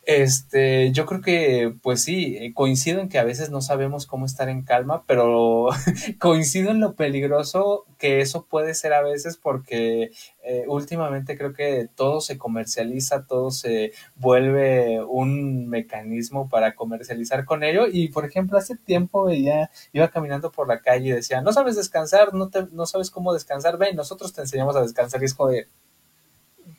Este, 0.06 0.92
yo 0.92 1.06
creo 1.06 1.22
que, 1.22 1.74
pues 1.82 2.02
sí, 2.02 2.36
eh, 2.38 2.52
coincido 2.52 3.00
en 3.00 3.08
que 3.08 3.18
a 3.18 3.24
veces 3.24 3.50
no 3.50 3.62
sabemos 3.62 4.06
cómo 4.06 4.26
estar 4.26 4.48
en 4.50 4.62
calma, 4.62 5.04
pero 5.06 5.68
coincido 6.20 6.70
en 6.70 6.80
lo 6.80 6.94
peligroso 6.94 7.86
que 7.98 8.20
eso 8.20 8.44
puede 8.46 8.74
ser 8.74 8.92
a 8.92 9.02
veces 9.02 9.38
porque 9.38 10.10
eh, 10.42 10.64
últimamente 10.68 11.38
creo 11.38 11.54
que 11.54 11.88
todo 11.94 12.20
se 12.20 12.36
comercializa, 12.36 13.26
todo 13.26 13.50
se 13.50 13.92
vuelve 14.16 15.02
un 15.04 15.68
mecanismo 15.68 16.48
para 16.50 16.74
comercializar 16.74 17.46
con 17.46 17.64
ello. 17.64 17.86
Y 17.90 18.08
por 18.08 18.26
ejemplo, 18.26 18.58
hace 18.58 18.76
tiempo 18.76 19.24
veía, 19.24 19.70
iba 19.92 20.08
caminando 20.08 20.52
por 20.52 20.68
la 20.68 20.80
calle 20.82 21.08
y 21.08 21.12
decía, 21.12 21.40
no 21.40 21.52
sabes 21.52 21.76
descansar, 21.76 22.34
no, 22.34 22.50
te, 22.50 22.66
no 22.72 22.84
sabes 22.86 23.10
cómo 23.10 23.32
descansar, 23.32 23.78
ven, 23.78 23.96
nosotros 23.96 24.34
te 24.34 24.42
enseñamos 24.42 24.76
a 24.76 24.82
descansar 24.82 25.22
y 25.22 25.26
es 25.26 25.36
de 25.36 25.68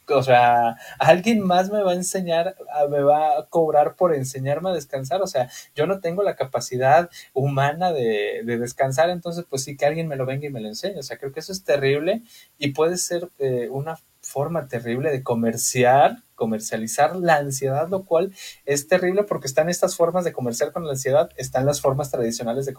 o 0.10 0.24
sea, 0.24 0.78
alguien 1.00 1.42
más 1.42 1.72
me 1.72 1.82
va 1.82 1.92
a 1.92 1.96
enseñar, 1.96 2.56
me 2.90 3.02
va 3.02 3.40
a 3.40 3.46
cobrar 3.48 3.96
por 3.96 4.14
enseñarme 4.14 4.70
a 4.70 4.74
descansar, 4.74 5.22
o 5.22 5.28
sea, 5.28 5.50
yo 5.76 5.88
no 5.88 6.00
tengo 6.00 6.24
la 6.24 6.36
capacidad 6.36 7.10
humana 7.34 7.92
de, 7.92 8.42
de 8.44 8.58
descansar, 8.58 9.10
entonces 9.10 9.46
pues 9.50 9.64
sí 9.64 9.78
que 9.78 9.86
alguien 9.86 10.08
me 10.08 10.16
lo 10.16 10.26
venga 10.26 10.48
y 10.48 10.52
me 10.52 10.62
lo 10.62 10.68
enseñe, 10.68 11.00
o 11.00 11.04
sea, 11.04 11.18
creo 11.18 11.32
que 11.32 11.40
eso 11.40 11.52
es 11.52 11.64
terrible 11.64 12.24
y 12.58 12.72
puede 12.74 12.98
ser 12.98 13.30
eh, 13.40 13.68
una 13.70 13.98
forma 14.36 14.68
terrible 14.68 15.12
de 15.12 15.24
comerciar, 15.24 16.18
comercializar 16.36 17.16
la 17.16 17.38
ansiedad, 17.38 17.88
lo 17.88 18.04
cual 18.04 18.34
es 18.66 18.90
terrible 18.90 19.24
porque 19.24 19.48
están 19.48 19.70
estas 19.70 19.96
formas 19.96 20.26
de 20.26 20.34
comerciar 20.34 20.74
con 20.74 20.84
la 20.84 20.92
ansiedad, 20.92 21.30
están 21.38 21.66
las 21.66 21.80
formas 21.80 22.12
tradicionales 22.12 22.66
de 22.66 22.74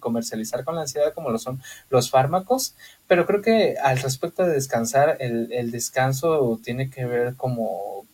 comercializar 0.00 0.64
con 0.64 0.74
la 0.74 0.80
ansiedad 0.80 1.12
como 1.12 1.28
lo 1.28 1.38
son 1.38 1.60
los 1.90 2.08
fármacos, 2.08 2.76
pero 3.06 3.26
creo 3.26 3.42
que 3.42 3.76
al 3.76 3.98
respecto 3.98 4.42
de 4.42 4.54
descansar, 4.54 5.18
el, 5.20 5.70
descanso 5.70 6.58
tiene 6.64 6.88
que 6.88 7.04
ver 7.04 7.36
como, 7.36 8.06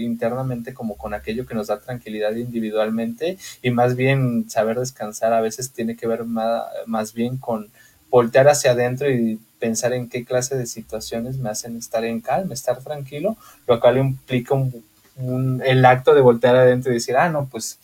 internamente 0.00 0.74
como 0.74 0.96
con 0.96 1.14
aquello 1.14 1.46
que 1.46 1.54
nos 1.54 1.68
da 1.68 1.78
tranquilidad 1.78 2.34
individualmente 2.34 3.38
y 3.62 3.70
más 3.70 3.94
bien 3.94 4.50
saber 4.50 4.80
descansar 4.80 5.32
a 5.32 5.40
veces 5.40 5.72
tiene 5.72 5.94
que 5.94 6.08
ver 6.08 6.24
más 6.24 7.14
bien 7.14 7.36
con 7.36 7.70
voltear 8.12 8.46
hacia 8.46 8.72
adentro 8.72 9.10
y 9.10 9.40
pensar 9.58 9.94
en 9.94 10.10
qué 10.10 10.24
clase 10.26 10.54
de 10.54 10.66
situaciones 10.66 11.38
me 11.38 11.48
hacen 11.48 11.78
estar 11.78 12.04
en 12.04 12.20
calma, 12.20 12.52
estar 12.52 12.78
tranquilo, 12.82 13.38
lo 13.66 13.80
cual 13.80 13.96
implica 13.96 14.54
un, 14.54 15.62
el 15.64 15.84
acto 15.86 16.14
de 16.14 16.20
voltear 16.20 16.54
adentro 16.54 16.92
y 16.92 16.96
decir, 16.96 17.16
ah, 17.16 17.30
no, 17.30 17.46
pues, 17.46 17.78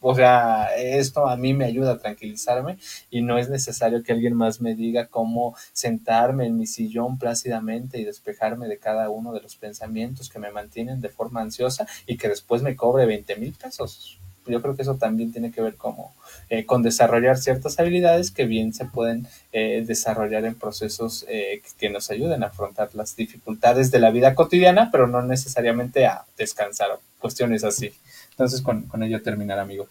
o 0.00 0.14
sea, 0.14 0.74
esto 0.76 1.28
a 1.28 1.36
mí 1.36 1.52
me 1.52 1.66
ayuda 1.66 1.92
a 1.92 1.98
tranquilizarme 1.98 2.78
y 3.10 3.20
no 3.20 3.36
es 3.36 3.50
necesario 3.50 4.02
que 4.02 4.12
alguien 4.12 4.32
más 4.32 4.62
me 4.62 4.74
diga 4.74 5.08
cómo 5.08 5.54
sentarme 5.74 6.46
en 6.46 6.56
mi 6.56 6.66
sillón 6.66 7.18
plácidamente 7.18 7.98
y 7.98 8.04
despejarme 8.04 8.68
de 8.68 8.78
cada 8.78 9.10
uno 9.10 9.34
de 9.34 9.42
los 9.42 9.56
pensamientos 9.56 10.30
que 10.30 10.38
me 10.38 10.50
mantienen 10.50 11.02
de 11.02 11.10
forma 11.10 11.42
ansiosa 11.42 11.86
y 12.06 12.16
que 12.16 12.30
después 12.30 12.62
me 12.62 12.76
cobre 12.76 13.04
20 13.04 13.36
mil 13.36 13.52
pesos 13.52 14.18
yo 14.46 14.62
creo 14.62 14.76
que 14.76 14.82
eso 14.82 14.96
también 14.96 15.32
tiene 15.32 15.50
que 15.50 15.62
ver 15.62 15.76
como, 15.76 16.14
eh, 16.48 16.64
con 16.66 16.82
desarrollar 16.82 17.38
ciertas 17.38 17.78
habilidades 17.78 18.30
que 18.30 18.46
bien 18.46 18.72
se 18.72 18.84
pueden 18.86 19.26
eh, 19.52 19.84
desarrollar 19.86 20.44
en 20.44 20.54
procesos 20.54 21.24
eh, 21.28 21.62
que 21.78 21.90
nos 21.90 22.10
ayuden 22.10 22.42
a 22.42 22.48
afrontar 22.48 22.90
las 22.94 23.16
dificultades 23.16 23.90
de 23.90 23.98
la 23.98 24.10
vida 24.10 24.34
cotidiana, 24.34 24.90
pero 24.90 25.06
no 25.06 25.22
necesariamente 25.22 26.06
a 26.06 26.24
descansar 26.36 26.90
o 26.90 27.00
cuestiones 27.18 27.64
así. 27.64 27.92
Entonces, 28.30 28.62
con, 28.62 28.82
con 28.82 29.02
ello 29.02 29.22
terminar, 29.22 29.58
amigo. 29.58 29.88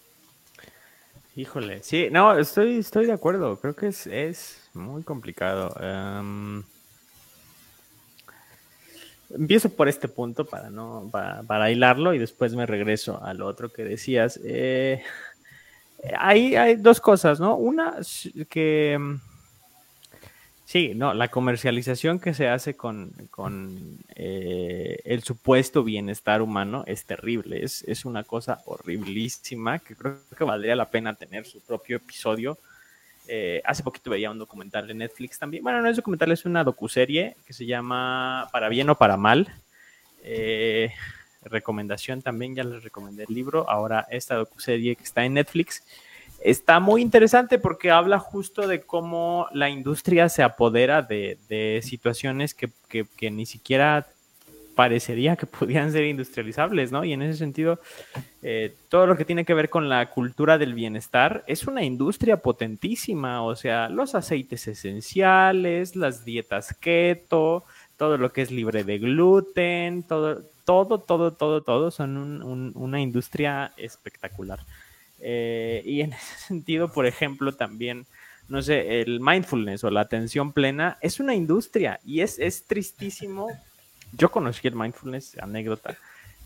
Híjole, 1.35 1.83
sí, 1.83 2.07
no, 2.11 2.37
estoy, 2.37 2.77
estoy 2.77 3.07
de 3.07 3.11
acuerdo. 3.11 3.59
Creo 3.59 3.75
que 3.75 3.87
es, 3.87 4.07
es 4.07 4.57
muy 4.73 5.03
complicado. 5.03 5.75
Em, 5.81 6.63
Empiezo 9.29 9.69
por 9.69 9.87
este 9.87 10.07
punto 10.07 10.45
para 10.45 10.69
no 10.69 11.09
para, 11.11 11.71
hilarlo 11.71 12.13
y 12.13 12.19
después 12.19 12.53
me 12.55 12.65
regreso 12.65 13.23
al 13.23 13.41
otro 13.41 13.69
que 13.69 13.83
decías. 13.83 14.39
Eh, 14.43 15.01
hay, 16.17 16.55
hay 16.55 16.75
dos 16.75 17.01
cosas, 17.01 17.39
¿no? 17.39 17.55
Una 17.55 17.95
que 18.49 18.99
sí, 20.65 20.93
no, 20.95 21.13
la 21.13 21.29
comercialización 21.29 22.19
que 22.19 22.33
se 22.33 22.47
hace 22.49 22.75
con, 22.75 23.11
eh, 24.15 24.99
el 25.05 25.23
supuesto 25.23 25.83
bienestar 25.83 26.41
humano 26.41 26.83
es 26.85 27.05
terrible, 27.05 27.63
es, 27.63 27.83
es 27.87 28.05
una 28.05 28.23
cosa 28.23 28.61
horriblísima 28.65 29.79
que 29.79 29.95
creo 29.95 30.17
que 30.37 30.43
valdría 30.43 30.75
la 30.75 30.89
pena 30.89 31.15
tener 31.15 31.45
su 31.45 31.61
propio 31.61 31.97
episodio 31.97 32.57
eh, 33.27 33.61
hace 33.65 33.83
poquito 33.83 34.09
veía 34.09 34.31
un 34.31 34.39
documental 34.39 34.87
de 34.87 34.93
Netflix 34.93 35.39
también. 35.39 35.63
Bueno, 35.63 35.81
no 35.81 35.89
es 35.89 35.95
documental, 35.95 36.31
es 36.31 36.45
una 36.45 36.63
docuserie 36.63 37.35
que 37.45 37.53
se 37.53 37.65
llama 37.65 38.47
Para 38.51 38.69
bien 38.69 38.89
o 38.89 38.95
para 38.95 39.17
mal. 39.17 39.53
Eh, 40.23 40.91
recomendación 41.43 42.21
también, 42.21 42.55
ya 42.55 42.63
les 42.63 42.83
recomendé 42.83 43.25
el 43.27 43.33
libro. 43.33 43.69
Ahora 43.69 44.07
esta 44.09 44.35
docuserie 44.35 44.95
que 44.95 45.03
está 45.03 45.25
en 45.25 45.35
Netflix 45.35 45.83
está 46.41 46.79
muy 46.79 47.01
interesante 47.01 47.59
porque 47.59 47.91
habla 47.91 48.19
justo 48.19 48.67
de 48.67 48.81
cómo 48.81 49.47
la 49.51 49.69
industria 49.69 50.29
se 50.29 50.43
apodera 50.43 51.01
de, 51.01 51.79
situaciones 51.83 52.53
que, 52.53 52.69
que, 52.89 53.31
ni 53.31 53.45
siquiera 53.45 54.07
parecería 54.75 55.35
que 55.35 55.45
podían 55.45 55.91
ser 55.91 56.05
industrializables, 56.05 56.91
¿no? 56.91 57.03
Y 57.03 57.13
en 57.13 57.21
ese 57.21 57.39
sentido, 57.39 57.79
eh, 58.43 58.75
todo 58.89 59.07
lo 59.07 59.17
que 59.17 59.25
tiene 59.25 59.45
que 59.45 59.53
ver 59.53 59.69
con 59.69 59.89
la 59.89 60.09
cultura 60.11 60.57
del 60.57 60.73
bienestar 60.73 61.43
es 61.47 61.65
una 61.65 61.83
industria 61.83 62.37
potentísima, 62.37 63.41
o 63.43 63.55
sea, 63.55 63.89
los 63.89 64.13
aceites 64.13 64.67
esenciales, 64.67 65.95
las 65.95 66.25
dietas 66.25 66.75
keto, 66.79 67.63
todo 67.97 68.17
lo 68.17 68.31
que 68.31 68.41
es 68.41 68.51
libre 68.51 68.83
de 68.83 68.99
gluten, 68.99 70.03
todo, 70.03 70.43
todo, 70.65 70.99
todo, 70.99 71.31
todo, 71.31 71.61
todo 71.61 71.89
son 71.91 72.73
una 72.75 73.01
industria 73.01 73.73
espectacular. 73.77 74.59
Eh, 75.19 75.81
y 75.85 76.01
en 76.01 76.13
ese 76.13 76.37
sentido, 76.47 76.91
por 76.91 77.05
ejemplo, 77.05 77.53
también 77.53 78.05
no 78.47 78.61
sé, 78.61 79.01
el 79.01 79.21
mindfulness 79.21 79.83
o 79.85 79.89
la 79.89 80.01
atención 80.01 80.53
plena 80.53 80.99
es 81.01 81.19
una 81.19 81.33
industria 81.33 81.99
y 82.05 82.19
es 82.19 82.37
tristísimo 82.67 83.47
yo 84.17 84.31
conocí 84.31 84.67
el 84.67 84.75
mindfulness, 84.75 85.37
anécdota, 85.39 85.97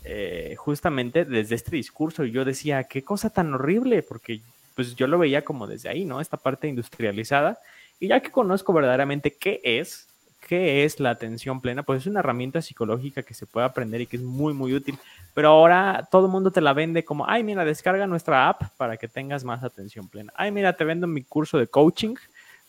eh, 0.04 0.54
justamente 0.56 1.24
desde 1.24 1.54
este 1.54 1.76
discurso 1.76 2.24
y 2.24 2.30
yo 2.30 2.44
decía, 2.44 2.84
qué 2.84 3.02
cosa 3.02 3.30
tan 3.30 3.52
horrible, 3.52 4.02
porque 4.02 4.40
pues 4.74 4.94
yo 4.94 5.06
lo 5.06 5.18
veía 5.18 5.44
como 5.44 5.66
desde 5.66 5.88
ahí, 5.88 6.04
¿no? 6.04 6.20
Esta 6.20 6.36
parte 6.36 6.68
industrializada. 6.68 7.58
Y 7.98 8.08
ya 8.08 8.20
que 8.20 8.30
conozco 8.30 8.72
verdaderamente 8.72 9.34
qué 9.34 9.60
es, 9.62 10.08
qué 10.48 10.84
es 10.84 11.00
la 11.00 11.10
atención 11.10 11.60
plena, 11.60 11.82
pues 11.82 12.00
es 12.00 12.06
una 12.06 12.20
herramienta 12.20 12.62
psicológica 12.62 13.22
que 13.22 13.34
se 13.34 13.46
puede 13.46 13.66
aprender 13.66 14.00
y 14.00 14.06
que 14.06 14.16
es 14.16 14.22
muy, 14.22 14.54
muy 14.54 14.72
útil. 14.72 14.98
Pero 15.34 15.48
ahora 15.48 16.08
todo 16.10 16.26
el 16.26 16.32
mundo 16.32 16.50
te 16.50 16.62
la 16.62 16.72
vende 16.72 17.04
como, 17.04 17.28
ay, 17.28 17.44
mira, 17.44 17.64
descarga 17.64 18.06
nuestra 18.06 18.48
app 18.48 18.62
para 18.78 18.96
que 18.96 19.06
tengas 19.06 19.44
más 19.44 19.62
atención 19.62 20.08
plena. 20.08 20.32
Ay, 20.34 20.50
mira, 20.50 20.72
te 20.76 20.84
vendo 20.84 21.06
mi 21.06 21.22
curso 21.24 21.58
de 21.58 21.66
coaching 21.66 22.14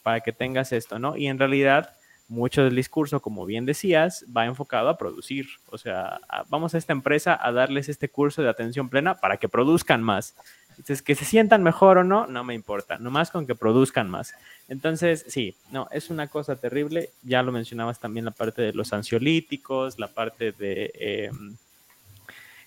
para 0.04 0.20
que 0.20 0.34
tengas 0.34 0.74
esto, 0.74 1.00
¿no? 1.00 1.16
Y 1.16 1.28
en 1.28 1.40
realidad 1.40 1.96
mucho 2.32 2.64
del 2.64 2.76
discurso, 2.76 3.22
como 3.22 3.46
bien 3.46 3.66
decías, 3.66 4.26
va 4.36 4.46
enfocado 4.46 4.88
a 4.88 4.98
producir. 4.98 5.48
O 5.68 5.78
sea, 5.78 6.22
vamos 6.50 6.74
a 6.74 6.78
esta 6.78 6.94
empresa 6.94 7.38
a 7.40 7.52
darles 7.52 7.90
este 7.90 8.10
curso 8.10 8.42
de 8.42 8.50
atención 8.50 8.90
plena 8.90 9.16
para 9.16 9.38
que 9.38 9.50
produzcan 9.50 10.02
más. 10.02 10.36
Entonces, 10.70 11.02
que 11.02 11.16
se 11.16 11.26
sientan 11.26 11.62
mejor 11.62 11.98
o 11.98 12.04
no, 12.06 12.28
no 12.28 12.46
me 12.46 12.54
importa, 12.54 12.98
nomás 12.98 13.30
con 13.30 13.46
que 13.46 13.54
produzcan 13.54 14.10
más. 14.10 14.34
Entonces, 14.70 15.26
sí, 15.28 15.56
no, 15.72 15.88
es 15.92 16.10
una 16.10 16.28
cosa 16.28 16.56
terrible. 16.56 17.10
Ya 17.22 17.44
lo 17.44 17.52
mencionabas 17.52 18.00
también 18.00 18.26
la 18.26 18.32
parte 18.32 18.62
de 18.62 18.74
los 18.74 18.94
ansiolíticos, 18.94 20.00
la 20.00 20.08
parte 20.08 20.54
de... 20.54 20.92
Em, 20.96 21.58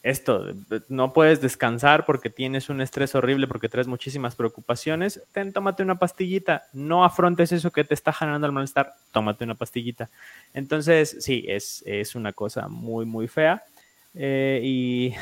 esto, 0.05 0.52
no 0.90 1.14
puedes 1.14 1.40
descansar 1.40 2.05
porque 2.05 2.28
tienes 2.28 2.68
un 2.68 2.82
estrés 2.82 3.14
horrible, 3.14 3.48
porque 3.48 3.70
traes 3.70 3.86
muchísimas 3.86 4.36
preocupaciones, 4.36 5.22
tómate 5.55 5.82
una 5.82 5.98
pastillita, 5.98 6.64
no 6.74 7.07
afrontes 7.07 7.52
eso 7.52 7.72
que 7.72 7.84
te 7.84 7.94
está 7.94 8.12
generando 8.12 8.46
el 8.46 8.52
malestar, 8.52 8.92
tómate 9.12 9.44
una 9.44 9.55
pastillita. 9.55 10.11
Entonces, 10.52 11.16
sí, 11.20 11.46
es, 11.48 11.82
es 11.86 12.14
una 12.16 12.34
cosa 12.34 12.68
muy, 12.68 13.07
muy 13.07 13.28
fea 13.28 13.64
eh, 14.12 14.61
y, 14.62 15.14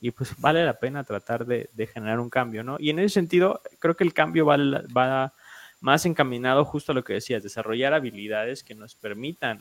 y, 0.00 0.10
pues 0.12 0.34
vale 0.40 0.64
la 0.64 0.78
pena 0.78 1.04
tratar 1.04 1.44
de, 1.44 1.68
de, 1.74 1.86
generar 1.86 2.18
un 2.18 2.30
cambio, 2.30 2.64
¿no? 2.64 2.78
Y 2.80 2.88
en 2.88 3.00
ese 3.00 3.10
sentido, 3.10 3.60
creo 3.78 3.94
que 3.94 4.04
el 4.04 4.14
cambio 4.14 4.46
va, 4.46 4.56
va 4.56 5.34
más 5.82 6.06
encaminado 6.06 6.64
justo 6.64 6.92
a 6.92 6.94
lo 6.94 7.04
que 7.04 7.12
decías, 7.12 7.42
desarrollar 7.42 7.92
habilidades 7.92 8.64
que 8.64 8.74
nos 8.74 8.94
permitan 8.94 9.60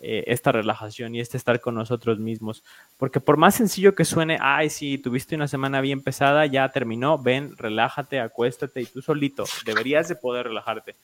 eh, 0.00 0.24
esta 0.28 0.52
relajación 0.52 1.14
y 1.14 1.20
este 1.20 1.36
estar 1.36 1.60
con 1.60 1.74
nosotros 1.74 2.18
mismos. 2.18 2.62
Porque 2.96 3.20
por 3.20 3.36
más 3.36 3.56
sencillo 3.56 3.94
que 3.94 4.04
suene, 4.04 4.38
ay, 4.40 4.70
si 4.70 4.98
tuviste 4.98 5.34
una 5.34 5.48
semana 5.48 5.80
bien 5.80 6.02
pesada, 6.02 6.46
ya 6.46 6.68
terminó, 6.70 7.18
ven, 7.18 7.56
relájate, 7.56 8.20
acuéstate 8.20 8.80
y 8.82 8.86
tú 8.86 9.02
solito, 9.02 9.44
deberías 9.64 10.08
de 10.08 10.16
poder 10.16 10.46
relajarte. 10.46 10.94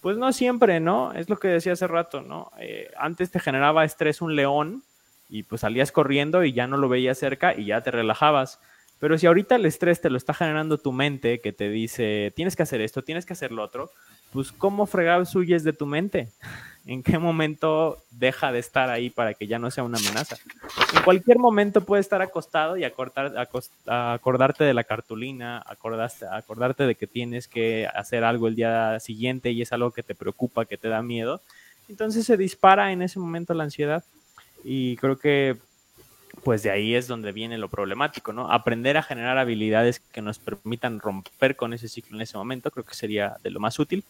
Pues 0.00 0.16
no 0.16 0.32
siempre, 0.32 0.80
¿no? 0.80 1.12
Es 1.12 1.28
lo 1.28 1.38
que 1.38 1.48
decía 1.48 1.72
hace 1.72 1.86
rato, 1.86 2.22
¿no? 2.22 2.50
Eh, 2.58 2.90
antes 2.98 3.30
te 3.30 3.40
generaba 3.40 3.84
estrés 3.84 4.20
un 4.20 4.36
león 4.36 4.82
y 5.28 5.42
pues 5.42 5.62
salías 5.62 5.92
corriendo 5.92 6.44
y 6.44 6.52
ya 6.52 6.66
no 6.66 6.76
lo 6.76 6.88
veías 6.88 7.18
cerca 7.18 7.54
y 7.54 7.66
ya 7.66 7.80
te 7.80 7.90
relajabas. 7.90 8.60
Pero 8.98 9.18
si 9.18 9.26
ahorita 9.26 9.56
el 9.56 9.66
estrés 9.66 10.00
te 10.00 10.08
lo 10.08 10.16
está 10.16 10.32
generando 10.32 10.78
tu 10.78 10.92
mente, 10.92 11.40
que 11.40 11.52
te 11.52 11.68
dice, 11.68 12.32
tienes 12.34 12.56
que 12.56 12.62
hacer 12.62 12.80
esto, 12.80 13.02
tienes 13.02 13.26
que 13.26 13.34
hacer 13.34 13.52
lo 13.52 13.62
otro, 13.62 13.90
pues 14.32 14.52
¿cómo 14.52 14.86
fregados 14.86 15.34
huyes 15.34 15.64
de 15.64 15.72
tu 15.72 15.86
mente? 15.86 16.30
¿En 16.88 17.02
qué 17.02 17.18
momento 17.18 17.98
deja 18.12 18.52
de 18.52 18.60
estar 18.60 18.90
ahí 18.90 19.10
para 19.10 19.34
que 19.34 19.48
ya 19.48 19.58
no 19.58 19.72
sea 19.72 19.82
una 19.82 19.98
amenaza? 19.98 20.36
En 20.94 21.02
cualquier 21.02 21.38
momento 21.38 21.80
puede 21.80 22.00
estar 22.00 22.22
acostado 22.22 22.76
y 22.76 22.84
acordarte 22.84 24.62
de 24.62 24.74
la 24.74 24.84
cartulina, 24.84 25.64
acordarte 25.66 26.86
de 26.86 26.94
que 26.94 27.08
tienes 27.08 27.48
que 27.48 27.88
hacer 27.92 28.22
algo 28.22 28.46
el 28.46 28.54
día 28.54 29.00
siguiente 29.00 29.50
y 29.50 29.62
es 29.62 29.72
algo 29.72 29.90
que 29.90 30.04
te 30.04 30.14
preocupa, 30.14 30.64
que 30.64 30.76
te 30.76 30.88
da 30.88 31.02
miedo. 31.02 31.40
Entonces 31.88 32.24
se 32.24 32.36
dispara 32.36 32.92
en 32.92 33.02
ese 33.02 33.18
momento 33.18 33.52
la 33.52 33.64
ansiedad. 33.64 34.04
Y 34.62 34.96
creo 34.96 35.18
que 35.18 35.56
pues 36.44 36.62
de 36.62 36.70
ahí 36.70 36.94
es 36.94 37.08
donde 37.08 37.32
viene 37.32 37.58
lo 37.58 37.68
problemático, 37.68 38.32
¿no? 38.32 38.52
Aprender 38.52 38.96
a 38.96 39.02
generar 39.02 39.38
habilidades 39.38 39.98
que 39.98 40.22
nos 40.22 40.38
permitan 40.38 41.00
romper 41.00 41.56
con 41.56 41.72
ese 41.72 41.88
ciclo 41.88 42.14
en 42.14 42.22
ese 42.22 42.36
momento, 42.36 42.70
creo 42.70 42.84
que 42.84 42.94
sería 42.94 43.38
de 43.42 43.50
lo 43.50 43.58
más 43.58 43.80
útil. 43.80 44.04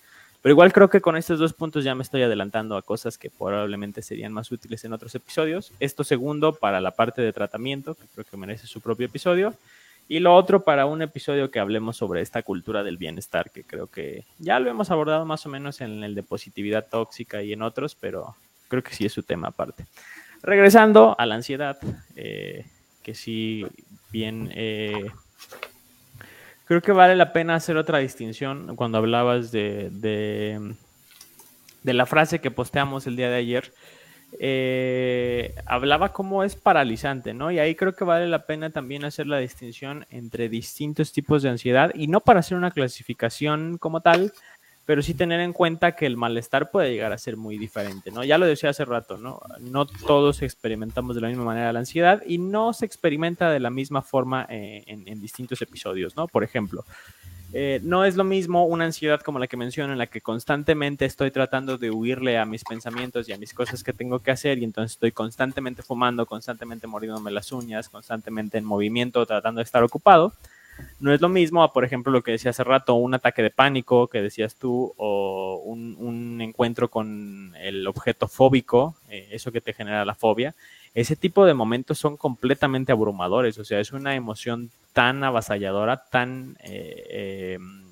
Pero 0.47 0.53
igual 0.53 0.72
creo 0.72 0.88
que 0.88 1.01
con 1.01 1.16
estos 1.16 1.40
dos 1.40 1.55
puntos 1.55 1.82
ya 1.82 1.97
me 1.97 2.05
estoy 2.05 2.22
adelantando 2.22 2.76
a 2.76 2.82
cosas 2.82 3.18
que 3.18 3.30
probablemente 3.30 4.01
serían 4.01 4.32
más 4.32 4.53
útiles 4.53 4.84
en 4.84 4.92
otros 4.92 5.12
episodios. 5.16 5.72
Esto 5.80 6.05
segundo 6.05 6.53
para 6.53 6.80
la 6.80 6.92
parte 6.92 7.20
de 7.20 7.32
tratamiento, 7.32 7.97
que 7.97 8.07
creo 8.14 8.24
que 8.24 8.36
merece 8.36 8.68
su 8.68 8.80
propio 8.80 9.07
episodio. 9.07 9.55
Y 10.07 10.20
lo 10.20 10.36
otro 10.36 10.62
para 10.62 10.86
un 10.86 11.03
episodio 11.03 11.51
que 11.51 11.59
hablemos 11.59 11.97
sobre 11.97 12.20
esta 12.20 12.44
cultura 12.44 12.84
del 12.84 12.97
bienestar, 12.97 13.51
que 13.51 13.64
creo 13.64 13.88
que 13.88 14.24
ya 14.38 14.61
lo 14.61 14.70
hemos 14.70 14.92
abordado 14.92 15.26
más 15.26 15.44
o 15.47 15.49
menos 15.49 15.80
en 15.80 16.05
el 16.05 16.14
de 16.14 16.22
positividad 16.22 16.86
tóxica 16.88 17.42
y 17.42 17.53
en 17.53 17.62
otros, 17.62 17.97
pero 17.97 18.36
creo 18.68 18.84
que 18.84 18.94
sí 18.94 19.05
es 19.05 19.12
su 19.12 19.24
tema 19.24 19.49
aparte. 19.49 19.86
Regresando 20.44 21.16
a 21.18 21.26
la 21.26 21.34
ansiedad, 21.34 21.76
eh, 22.14 22.64
que 23.03 23.16
sí, 23.16 23.66
bien, 24.12 24.53
eh, 24.55 25.11
creo 26.67 26.83
que 26.83 26.93
vale 26.93 27.17
la 27.17 27.33
pena 27.33 27.55
hacer 27.55 27.77
otra 27.77 27.99
distinción 27.99 28.77
cuando 28.77 28.99
hablabas 28.99 29.53
de, 29.53 29.89
de, 29.91 31.95
la 31.95 32.07
frase 32.07 32.41
que 32.41 32.51
posteamos 32.51 33.07
el 33.07 33.17
día 33.17 33.31
de 33.31 33.37
ayer. 33.37 33.73
Eh, 34.41 35.55
hablaba 35.64 36.12
cómo 36.12 36.43
es 36.43 36.57
paralizante, 36.57 37.33
¿no? 37.33 37.53
Y 37.53 37.61
ahí 37.61 37.77
creo 37.77 37.95
que 37.95 38.05
vale 38.05 38.27
la 38.27 38.45
pena 38.45 38.71
también 38.71 39.05
hacer 39.05 39.29
la 39.29 39.39
distinción 39.39 40.05
entre 40.11 40.49
distintos 40.49 41.12
tipos 41.12 41.43
de 41.43 41.51
ansiedad 41.51 41.93
y 41.95 42.09
no 42.09 42.21
para 42.21 42.41
hacer 42.41 42.59
una 42.59 42.73
clasificación 42.73 43.79
como 43.79 44.01
tal, 44.01 44.33
pero 44.87 45.03
sí 45.03 45.14
tener 45.14 45.41
en 45.41 45.53
cuenta 45.53 45.97
que 45.97 46.07
el 46.07 46.16
malestar 46.16 46.70
puede 46.70 46.93
llegar 46.93 47.12
a 47.12 47.18
ser 47.18 47.37
muy 47.37 47.59
diferente, 47.59 48.12
¿no? 48.12 48.22
Ya 48.22 48.39
lo 48.39 48.47
decía 48.47 48.70
hace 48.70 48.84
rato, 48.84 49.18
¿no? 49.18 49.41
No 49.61 49.84
todos 49.84 50.43
experimentamos 50.43 51.16
de 51.16 51.22
la 51.22 51.28
misma 51.28 51.45
manera 51.45 51.72
la 51.72 51.80
ansiedad 51.80 52.22
y 52.24 52.39
no 52.39 52.72
se 52.72 52.87
experimenta 52.87 53.51
de 53.51 53.59
la 53.59 53.70
misma 53.70 54.01
forma 54.01 54.47
eh, 54.49 54.84
en, 54.87 55.20
distintos 55.20 55.61
episodios, 55.61 56.16
¿no? 56.16 56.28
Por 56.28 56.45
ejemplo, 56.45 56.84
eh, 57.53 57.80
no 57.82 58.05
es 58.05 58.16
lo 58.16 58.22
mismo 58.22 58.64
una 58.64 58.84
ansiedad 58.84 59.20
como 59.20 59.41
la 59.41 59.49
que 59.49 59.57
menciono, 59.57 59.93
en 59.93 59.99
la 59.99 60.07
que 60.07 60.20
constantemente 60.20 61.05
estoy 61.05 61.32
tratando 61.32 61.78
de 61.78 61.91
huirle 61.91 62.39
a 62.39 62.45
mis 62.45 62.62
pensamientos 62.62 63.28
y 63.28 63.32
a 63.32 63.39
mis 63.39 63.55
cosas 63.55 63.82
que 63.82 63.93
tengo 63.93 64.20
que 64.20 64.30
hacer 64.30 64.59
y 64.59 64.64
entonces 64.64 64.93
estoy 64.93 65.11
constantemente 65.11 65.82
fumando, 65.82 66.26
constantemente 66.26 66.87
mordiéndome 66.87 67.32
las 67.32 67.51
uñas, 67.51 67.89
constantemente 67.89 68.59
en 68.59 68.64
movimiento, 68.64 69.26
tratando 69.26 69.59
de 69.59 69.64
estar 69.64 69.82
ocupado 69.82 70.32
no 71.01 71.12
es 71.12 71.20
lo 71.20 71.29
mismo 71.29 71.72
por 71.72 71.85
ejemplo, 71.85 72.12
lo 72.12 72.22
que 72.22 72.33
decía 72.33 72.51
hace 72.51 72.64
rato, 72.64 72.95
un 72.95 73.14
ataque 73.14 73.43
de 73.43 73.51
pánico 73.51 74.09
que 74.09 74.22
decías 74.22 74.57
tú, 74.57 74.95
o 74.97 75.62
un, 75.64 76.41
encuentro 76.41 76.89
con 76.89 77.55
el 77.59 77.87
objeto 77.87 78.29
fóbico, 78.29 78.97
eh, 79.09 79.29
eso 79.33 79.53
que 79.53 79.61
te 79.61 79.72
genera 79.72 80.05
la 80.05 80.14
fobia. 80.14 80.55
Ese 80.95 81.16
tipo 81.16 81.45
de 81.45 81.55
momentos 81.55 81.99
son 81.99 82.16
completamente 82.16 82.93
abrumadores, 82.93 83.59
o 83.59 83.64
sea, 83.64 83.81
es 83.81 83.93
una 83.93 84.14
emoción 84.14 84.70
tan 84.93 85.22
avasalladora, 85.24 86.05
tan 86.11 86.57
eh, 86.62 87.55
em, 87.57 87.85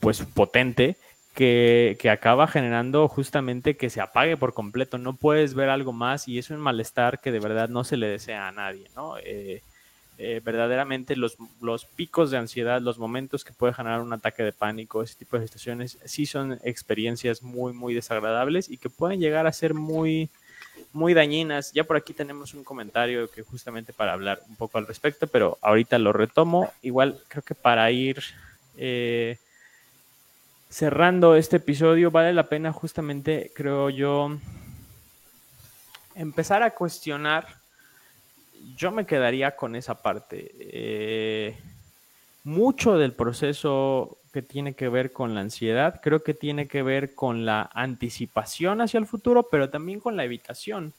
pues 0.00 0.22
potente, 0.22 0.96
que, 1.34 1.98
que, 2.00 2.08
acaba 2.08 2.46
generando 2.46 3.08
justamente 3.08 3.76
que 3.76 3.90
se 3.90 4.00
apague 4.00 4.38
por 4.38 4.54
completo. 4.54 4.96
No 4.96 5.16
puedes 5.16 5.52
ver 5.52 5.68
algo 5.68 5.92
más 5.92 6.28
y 6.28 6.38
es 6.38 6.48
un 6.48 6.58
malestar 6.58 7.20
que 7.20 7.32
de 7.32 7.40
verdad 7.40 7.68
no 7.68 7.84
se 7.84 7.98
le 7.98 8.06
desea 8.08 8.48
a 8.48 8.52
nadie, 8.52 8.88
¿no? 8.96 9.18
Eh, 9.18 9.60
eh, 10.18 10.40
verdaderamente 10.42 11.14
los, 11.14 11.36
los, 11.60 11.84
picos 11.84 12.30
de 12.30 12.38
ansiedad, 12.38 12.80
los 12.80 12.98
momentos 12.98 13.44
que 13.44 13.52
puede 13.52 13.74
generar 13.74 14.00
un 14.00 14.14
ataque 14.14 14.42
de 14.42 14.52
pánico, 14.52 15.02
ese 15.02 15.14
tipo 15.14 15.38
de 15.38 15.46
situaciones, 15.46 15.98
sí 16.06 16.24
son 16.24 16.58
experiencias 16.64 17.42
muy, 17.42 17.74
muy 17.74 17.92
desagradables 17.92 18.70
y 18.70 18.78
que 18.78 18.88
pueden 18.88 19.20
llegar 19.20 19.46
a 19.46 19.52
ser 19.52 19.74
muy, 19.74 20.30
muy 20.92 21.12
dañinas. 21.12 21.70
Ya 21.72 21.84
por 21.84 21.96
aquí 21.96 22.14
tenemos 22.14 22.54
un 22.54 22.64
comentario 22.64 23.30
que 23.30 23.42
justamente 23.42 23.92
para 23.92 24.14
hablar 24.14 24.40
un 24.48 24.56
poco 24.56 24.78
al 24.78 24.86
respecto, 24.86 25.26
pero 25.26 25.58
ahorita 25.60 25.98
lo 25.98 26.14
retomo. 26.14 26.72
Igual 26.80 27.20
creo 27.28 27.42
que 27.42 27.54
para 27.54 27.90
ir 27.90 28.22
eh, 28.78 29.36
cerrando 30.70 31.36
este 31.36 31.56
episodio 31.56 32.10
vale 32.10 32.32
la 32.32 32.48
pena 32.48 32.72
justamente, 32.72 33.52
creo 33.54 33.90
yo, 33.90 34.38
empezar 36.14 36.62
a 36.62 36.70
cuestionar 36.70 37.46
yo 38.74 38.90
me 38.90 39.06
quedaría 39.06 39.54
con 39.56 39.76
esa 39.76 40.02
parte. 40.02 40.50
Eh, 40.58 41.56
mucho 42.44 42.96
del 42.96 43.12
proceso 43.12 44.18
que 44.32 44.42
tiene 44.42 44.74
que 44.74 44.88
ver 44.88 45.12
con 45.12 45.34
la 45.34 45.40
ansiedad, 45.40 46.00
creo 46.02 46.22
que 46.22 46.34
tiene 46.34 46.68
que 46.68 46.82
ver 46.82 47.14
con 47.14 47.44
la 47.44 47.70
anticipación 47.72 48.80
hacia 48.80 48.98
el 48.98 49.06
futuro, 49.06 49.48
pero 49.50 49.70
también 49.70 50.00
con 50.00 50.16
la 50.16 50.24
evitación, 50.24 50.92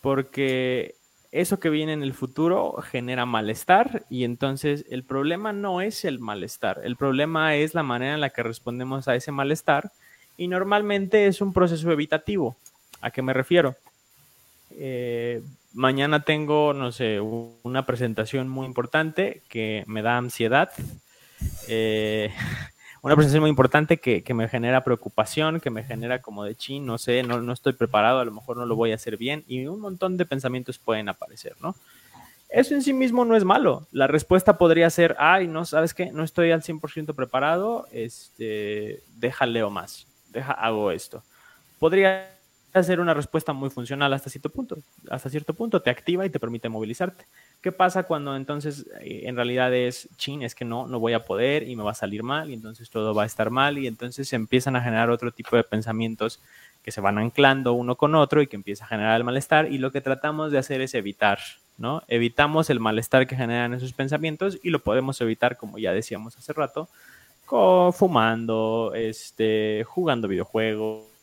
porque 0.00 0.94
eso 1.30 1.58
que 1.58 1.70
viene 1.70 1.92
en 1.92 2.02
el 2.02 2.14
futuro 2.14 2.74
genera 2.82 3.26
malestar 3.26 4.04
y 4.10 4.24
entonces 4.24 4.84
el 4.90 5.04
problema 5.04 5.52
no 5.52 5.80
es 5.80 6.04
el 6.04 6.18
malestar, 6.18 6.80
el 6.84 6.96
problema 6.96 7.56
es 7.56 7.74
la 7.74 7.82
manera 7.82 8.14
en 8.14 8.20
la 8.20 8.30
que 8.30 8.42
respondemos 8.42 9.08
a 9.08 9.14
ese 9.14 9.32
malestar 9.32 9.90
y 10.36 10.48
normalmente 10.48 11.26
es 11.26 11.40
un 11.40 11.52
proceso 11.52 11.90
evitativo. 11.90 12.56
¿A 13.00 13.10
qué 13.10 13.22
me 13.22 13.32
refiero? 13.32 13.76
Eh, 14.72 15.42
mañana 15.74 16.20
tengo, 16.20 16.72
no 16.72 16.92
sé, 16.92 17.20
una 17.20 17.84
presentación 17.84 18.48
muy 18.48 18.66
importante 18.66 19.42
que 19.48 19.84
me 19.86 20.00
da 20.02 20.16
ansiedad. 20.16 20.70
Eh, 21.68 22.32
una 23.02 23.16
presentación 23.16 23.42
muy 23.42 23.50
importante 23.50 23.98
que, 23.98 24.22
me 24.32 24.48
genera 24.48 24.84
preocupación, 24.84 25.60
que 25.60 25.70
me 25.70 25.84
genera 25.84 26.22
como 26.22 26.44
de 26.44 26.54
chin, 26.54 26.86
no 26.86 26.96
sé, 26.96 27.22
no, 27.22 27.42
no 27.42 27.52
estoy 27.52 27.74
preparado, 27.74 28.20
a 28.20 28.24
lo 28.24 28.32
mejor 28.32 28.56
no 28.56 28.64
lo 28.64 28.76
voy 28.76 28.92
a 28.92 28.94
hacer 28.94 29.18
bien 29.18 29.44
y 29.46 29.66
un 29.66 29.80
montón 29.80 30.16
de 30.16 30.24
pensamientos 30.24 30.78
pueden 30.78 31.10
aparecer, 31.10 31.54
¿no? 31.60 31.74
Eso 32.48 32.74
en 32.74 32.82
sí 32.82 32.92
mismo 32.92 33.24
no 33.24 33.34
es 33.34 33.42
malo. 33.42 33.88
La 33.90 34.06
respuesta 34.06 34.56
podría 34.56 34.88
ser, 34.88 35.16
ay, 35.18 35.48
no, 35.48 35.64
¿sabes 35.64 35.92
qué? 35.92 36.12
No 36.12 36.22
estoy 36.22 36.52
al 36.52 36.62
100% 36.62 37.12
preparado, 37.14 37.88
este, 37.90 39.02
deja 39.16 39.44
leo 39.44 39.70
más, 39.70 40.06
deja, 40.30 40.52
hago 40.52 40.92
esto. 40.92 41.24
Podría 41.80 42.33
ser 42.82 43.00
una 43.00 43.14
respuesta 43.14 43.52
muy 43.52 43.70
funcional 43.70 44.12
hasta 44.12 44.30
cierto 44.30 44.48
punto. 44.48 44.78
Hasta 45.08 45.30
cierto 45.30 45.54
punto 45.54 45.80
te 45.80 45.90
activa 45.90 46.26
y 46.26 46.30
te 46.30 46.40
permite 46.40 46.68
movilizarte. 46.68 47.24
¿Qué 47.60 47.70
pasa 47.70 48.02
cuando 48.02 48.34
entonces 48.34 48.86
eh, 49.00 49.22
en 49.24 49.36
realidad 49.36 49.72
es, 49.72 50.08
chin, 50.16 50.42
es 50.42 50.54
que 50.54 50.64
no, 50.64 50.86
no 50.86 50.98
voy 50.98 51.12
a 51.12 51.24
poder 51.24 51.68
y 51.68 51.76
me 51.76 51.84
va 51.84 51.92
a 51.92 51.94
salir 51.94 52.22
mal 52.22 52.50
y 52.50 52.54
entonces 52.54 52.90
todo 52.90 53.14
va 53.14 53.22
a 53.22 53.26
estar 53.26 53.50
mal 53.50 53.78
y 53.78 53.86
entonces 53.86 54.28
se 54.28 54.36
empiezan 54.36 54.74
a 54.76 54.82
generar 54.82 55.10
otro 55.10 55.30
tipo 55.30 55.56
de 55.56 55.62
pensamientos 55.62 56.40
que 56.82 56.90
se 56.90 57.00
van 57.00 57.16
anclando 57.18 57.72
uno 57.72 57.96
con 57.96 58.14
otro 58.14 58.42
y 58.42 58.46
que 58.46 58.56
empieza 58.56 58.84
a 58.84 58.88
generar 58.88 59.16
el 59.16 59.24
malestar 59.24 59.72
y 59.72 59.78
lo 59.78 59.92
que 59.92 60.00
tratamos 60.00 60.52
de 60.52 60.58
hacer 60.58 60.80
es 60.82 60.94
evitar, 60.94 61.38
¿no? 61.78 62.02
Evitamos 62.08 62.68
el 62.70 62.80
malestar 62.80 63.26
que 63.26 63.36
generan 63.36 63.72
esos 63.72 63.92
pensamientos 63.92 64.58
y 64.62 64.70
lo 64.70 64.80
podemos 64.80 65.20
evitar, 65.20 65.56
como 65.56 65.78
ya 65.78 65.92
decíamos 65.92 66.36
hace 66.36 66.52
rato, 66.52 66.88
fumando, 67.92 68.92
este, 68.94 69.84
jugando 69.86 70.28
videojuegos, 70.28 71.13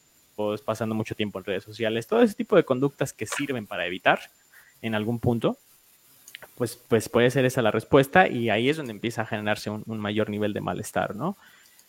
pasando 0.65 0.95
mucho 0.95 1.15
tiempo 1.15 1.39
en 1.39 1.45
redes 1.45 1.63
sociales, 1.63 2.07
todo 2.07 2.21
ese 2.21 2.35
tipo 2.35 2.55
de 2.55 2.63
conductas 2.63 3.13
que 3.13 3.25
sirven 3.25 3.67
para 3.67 3.85
evitar 3.85 4.19
en 4.81 4.95
algún 4.95 5.19
punto, 5.19 5.57
pues, 6.55 6.75
pues 6.87 7.09
puede 7.09 7.31
ser 7.31 7.45
esa 7.45 7.61
la 7.61 7.71
respuesta 7.71 8.27
y 8.27 8.49
ahí 8.49 8.69
es 8.69 8.77
donde 8.77 8.91
empieza 8.91 9.23
a 9.23 9.25
generarse 9.25 9.69
un, 9.69 9.99
mayor 9.99 10.29
nivel 10.29 10.53
de 10.53 10.61
malestar, 10.61 11.15
¿no? 11.15 11.37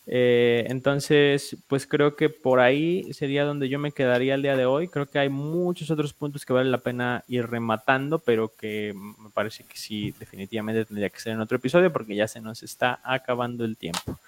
Eh, 0.05 0.65
entonces, 0.67 1.55
pues 1.67 1.87
creo 1.87 2.17
que 2.17 2.29
por 2.29 2.59
ahí 2.59 3.13
sería 3.13 3.45
donde 3.45 3.69
yo 3.69 3.79
me 3.79 3.93
quedaría 3.93 4.35
el 4.35 4.41
día 4.41 4.57
de 4.57 4.65
hoy. 4.65 4.89
Creo 4.89 5.05
que 5.05 5.17
hay 5.17 5.29
muchos 5.29 5.89
otros 5.91 6.11
puntos 6.11 6.45
que 6.45 6.51
vale 6.51 6.69
la 6.69 6.79
pena 6.79 7.23
ir 7.27 7.47
rematando, 7.47 8.19
pero 8.19 8.49
que 8.49 8.93
me 8.93 9.29
parece 9.29 9.63
que 9.63 9.77
sí, 9.77 10.13
definitivamente 10.19 10.83
tendría 10.83 11.09
que 11.09 11.19
ser 11.19 11.33
en 11.33 11.39
otro 11.39 11.55
episodio 11.55 11.93
porque 11.93 12.15
ya 12.15 12.27
se 12.27 12.41
nos 12.41 12.63
está 12.63 12.99
acabando 13.03 13.63
el 13.63 13.77
tiempo. 13.77 14.19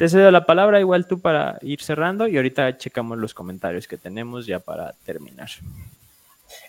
Te 0.00 0.08
cedo 0.08 0.30
la 0.30 0.46
palabra 0.46 0.80
igual 0.80 1.06
tú 1.06 1.20
para 1.20 1.58
ir 1.60 1.82
cerrando 1.82 2.26
y 2.26 2.34
ahorita 2.38 2.78
checamos 2.78 3.18
los 3.18 3.34
comentarios 3.34 3.86
que 3.86 3.98
tenemos 3.98 4.46
ya 4.46 4.58
para 4.58 4.94
terminar. 5.04 5.50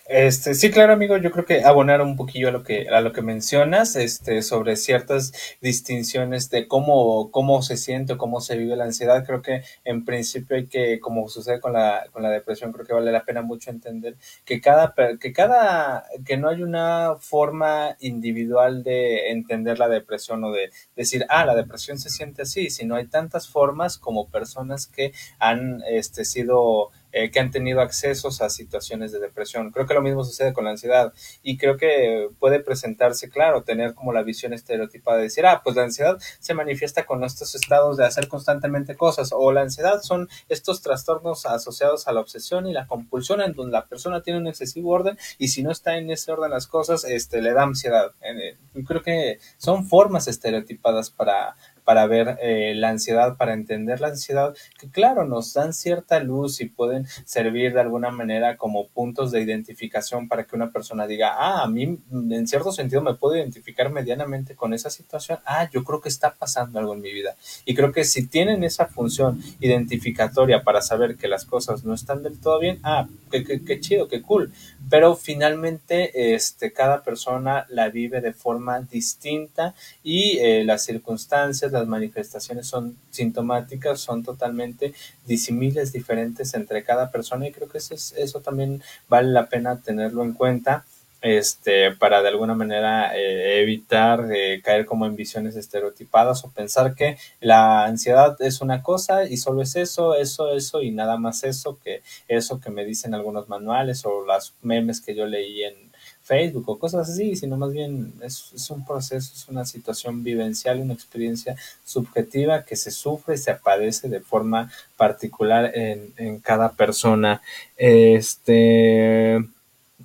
Este, 0.08 0.54
sí, 0.54 0.70
claro, 0.70 0.92
amigo, 0.92 1.16
yo 1.16 1.30
creo 1.30 1.44
que 1.44 1.62
abonar 1.64 2.02
un 2.02 2.16
poquillo 2.16 2.48
a 2.48 2.50
lo 2.50 2.64
que, 2.64 2.88
a 2.88 3.00
lo 3.00 3.12
que 3.12 3.22
mencionas, 3.22 3.94
este, 3.94 4.42
sobre 4.42 4.74
ciertas 4.76 5.32
distinciones 5.60 6.50
de 6.50 6.66
cómo, 6.66 7.30
cómo 7.30 7.62
se 7.62 7.76
siente 7.76 8.16
cómo 8.16 8.40
se 8.40 8.56
vive 8.56 8.74
la 8.74 8.84
ansiedad. 8.84 9.24
Creo 9.24 9.42
que 9.42 9.62
en 9.84 10.04
principio 10.04 10.56
hay 10.56 10.66
que, 10.66 10.98
como 10.98 11.28
sucede 11.28 11.60
con 11.60 11.72
la, 11.72 12.04
con 12.12 12.22
la 12.22 12.30
depresión, 12.30 12.72
creo 12.72 12.84
que 12.84 12.92
vale 12.94 13.12
la 13.12 13.24
pena 13.24 13.42
mucho 13.42 13.70
entender 13.70 14.16
que 14.44 14.60
cada, 14.60 14.92
que 15.20 15.32
cada, 15.32 16.04
que 16.26 16.36
no 16.36 16.48
hay 16.48 16.62
una 16.62 17.14
forma 17.20 17.96
individual 18.00 18.82
de 18.82 19.30
entender 19.30 19.78
la 19.78 19.88
depresión 19.88 20.42
o 20.44 20.50
de 20.52 20.70
decir, 20.96 21.24
ah, 21.28 21.46
la 21.46 21.54
depresión 21.54 21.98
se 21.98 22.10
siente 22.10 22.42
así, 22.42 22.70
sino 22.70 22.96
hay 22.96 23.06
tantas 23.06 23.48
formas 23.48 23.98
como 23.98 24.28
personas 24.28 24.88
que 24.88 25.12
han, 25.38 25.82
este, 25.86 26.24
sido 26.24 26.90
eh, 27.14 27.30
que 27.30 27.40
han 27.40 27.50
tenido 27.50 27.82
accesos 27.82 28.40
a 28.40 28.48
situaciones 28.48 29.12
de 29.12 29.20
depresión. 29.20 29.70
Creo 29.70 29.86
que 29.86 29.92
mismo 30.02 30.24
sucede 30.24 30.52
con 30.52 30.64
la 30.64 30.70
ansiedad 30.70 31.12
y 31.42 31.56
creo 31.56 31.76
que 31.76 32.28
puede 32.38 32.60
presentarse, 32.60 33.30
claro, 33.30 33.62
tener 33.62 33.94
como 33.94 34.12
la 34.12 34.22
visión 34.22 34.52
estereotipada 34.52 35.18
de 35.18 35.24
decir, 35.24 35.46
ah, 35.46 35.62
pues 35.62 35.76
la 35.76 35.82
ansiedad 35.82 36.18
se 36.38 36.54
manifiesta 36.54 37.04
con 37.06 37.24
estos 37.24 37.54
estados 37.54 37.96
de 37.96 38.04
hacer 38.04 38.28
constantemente 38.28 38.96
cosas 38.96 39.30
o 39.32 39.52
la 39.52 39.62
ansiedad 39.62 40.00
son 40.02 40.28
estos 40.48 40.82
trastornos 40.82 41.46
asociados 41.46 42.06
a 42.08 42.12
la 42.12 42.20
obsesión 42.20 42.66
y 42.66 42.72
la 42.72 42.86
compulsión 42.86 43.40
en 43.40 43.52
donde 43.52 43.72
la 43.72 43.86
persona 43.86 44.22
tiene 44.22 44.38
un 44.38 44.46
excesivo 44.46 44.90
orden 44.90 45.18
y 45.38 45.48
si 45.48 45.62
no 45.62 45.70
está 45.70 45.96
en 45.96 46.10
ese 46.10 46.32
orden 46.32 46.50
las 46.50 46.66
cosas, 46.66 47.04
este, 47.04 47.40
le 47.40 47.52
da 47.52 47.62
ansiedad. 47.62 48.12
Eh, 48.22 48.56
creo 48.86 49.02
que 49.02 49.38
son 49.56 49.86
formas 49.86 50.28
estereotipadas 50.28 51.10
para 51.10 51.56
para 51.84 52.06
ver 52.06 52.38
eh, 52.42 52.74
la 52.76 52.90
ansiedad, 52.90 53.36
para 53.36 53.54
entender 53.54 54.00
la 54.00 54.08
ansiedad, 54.08 54.54
que 54.78 54.90
claro, 54.90 55.26
nos 55.26 55.52
dan 55.54 55.72
cierta 55.72 56.20
luz 56.20 56.60
y 56.60 56.66
pueden 56.66 57.06
servir 57.24 57.72
de 57.72 57.80
alguna 57.80 58.10
manera 58.10 58.56
como 58.56 58.88
puntos 58.88 59.30
de 59.32 59.40
identificación 59.40 60.28
para 60.28 60.44
que 60.44 60.56
una 60.56 60.70
persona 60.70 61.06
diga, 61.06 61.34
ah, 61.36 61.62
a 61.62 61.68
mí 61.68 61.98
en 62.12 62.46
cierto 62.46 62.72
sentido 62.72 63.02
me 63.02 63.14
puedo 63.14 63.36
identificar 63.36 63.90
medianamente 63.90 64.54
con 64.54 64.74
esa 64.74 64.90
situación, 64.90 65.38
ah, 65.44 65.68
yo 65.72 65.84
creo 65.84 66.00
que 66.00 66.08
está 66.08 66.34
pasando 66.34 66.78
algo 66.78 66.94
en 66.94 67.00
mi 67.00 67.12
vida. 67.12 67.36
Y 67.64 67.74
creo 67.74 67.92
que 67.92 68.04
si 68.04 68.26
tienen 68.26 68.64
esa 68.64 68.86
función 68.86 69.42
identificatoria 69.60 70.62
para 70.62 70.82
saber 70.82 71.16
que 71.16 71.28
las 71.28 71.44
cosas 71.44 71.84
no 71.84 71.94
están 71.94 72.22
del 72.22 72.40
todo 72.40 72.58
bien, 72.58 72.78
ah, 72.82 73.08
qué, 73.30 73.44
qué, 73.44 73.64
qué 73.64 73.80
chido, 73.80 74.08
qué 74.08 74.22
cool. 74.22 74.52
Pero 74.92 75.16
finalmente, 75.16 76.34
este, 76.34 76.70
cada 76.70 77.02
persona 77.02 77.64
la 77.70 77.88
vive 77.88 78.20
de 78.20 78.34
forma 78.34 78.78
distinta 78.80 79.74
y 80.02 80.36
eh, 80.36 80.64
las 80.66 80.84
circunstancias, 80.84 81.72
las 81.72 81.86
manifestaciones 81.86 82.66
son 82.66 82.98
sintomáticas, 83.10 84.00
son 84.00 84.22
totalmente 84.22 84.92
disimiles, 85.24 85.94
diferentes 85.94 86.52
entre 86.52 86.84
cada 86.84 87.10
persona 87.10 87.48
y 87.48 87.52
creo 87.52 87.70
que 87.70 87.78
eso, 87.78 87.94
eso 87.94 88.40
también 88.42 88.82
vale 89.08 89.30
la 89.30 89.48
pena 89.48 89.80
tenerlo 89.80 90.24
en 90.24 90.34
cuenta 90.34 90.84
este, 91.22 91.92
para 91.92 92.20
de 92.20 92.28
alguna 92.28 92.54
manera 92.54 93.16
eh, 93.16 93.62
evitar 93.62 94.26
eh, 94.34 94.60
caer 94.62 94.84
como 94.84 95.06
en 95.06 95.14
visiones 95.14 95.54
estereotipadas 95.56 96.44
o 96.44 96.50
pensar 96.50 96.94
que 96.96 97.16
la 97.40 97.84
ansiedad 97.84 98.36
es 98.40 98.60
una 98.60 98.82
cosa 98.82 99.24
y 99.24 99.36
solo 99.36 99.62
es 99.62 99.76
eso, 99.76 100.16
eso, 100.16 100.52
eso 100.52 100.82
y 100.82 100.90
nada 100.90 101.16
más 101.16 101.44
eso 101.44 101.78
que 101.82 102.02
eso 102.26 102.60
que 102.60 102.70
me 102.70 102.84
dicen 102.84 103.14
algunos 103.14 103.48
manuales 103.48 104.04
o 104.04 104.26
las 104.26 104.52
memes 104.62 105.00
que 105.00 105.14
yo 105.14 105.26
leí 105.26 105.62
en, 105.62 105.92
Facebook 106.24 106.68
o 106.68 106.78
cosas 106.78 107.10
así, 107.10 107.34
sino 107.34 107.56
más 107.56 107.72
bien 107.72 108.14
es, 108.22 108.70
un 108.70 108.84
proceso, 108.86 109.32
es 109.34 109.48
una 109.48 109.64
situación 109.64 110.22
vivencial, 110.22 110.80
una 110.80 110.94
experiencia 110.94 111.56
subjetiva 111.84 112.64
que 112.64 112.76
se 112.76 112.92
sufre 112.92 113.34
y 113.34 113.38
se 113.38 113.54
padece 113.54 114.08
de 114.08 114.20
forma 114.20 114.70
particular 114.96 115.72
en, 115.76 116.14
en 116.16 116.38
cada 116.38 116.72
persona. 116.72 117.42
Este 117.76 119.44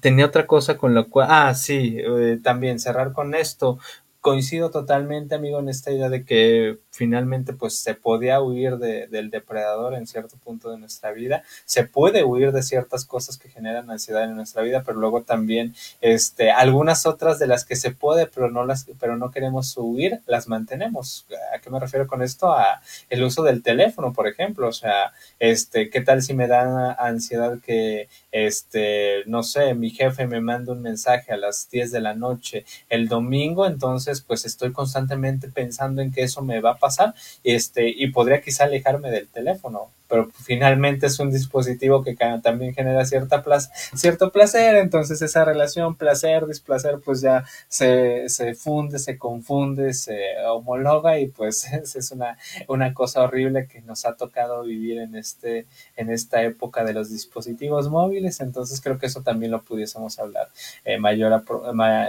tenía 0.02 0.26
otra 0.26 0.48
cosa 0.48 0.78
con 0.78 0.94
lo 0.94 1.10
cual, 1.10 1.28
ah, 1.30 1.54
sí, 1.56 1.98
eh, 2.00 2.40
también 2.44 2.80
cerrar 2.80 3.14
con 3.14 3.36
esto. 3.36 3.80
Coincido 4.28 4.72
totalmente, 4.72 5.36
amigo, 5.36 5.60
en 5.60 5.70
esta 5.70 5.90
idea 5.90 6.10
de 6.10 6.26
que 6.26 6.80
finalmente 6.92 7.54
pues 7.54 7.80
se 7.80 7.94
podía 7.94 8.42
huir 8.42 8.76
de, 8.78 9.08
del 9.08 9.30
depredador 9.30 9.94
en 9.94 10.06
cierto 10.06 10.36
punto 10.44 10.70
de 10.70 10.78
nuestra 10.78 11.12
vida, 11.14 11.44
se 11.64 11.86
puede 11.86 12.26
huir 12.26 12.52
de 12.52 12.62
ciertas 12.62 13.06
cosas 13.06 13.38
que 13.38 13.48
generan 13.48 13.90
ansiedad 13.90 14.26
en 14.26 14.36
nuestra 14.36 14.64
vida, 14.64 14.84
pero 14.86 15.00
luego 15.00 15.22
también 15.22 15.74
este, 16.02 16.52
algunas 16.52 17.06
otras 17.06 17.40
de 17.40 17.48
las 17.48 17.64
que 17.64 17.78
se 17.78 17.92
puede, 17.92 18.28
pero 18.28 18.52
no 18.52 18.66
las, 18.66 18.86
pero 19.00 19.16
no 19.16 19.32
queremos 19.32 19.74
huir, 19.78 20.20
las 20.26 20.50
mantenemos. 20.50 21.26
¿A 21.56 21.60
qué 21.60 21.70
me 21.70 21.80
refiero 21.80 22.06
con 22.06 22.22
esto? 22.22 22.52
A 22.52 22.82
el 23.10 23.24
uso 23.24 23.44
del 23.44 23.64
teléfono, 23.64 24.12
por 24.12 24.28
ejemplo, 24.28 24.68
o 24.68 24.74
sea, 24.74 25.14
este, 25.40 25.90
¿qué 25.90 26.02
tal 26.02 26.22
si 26.22 26.34
me 26.34 26.48
da 26.48 26.92
ansiedad 26.96 27.60
que, 27.62 28.10
este, 28.34 29.24
no 29.26 29.44
sé, 29.44 29.74
mi 29.74 29.92
jefe 29.92 30.28
me 30.28 30.42
manda 30.42 30.74
un 30.74 30.82
mensaje 30.82 31.32
a 31.32 31.38
las 31.38 31.70
10 31.70 31.94
de 31.94 32.02
la 32.02 32.14
noche 32.14 32.66
el 32.90 33.08
domingo, 33.08 33.66
entonces 33.66 34.17
pues 34.22 34.46
estoy 34.46 34.72
constantemente 34.72 35.50
pensando 35.50 36.02
en 36.02 36.12
que 36.12 36.24
eso 36.24 36.42
me 36.42 36.62
va 36.62 36.72
a 36.72 36.78
pasar 36.78 37.14
este, 37.44 37.90
y 37.90 38.12
podría 38.12 38.42
quizá 38.42 38.66
alejarme 38.66 39.12
del 39.12 39.28
teléfono 39.28 39.92
pero 40.08 40.30
finalmente 40.44 41.08
es 41.08 41.20
un 41.20 41.32
dispositivo 41.32 42.04
que 42.04 42.16
también 42.42 42.74
genera 42.74 43.06
cierta 43.06 43.44
placer, 43.44 43.72
cierto 43.96 44.32
placer, 44.32 44.76
entonces 44.76 45.22
esa 45.22 45.46
relación 45.46 45.96
placer-displacer 45.96 47.00
pues 47.04 47.22
ya 47.22 47.44
se, 47.68 48.30
se 48.30 48.56
funde, 48.56 49.00
se 49.00 49.18
confunde, 49.18 49.94
se 49.94 50.18
homologa 50.48 51.20
y 51.20 51.28
pues 51.28 51.66
es 51.96 52.12
una, 52.12 52.38
una 52.68 52.94
cosa 52.94 53.22
horrible 53.22 53.68
que 53.68 53.82
nos 53.82 54.06
ha 54.06 54.16
tocado 54.16 54.64
vivir 54.64 55.00
en, 55.00 55.16
este, 55.16 55.66
en 55.96 56.10
esta 56.10 56.44
época 56.44 56.84
de 56.84 56.94
los 56.94 57.10
dispositivos 57.10 57.90
móviles, 57.90 58.40
entonces 58.40 58.82
creo 58.82 58.98
que 58.98 59.08
eso 59.08 59.22
también 59.22 59.52
lo 59.52 59.62
pudiésemos 59.62 60.20
hablar 60.20 60.50
eh, 60.86 60.98
mayor 60.98 61.44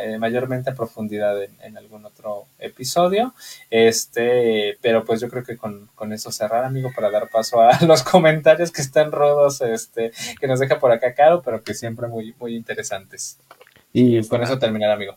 eh, 0.03 0.19
mayormente 0.19 0.71
a 0.71 0.75
profundidad 0.75 1.43
en, 1.43 1.57
en, 1.63 1.77
algún 1.79 2.05
otro 2.05 2.47
episodio, 2.59 3.35
este, 3.71 4.79
pero 4.81 5.05
pues 5.05 5.21
yo 5.21 5.29
creo 5.29 5.45
que 5.45 5.57
con, 5.57 5.89
con 5.95 6.13
eso 6.13 6.31
cerrar 6.33 6.65
amigo 6.65 6.91
para 6.95 7.11
dar 7.11 7.29
paso 7.29 7.61
a 7.61 7.79
los 7.89 8.03
comentarios 8.03 8.71
que 8.71 8.83
están 8.83 9.11
rodos, 9.11 9.61
este, 9.61 10.13
que 10.41 10.47
nos 10.47 10.61
deja 10.61 10.79
por 10.79 10.93
acá 10.93 11.15
Caro, 11.15 11.43
pero 11.43 11.63
que 11.63 11.75
siempre 11.75 12.07
muy, 12.07 12.35
muy 12.39 12.55
interesantes. 12.55 13.41
Y 13.93 14.23
con 14.29 14.43
eso 14.43 14.59
terminar, 14.59 14.91
amigo. 14.91 15.17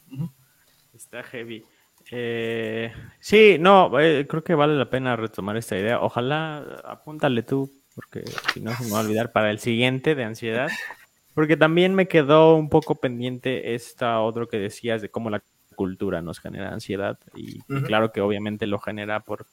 Está 0.94 1.24
heavy. 1.24 1.66
Eh, 2.10 2.92
sí, 3.20 3.58
no, 3.60 4.00
eh, 4.00 4.26
creo 4.28 4.44
que 4.44 4.56
vale 4.56 4.76
la 4.76 4.90
pena 4.90 5.16
retomar 5.16 5.58
esta 5.58 5.78
idea. 5.78 6.02
Ojalá 6.02 6.82
apúntale 6.84 7.44
tú, 7.44 7.72
porque 7.96 8.24
si 8.54 8.62
no 8.62 8.74
se 8.74 8.86
me 8.86 8.92
va 8.92 9.00
a 9.00 9.02
olvidar 9.02 9.32
para 9.32 9.52
el 9.52 9.60
siguiente 9.60 10.16
de 10.16 10.24
ansiedad. 10.24 10.70
Porque 11.34 11.56
también 11.56 11.96
me 11.96 12.08
quedó 12.08 12.56
un 12.56 12.70
poco 12.70 12.96
pendiente 12.96 13.74
esta 13.74 14.20
otro 14.20 14.50
que 14.50 14.58
decías 14.58 15.02
de 15.02 15.10
cómo 15.10 15.30
la 15.30 15.42
cultura 15.76 16.22
nos 16.22 16.40
genera 16.40 16.74
ansiedad. 16.74 17.18
Y, 17.36 17.60
y 17.70 17.82
claro 17.84 18.12
que 18.12 18.22
obviamente 18.22 18.68
lo 18.68 18.80
genera 18.80 19.22
por 19.22 19.46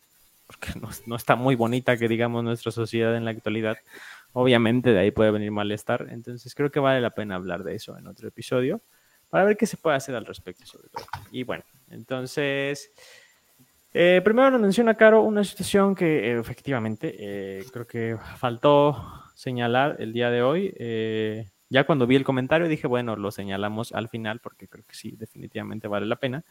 porque 0.48 0.70
no, 1.06 1.16
está 1.16 1.36
muy 1.36 1.54
bonita 1.54 1.96
que 1.96 2.08
digamos 2.08 2.42
nuestra 2.42 2.72
sociedad 2.72 3.16
en 3.16 3.24
la 3.24 3.30
actualidad. 3.30 3.76
Obviamente 4.32 4.92
de 4.92 4.98
ahí 4.98 5.10
puede 5.10 5.30
venir 5.30 5.52
malestar, 5.52 6.08
entonces 6.10 6.54
creo 6.54 6.70
que 6.70 6.80
vale 6.80 7.00
la 7.00 7.10
pena 7.10 7.36
hablar 7.36 7.62
de 7.62 7.74
eso 7.74 7.96
en 7.96 8.06
otro 8.06 8.28
episodio 8.28 8.82
para 9.30 9.44
ver 9.44 9.56
qué 9.56 9.66
se 9.66 9.76
puede 9.76 9.96
hacer 9.96 10.14
al 10.14 10.24
respecto 10.24 10.64
sobre 10.66 10.88
todo. 10.88 11.04
Y 11.30 11.44
bueno, 11.44 11.64
entonces, 11.90 12.90
eh, 13.92 14.20
primero 14.24 14.50
nos 14.50 14.60
menciona 14.60 14.94
Caro 14.94 15.22
una 15.22 15.44
situación 15.44 15.94
que 15.94 16.30
eh, 16.30 16.38
efectivamente 16.38 17.14
eh, 17.18 17.64
creo 17.70 17.86
que 17.86 18.16
faltó 18.36 18.96
señalar 19.34 19.96
el 19.98 20.12
día 20.12 20.30
de 20.30 20.42
hoy. 20.42 20.74
ya 21.68 21.84
cuando 21.84 22.06
vi 22.06 22.16
el 22.16 22.24
comentario 22.24 22.68
dije, 22.68 22.86
bueno, 22.86 23.16
lo 23.16 23.30
señalamos 23.30 23.92
al 23.92 24.08
final 24.08 24.40
porque 24.40 24.66
creo 24.66 24.84
que 24.86 24.94
sí, 24.94 25.14
definitivamente 25.16 25.88
vale 25.88 26.06
la 26.06 26.16
pena 26.16 26.44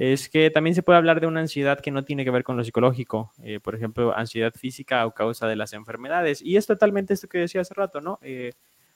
es 0.00 0.30
que 0.30 0.48
también 0.48 0.74
se 0.74 0.82
puede 0.82 0.96
hablar 0.96 1.20
de 1.20 1.26
una 1.26 1.40
ansiedad 1.40 1.78
que 1.78 1.90
no 1.90 2.06
tiene 2.06 2.24
que 2.24 2.30
ver 2.30 2.42
con 2.42 2.56
lo 2.56 2.64
psicológico, 2.64 3.32
eh, 3.42 3.60
por 3.60 3.74
ejemplo, 3.74 4.16
ansiedad 4.16 4.54
física 4.54 5.04
o 5.04 5.12
causa 5.12 5.46
de 5.46 5.56
las 5.56 5.74
enfermedades. 5.74 6.40
Y 6.40 6.56
es 6.56 6.66
totalmente 6.66 7.12
esto 7.12 7.28
que 7.28 7.36
decía 7.36 7.60
hace 7.60 7.74
rato, 7.74 8.00
¿no? 8.00 8.18
Eh, 8.22 8.54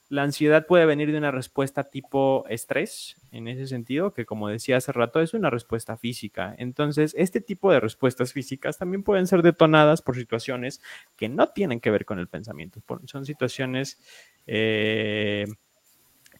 la 0.08 0.22
ansiedad 0.22 0.66
puede 0.66 0.86
venir 0.86 1.12
de 1.12 1.18
una 1.18 1.30
respuesta 1.30 1.84
tipo 1.84 2.46
estrés, 2.48 3.16
en 3.32 3.48
ese 3.48 3.66
sentido, 3.66 4.14
que 4.14 4.24
como 4.24 4.48
decía 4.48 4.78
hace 4.78 4.92
rato, 4.92 5.20
es 5.20 5.34
una 5.34 5.50
respuesta 5.50 5.98
física. 5.98 6.54
Entonces, 6.56 7.14
este 7.18 7.42
tipo 7.42 7.70
de 7.70 7.80
respuestas 7.80 8.32
físicas 8.32 8.78
también 8.78 9.02
pueden 9.02 9.26
ser 9.26 9.42
detonadas 9.42 10.00
por 10.00 10.16
situaciones 10.16 10.80
que 11.16 11.28
no 11.28 11.50
tienen 11.50 11.80
que 11.80 11.90
ver 11.90 12.06
con 12.06 12.18
el 12.18 12.28
pensamiento. 12.28 12.80
Son 13.04 13.26
situaciones 13.26 14.00
eh, 14.46 15.44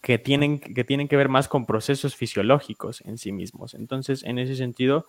que 0.05 0.19
tienen, 0.19 0.61
que 0.61 0.85
tienen 0.85 1.09
que 1.09 1.17
ver 1.17 1.31
más 1.31 1.49
con 1.49 1.65
procesos 1.65 2.15
fisiológicos 2.15 3.01
en 3.07 3.17
sí 3.17 3.33
mismos. 3.33 3.73
Entonces, 3.73 4.23
en 4.23 4.39
ese 4.39 4.55
sentido, 4.55 5.07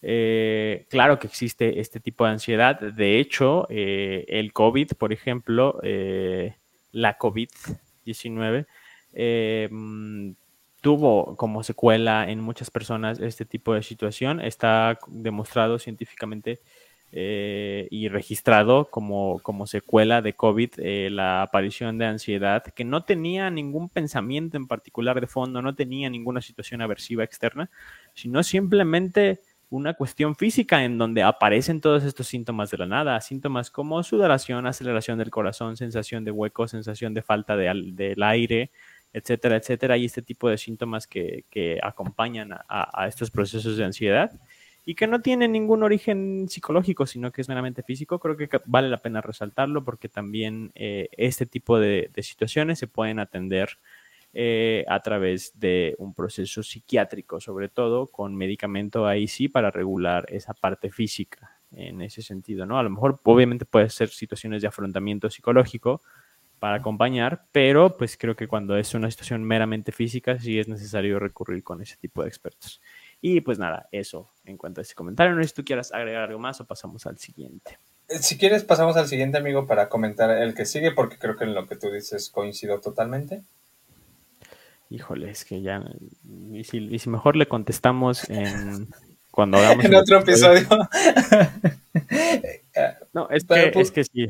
eh, 0.00 0.86
claro 0.88 1.18
que 1.18 1.26
existe 1.26 1.80
este 1.80 2.00
tipo 2.00 2.24
de 2.24 2.30
ansiedad. 2.30 2.80
De 2.80 3.18
hecho, 3.18 3.66
eh, 3.68 4.24
el 4.26 4.54
COVID, 4.54 4.92
por 4.92 5.12
ejemplo, 5.12 5.78
eh, 5.82 6.56
la 6.92 7.18
COVID-19, 7.18 8.64
mm, 9.70 10.30
tuvo 10.80 11.36
como 11.36 11.62
secuela 11.62 12.30
en 12.30 12.40
muchas 12.40 12.70
personas 12.70 13.20
este 13.20 13.44
tipo 13.44 13.74
de 13.74 13.82
situación. 13.82 14.40
Está 14.40 14.98
demostrado 15.08 15.78
científicamente 15.78 16.60
eh, 17.10 17.88
y 17.90 18.08
registrado 18.08 18.90
como, 18.90 19.40
como 19.40 19.66
secuela 19.66 20.20
de 20.20 20.34
COVID 20.34 20.72
eh, 20.76 21.08
la 21.10 21.42
aparición 21.42 21.96
de 21.96 22.04
ansiedad, 22.04 22.62
que 22.62 22.84
no 22.84 23.04
tenía 23.04 23.50
ningún 23.50 23.88
pensamiento 23.88 24.56
en 24.58 24.66
particular 24.66 25.20
de 25.20 25.26
fondo, 25.26 25.62
no 25.62 25.74
tenía 25.74 26.10
ninguna 26.10 26.42
situación 26.42 26.82
aversiva 26.82 27.24
externa, 27.24 27.70
sino 28.14 28.42
simplemente 28.42 29.40
una 29.70 29.94
cuestión 29.94 30.34
física 30.34 30.84
en 30.84 30.98
donde 30.98 31.22
aparecen 31.22 31.80
todos 31.80 32.04
estos 32.04 32.26
síntomas 32.26 32.70
de 32.70 32.78
la 32.78 32.86
nada, 32.86 33.20
síntomas 33.20 33.70
como 33.70 34.02
sudoración, 34.02 34.66
aceleración 34.66 35.18
del 35.18 35.30
corazón, 35.30 35.76
sensación 35.76 36.24
de 36.24 36.30
hueco, 36.30 36.68
sensación 36.68 37.14
de 37.14 37.22
falta 37.22 37.56
de, 37.56 37.72
del 37.92 38.22
aire, 38.22 38.70
etcétera, 39.12 39.56
etcétera, 39.56 39.96
y 39.96 40.04
este 40.04 40.22
tipo 40.22 40.48
de 40.48 40.58
síntomas 40.58 41.06
que, 41.06 41.44
que 41.50 41.78
acompañan 41.82 42.52
a, 42.52 42.64
a, 42.68 43.08
estos 43.08 43.30
procesos 43.30 43.76
de 43.76 43.84
ansiedad 43.84 44.30
y 44.88 44.94
que 44.94 45.06
no 45.06 45.20
tienen 45.20 45.52
ningún 45.52 45.82
origen 45.82 46.48
psicológico, 46.48 47.04
sino 47.04 47.30
que 47.30 47.42
es 47.42 47.48
meramente 47.50 47.82
físico, 47.82 48.18
creo 48.18 48.38
que 48.38 48.48
vale 48.64 48.88
la 48.88 48.96
pena 48.96 49.20
resaltarlo 49.20 49.84
porque 49.84 50.08
también 50.08 50.72
eh, 50.74 51.10
este 51.12 51.44
tipo 51.44 51.78
de, 51.78 52.10
de, 52.14 52.22
situaciones 52.22 52.78
se 52.78 52.86
pueden 52.86 53.18
atender 53.18 53.68
eh, 54.32 54.86
a 54.88 55.02
través 55.02 55.52
de 55.60 55.94
un 55.98 56.14
proceso 56.14 56.62
psiquiátrico, 56.62 57.38
sobre 57.38 57.68
todo 57.68 58.06
con 58.06 58.34
medicamento 58.34 59.06
ahí 59.06 59.28
sí 59.28 59.50
para 59.50 59.70
regular 59.70 60.24
esa 60.30 60.54
parte 60.54 60.90
física 60.90 61.60
en 61.70 62.00
ese 62.00 62.22
sentido, 62.22 62.64
¿no? 62.64 62.78
A 62.78 62.82
lo 62.82 62.88
mejor 62.88 63.20
obviamente 63.24 63.66
puede 63.66 63.90
ser 63.90 64.08
situaciones 64.08 64.62
de 64.62 64.68
afrontamiento 64.68 65.28
psicológico, 65.28 66.00
para 66.58 66.76
acompañar, 66.76 67.46
pero 67.52 67.96
pues 67.96 68.16
creo 68.16 68.36
que 68.36 68.48
cuando 68.48 68.76
es 68.76 68.94
una 68.94 69.10
situación 69.10 69.44
meramente 69.44 69.92
física 69.92 70.38
sí 70.38 70.58
es 70.58 70.68
necesario 70.68 71.18
recurrir 71.18 71.62
con 71.62 71.80
ese 71.82 71.96
tipo 71.96 72.22
de 72.22 72.28
expertos. 72.28 72.80
Y 73.20 73.40
pues 73.40 73.58
nada, 73.58 73.88
eso 73.92 74.30
en 74.44 74.56
cuanto 74.56 74.80
a 74.80 74.82
ese 74.82 74.94
comentario. 74.94 75.34
No 75.34 75.42
sé 75.42 75.48
si 75.48 75.54
tú 75.54 75.64
quieras 75.64 75.92
agregar 75.92 76.24
algo 76.24 76.38
más 76.38 76.60
o 76.60 76.66
pasamos 76.66 77.06
al 77.06 77.18
siguiente. 77.18 77.78
Eh, 78.08 78.18
si 78.18 78.38
quieres, 78.38 78.64
pasamos 78.64 78.96
al 78.96 79.08
siguiente, 79.08 79.38
amigo, 79.38 79.66
para 79.66 79.88
comentar 79.88 80.30
el 80.30 80.54
que 80.54 80.64
sigue, 80.64 80.92
porque 80.92 81.18
creo 81.18 81.36
que 81.36 81.44
en 81.44 81.54
lo 81.54 81.66
que 81.66 81.76
tú 81.76 81.90
dices 81.90 82.30
coincido 82.30 82.80
totalmente. 82.80 83.42
Híjole, 84.90 85.30
es 85.30 85.44
que 85.44 85.60
ya. 85.60 85.84
Y 86.52 86.64
si, 86.64 86.78
y 86.78 86.98
si 86.98 87.10
mejor 87.10 87.36
le 87.36 87.46
contestamos 87.46 88.28
en. 88.30 88.88
Cuando 89.30 89.58
hagamos. 89.58 89.84
en 89.84 89.94
otro 89.94 90.18
episodio. 90.18 90.66
no, 93.12 93.28
es 93.30 93.44
que, 93.44 93.72
es 93.76 93.92
que 93.92 94.02
sí. 94.02 94.26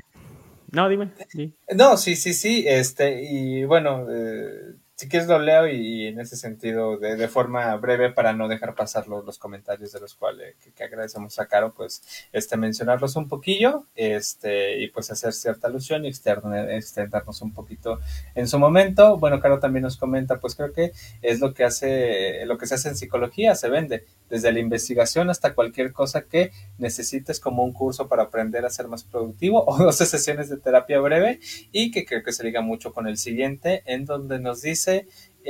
No, 0.71 0.89
dime. 0.89 1.11
Sí. 1.29 1.55
No, 1.75 1.97
sí, 1.97 2.15
sí, 2.15 2.35
sí. 2.35 2.65
Este, 2.67 3.23
y 3.23 3.65
bueno, 3.65 4.07
eh, 4.11 4.75
si 4.99 5.09
quieres 5.09 5.29
lo 5.29 5.39
leo 5.39 5.69
y, 5.69 6.09
en 6.09 6.19
ese 6.19 6.35
sentido, 6.35 6.99
de, 6.99 7.15
de, 7.15 7.29
forma 7.29 7.73
breve, 7.77 8.11
para 8.11 8.33
no 8.33 8.49
dejar 8.49 8.75
pasar 8.75 9.07
los, 9.07 9.25
los 9.25 9.39
comentarios 9.39 9.93
de 9.93 10.01
los 10.01 10.17
cuales 10.17 10.57
que, 10.75 10.83
agradecemos 10.83 11.39
a 11.39 11.47
Caro, 11.47 11.73
pues 11.73 12.03
este 12.33 12.57
mencionarlos 12.57 13.15
un 13.15 13.29
poquillo, 13.29 13.87
este, 13.95 14.83
y 14.83 14.89
pues 14.89 15.09
hacer 15.13 15.35
cierta 15.35 15.69
alusión 15.69 16.05
y 16.05 16.09
extendernos 16.09 17.43
un 17.43 17.55
poquito 17.55 18.01
en 18.35 18.49
su 18.49 18.59
momento. 18.59 19.19
Bueno, 19.19 19.39
Caro 19.39 19.61
también 19.61 19.85
nos 19.85 19.97
comenta, 19.97 20.41
pues 20.41 20.57
creo 20.57 20.73
que 20.73 20.91
es 21.23 21.39
lo 21.39 21.55
que 21.55 21.63
hace, 21.63 22.45
lo 22.47 22.59
que 22.59 22.67
se 22.67 22.75
hace 22.75 22.89
en 22.89 22.97
psicología, 22.97 23.55
se 23.55 23.69
vende, 23.69 24.05
desde 24.29 24.51
la 24.51 24.59
investigación 24.59 25.31
hasta 25.31 25.55
cualquier 25.55 25.93
cosa 25.93 26.23
que 26.23 26.51
necesites 26.77 27.39
como 27.39 27.63
un 27.63 27.73
curso 27.73 28.09
para 28.09 28.25
aprender 28.25 28.65
a 28.67 28.71
ser 28.71 28.89
más 28.89 29.05
productivo 29.05 29.65
o 29.69 29.79
12 29.79 30.07
sesiones 30.07 30.49
de 30.51 30.57
terapia 30.57 30.99
breve 30.99 31.39
y 31.71 31.93
que 31.93 32.05
creo 32.05 32.25
que 32.25 32.33
se 32.33 32.43
liga 32.43 32.63
mucho 32.63 32.93
con 32.93 33.07
el 33.07 33.17
siguiente 33.17 33.85
en 33.87 34.05
donde 34.05 34.41
nos 34.41 34.63
dice 34.63 34.88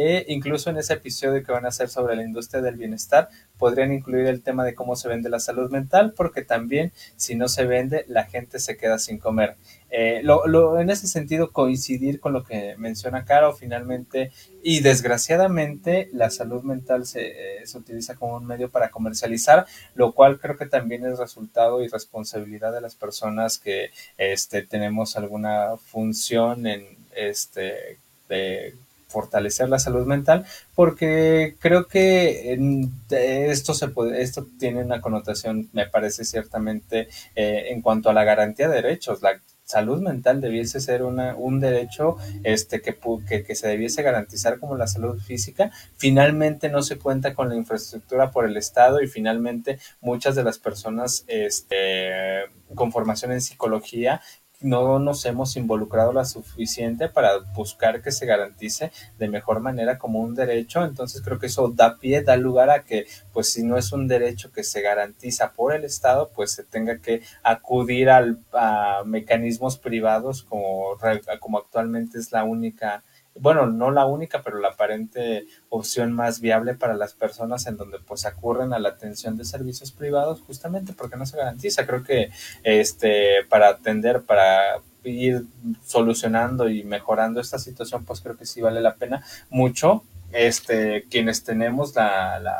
e 0.00 0.24
incluso 0.28 0.70
en 0.70 0.76
ese 0.76 0.92
episodio 0.92 1.42
que 1.42 1.50
van 1.50 1.64
a 1.64 1.70
hacer 1.70 1.88
sobre 1.88 2.14
la 2.14 2.22
industria 2.22 2.62
del 2.62 2.76
bienestar, 2.76 3.30
podrían 3.58 3.92
incluir 3.92 4.26
el 4.26 4.42
tema 4.42 4.64
de 4.64 4.74
cómo 4.74 4.94
se 4.94 5.08
vende 5.08 5.28
la 5.28 5.40
salud 5.40 5.72
mental, 5.72 6.12
porque 6.16 6.42
también 6.42 6.92
si 7.16 7.34
no 7.34 7.48
se 7.48 7.64
vende, 7.64 8.04
la 8.06 8.24
gente 8.24 8.60
se 8.60 8.76
queda 8.76 8.98
sin 8.98 9.18
comer. 9.18 9.56
Eh, 9.90 10.22
en 10.22 10.90
ese 10.90 11.08
sentido, 11.08 11.50
coincidir 11.50 12.20
con 12.20 12.32
lo 12.32 12.44
que 12.44 12.76
menciona 12.78 13.24
Caro, 13.24 13.54
finalmente, 13.54 14.30
y 14.62 14.80
desgraciadamente, 14.80 16.08
la 16.12 16.30
salud 16.30 16.62
mental 16.62 17.04
se, 17.04 17.62
eh, 17.62 17.66
se, 17.66 17.78
utiliza 17.78 18.14
como 18.14 18.36
un 18.36 18.46
medio 18.46 18.70
para 18.70 18.90
comercializar, 18.90 19.66
lo 19.96 20.12
cual 20.12 20.38
creo 20.38 20.56
que 20.56 20.66
también 20.66 21.04
es 21.06 21.18
resultado 21.18 21.82
y 21.82 21.88
responsabilidad 21.88 22.72
de 22.72 22.82
las 22.82 22.94
personas 22.94 23.58
que 23.58 23.90
este, 24.16 24.62
tenemos 24.62 25.16
alguna 25.16 25.76
función 25.76 26.68
en 26.68 26.86
este 27.16 27.98
de 28.28 28.74
fortalecer 29.08 29.68
la 29.68 29.78
salud 29.78 30.06
mental, 30.06 30.44
porque 30.74 31.56
creo 31.58 31.86
que 31.86 32.58
esto 33.10 33.74
se 33.74 33.88
puede, 33.88 34.22
esto 34.22 34.46
tiene 34.58 34.84
una 34.84 35.00
connotación, 35.00 35.68
me 35.72 35.86
parece 35.86 36.24
ciertamente, 36.24 37.08
eh, 37.34 37.68
en 37.70 37.82
cuanto 37.82 38.10
a 38.10 38.12
la 38.12 38.24
garantía 38.24 38.68
de 38.68 38.76
derechos. 38.76 39.22
La 39.22 39.40
salud 39.68 40.00
mental 40.00 40.40
debiese 40.40 40.80
ser 40.80 41.02
una, 41.02 41.36
un 41.36 41.60
derecho 41.60 42.16
este, 42.42 42.80
que, 42.80 42.98
que, 43.28 43.44
que, 43.44 43.54
se 43.54 43.68
debiese 43.68 44.02
garantizar 44.02 44.58
como 44.58 44.76
la 44.76 44.86
salud 44.86 45.20
física. 45.20 45.70
Finalmente 45.98 46.70
no 46.70 46.80
se 46.80 46.98
cuenta 46.98 47.34
con 47.34 47.50
la 47.50 47.56
infraestructura 47.56 48.30
por 48.30 48.46
el 48.46 48.56
Estado 48.56 49.02
y 49.02 49.08
finalmente 49.08 49.78
muchas 50.00 50.34
de 50.36 50.44
las 50.44 50.58
personas 50.58 51.24
este, 51.28 52.46
con 52.74 52.92
formación 52.92 53.32
en 53.32 53.42
psicología 53.42 54.22
no 54.60 54.98
nos 54.98 55.24
hemos 55.24 55.56
involucrado 55.56 56.12
la 56.12 56.24
suficiente 56.24 57.08
para 57.08 57.38
buscar 57.54 58.02
que 58.02 58.10
se 58.10 58.26
garantice 58.26 58.90
de 59.18 59.28
mejor 59.28 59.60
manera 59.60 59.98
como 59.98 60.20
un 60.20 60.34
derecho. 60.34 60.84
Entonces 60.84 61.22
creo 61.22 61.38
que 61.38 61.46
eso 61.46 61.68
da 61.68 61.98
pie, 61.98 62.22
da 62.22 62.36
lugar 62.36 62.70
a 62.70 62.82
que, 62.82 63.06
pues 63.32 63.52
si 63.52 63.62
no 63.62 63.76
es 63.76 63.92
un 63.92 64.08
derecho 64.08 64.50
que 64.52 64.64
se 64.64 64.80
garantiza 64.80 65.52
por 65.52 65.74
el 65.74 65.84
Estado, 65.84 66.30
pues 66.34 66.52
se 66.52 66.64
tenga 66.64 66.98
que 66.98 67.22
acudir 67.42 68.10
al, 68.10 68.40
a 68.52 69.02
mecanismos 69.04 69.78
privados 69.78 70.42
como, 70.42 70.96
como 71.40 71.58
actualmente 71.58 72.18
es 72.18 72.32
la 72.32 72.44
única 72.44 73.04
bueno, 73.40 73.66
no 73.66 73.90
la 73.90 74.06
única, 74.06 74.42
pero 74.42 74.58
la 74.58 74.68
aparente 74.68 75.46
opción 75.68 76.12
más 76.12 76.40
viable 76.40 76.74
para 76.74 76.94
las 76.94 77.14
personas 77.14 77.66
en 77.66 77.76
donde 77.76 77.98
pues 78.00 78.26
acurren 78.26 78.72
a 78.72 78.78
la 78.78 78.90
atención 78.90 79.36
de 79.36 79.44
servicios 79.44 79.92
privados 79.92 80.40
justamente 80.40 80.92
porque 80.92 81.16
no 81.16 81.26
se 81.26 81.36
garantiza. 81.36 81.86
Creo 81.86 82.02
que 82.02 82.30
este 82.62 83.44
para 83.48 83.68
atender, 83.68 84.22
para 84.22 84.80
ir 85.04 85.44
solucionando 85.84 86.68
y 86.68 86.84
mejorando 86.84 87.40
esta 87.40 87.58
situación, 87.58 88.04
pues 88.04 88.20
creo 88.20 88.36
que 88.36 88.46
sí 88.46 88.60
vale 88.60 88.80
la 88.80 88.96
pena 88.96 89.24
mucho 89.50 90.02
este, 90.32 91.04
quienes 91.10 91.44
tenemos 91.44 91.94
la, 91.94 92.38
la, 92.40 92.58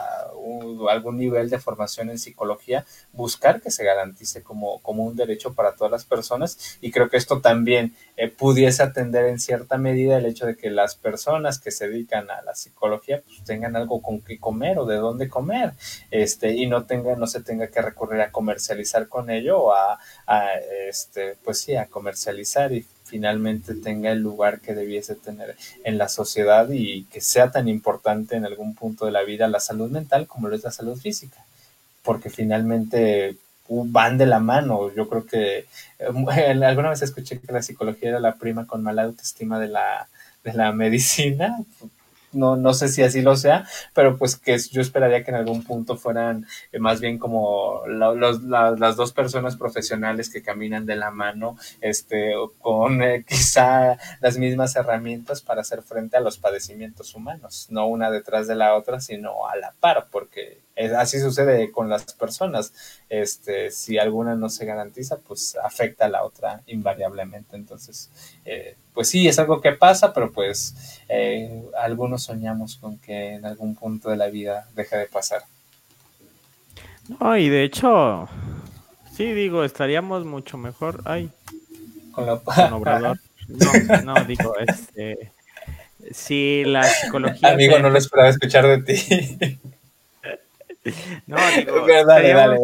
algún 0.88 1.18
nivel 1.18 1.50
de 1.50 1.58
formación 1.58 2.10
en 2.10 2.18
psicología, 2.18 2.84
buscar 3.12 3.60
que 3.60 3.70
se 3.70 3.84
garantice 3.84 4.42
como, 4.42 4.80
como 4.80 5.04
un 5.04 5.16
derecho 5.16 5.54
para 5.54 5.74
todas 5.74 5.90
las 5.90 6.04
personas. 6.04 6.78
Y 6.80 6.90
creo 6.90 7.08
que 7.08 7.16
esto 7.16 7.40
también 7.40 7.94
eh, 8.16 8.28
pudiese 8.28 8.82
atender 8.82 9.26
en 9.26 9.38
cierta 9.38 9.78
medida 9.78 10.18
el 10.18 10.26
hecho 10.26 10.46
de 10.46 10.56
que 10.56 10.70
las 10.70 10.94
personas 10.94 11.58
que 11.58 11.70
se 11.70 11.88
dedican 11.88 12.30
a 12.30 12.42
la 12.42 12.54
psicología 12.54 13.22
pues, 13.24 13.44
tengan 13.44 13.76
algo 13.76 14.00
con 14.00 14.20
qué 14.20 14.38
comer 14.38 14.78
o 14.78 14.86
de 14.86 14.96
dónde 14.96 15.28
comer 15.28 15.72
este, 16.10 16.52
y 16.54 16.66
no, 16.66 16.86
tenga, 16.86 17.16
no 17.16 17.26
se 17.26 17.42
tenga 17.42 17.68
que 17.68 17.82
recurrir 17.82 18.20
a 18.20 18.32
comercializar 18.32 19.08
con 19.08 19.30
ello 19.30 19.60
o 19.60 19.72
a, 19.72 19.98
a 20.26 20.54
este, 20.88 21.36
pues 21.44 21.60
sí, 21.60 21.76
a 21.76 21.86
comercializar 21.86 22.72
y 22.72 22.86
finalmente 23.09 23.74
tenga 23.74 24.11
el 24.12 24.20
lugar 24.20 24.61
que 24.61 24.74
debiese 24.74 25.14
tener 25.14 25.56
en 25.84 25.98
la 25.98 26.09
sociedad 26.09 26.68
y 26.70 27.04
que 27.04 27.20
sea 27.20 27.50
tan 27.50 27.68
importante 27.68 28.36
en 28.36 28.44
algún 28.44 28.74
punto 28.74 29.06
de 29.06 29.12
la 29.12 29.22
vida 29.22 29.48
la 29.48 29.61
salud 29.61 29.90
mental 29.90 30.26
como 30.26 30.48
lo 30.48 30.56
es 30.56 30.64
la 30.64 30.70
salud 30.70 30.96
física, 30.98 31.44
porque 32.02 32.30
finalmente 32.30 33.36
uh, 33.68 33.84
van 33.88 34.18
de 34.18 34.26
la 34.26 34.40
mano. 34.40 34.92
Yo 34.94 35.09
creo 35.09 35.26
que 35.26 35.66
eh, 35.98 36.54
alguna 36.64 36.90
vez 36.90 37.02
escuché 37.02 37.40
que 37.40 37.52
la 37.52 37.62
psicología 37.62 38.11
era 38.11 38.20
la 38.20 38.34
prima 38.34 38.66
con 38.66 38.82
mala 38.82 39.04
autoestima 39.04 39.59
de 39.59 39.68
la, 39.68 40.09
de 40.44 40.52
la 40.52 40.72
medicina, 40.72 41.59
no, 42.33 42.57
no 42.57 42.74
sé 42.74 42.89
si 42.89 43.03
así 43.03 43.22
lo 43.22 43.37
sea, 43.37 43.66
pero 43.95 44.16
pues 44.16 44.37
que 44.37 44.59
yo 44.70 44.81
esperaría 44.81 45.24
que 45.24 45.31
en 45.31 45.37
algún 45.37 45.62
punto 45.62 45.97
fueran 45.97 46.47
eh, 46.72 46.79
más 46.79 47.01
bien 47.01 47.18
como 47.18 47.83
los, 47.87 48.43
la, 48.43 48.72
las 48.72 48.97
dos 48.97 49.12
personas 49.12 49.57
profesionales 49.57 50.31
que 50.31 50.43
caminan 50.43 50.87
de 50.87 50.97
la 50.97 51.11
mano, 51.11 51.57
este, 51.81 52.35
con 52.61 53.03
eh, 53.03 53.24
quizá 53.29 53.97
las 54.20 54.39
mismas 54.39 54.76
herramientas 54.76 55.43
para 55.43 55.62
hacer 55.62 55.83
frente 55.83 56.16
a 56.16 56.20
los 56.20 56.39
padecimientos 56.39 57.14
humanos, 57.14 57.66
no 57.70 57.87
una 57.87 58.11
detrás 58.11 58.47
de 58.47 58.55
la 58.57 58.74
otra, 58.74 59.01
sino 59.01 59.47
a 59.49 59.57
la 59.57 59.72
par, 59.81 60.09
porque 60.11 60.61
así 60.97 61.18
sucede 61.20 61.70
con 61.72 61.89
las 61.89 62.14
personas. 62.14 62.72
Este, 63.09 63.70
si 63.70 63.99
alguna 63.99 64.35
no 64.35 64.49
se 64.49 64.64
garantiza, 64.64 65.18
pues 65.18 65.57
afecta 65.62 66.07
a 66.07 66.09
la 66.09 66.24
otra 66.24 66.62
invariablemente. 66.66 67.57
Entonces, 67.57 68.11
eh, 68.45 68.76
pues 68.95 69.09
sí, 69.09 69.29
es 69.29 69.39
algo 69.39 69.61
que 69.61 69.72
pasa, 69.72 70.12
pero 70.12 70.33
pues 70.33 71.03
eh, 71.09 71.64
algunos 71.81 72.22
soñamos 72.22 72.76
con 72.76 72.99
que 72.99 73.35
en 73.35 73.45
algún 73.45 73.74
punto 73.74 74.11
de 74.11 74.16
la 74.16 74.29
vida 74.29 74.68
deje 74.74 74.97
de 74.97 75.07
pasar. 75.07 75.43
No, 77.20 77.37
y 77.37 77.49
de 77.49 77.64
hecho, 77.64 78.29
sí, 79.16 79.33
digo, 79.33 79.64
estaríamos 79.64 80.24
mucho 80.24 80.59
mejor. 80.59 81.03
Ay, 81.07 81.31
con, 82.12 82.26
la... 82.26 82.39
con 82.39 82.72
Obrador. 82.72 83.18
No, 83.49 84.03
no, 84.03 84.24
digo, 84.26 84.53
este. 84.59 85.33
Si 86.11 86.64
la 86.66 86.85
psicología. 86.85 87.51
Amigo, 87.51 87.79
no 87.79 87.89
lo 87.89 87.97
esperaba 87.97 88.29
escuchar 88.29 88.66
de 88.66 88.83
ti. 88.83 89.59
No, 91.26 91.37
digo, 91.57 91.87
dale, 92.07 92.33
dale, 92.33 92.35
dale. 92.35 92.59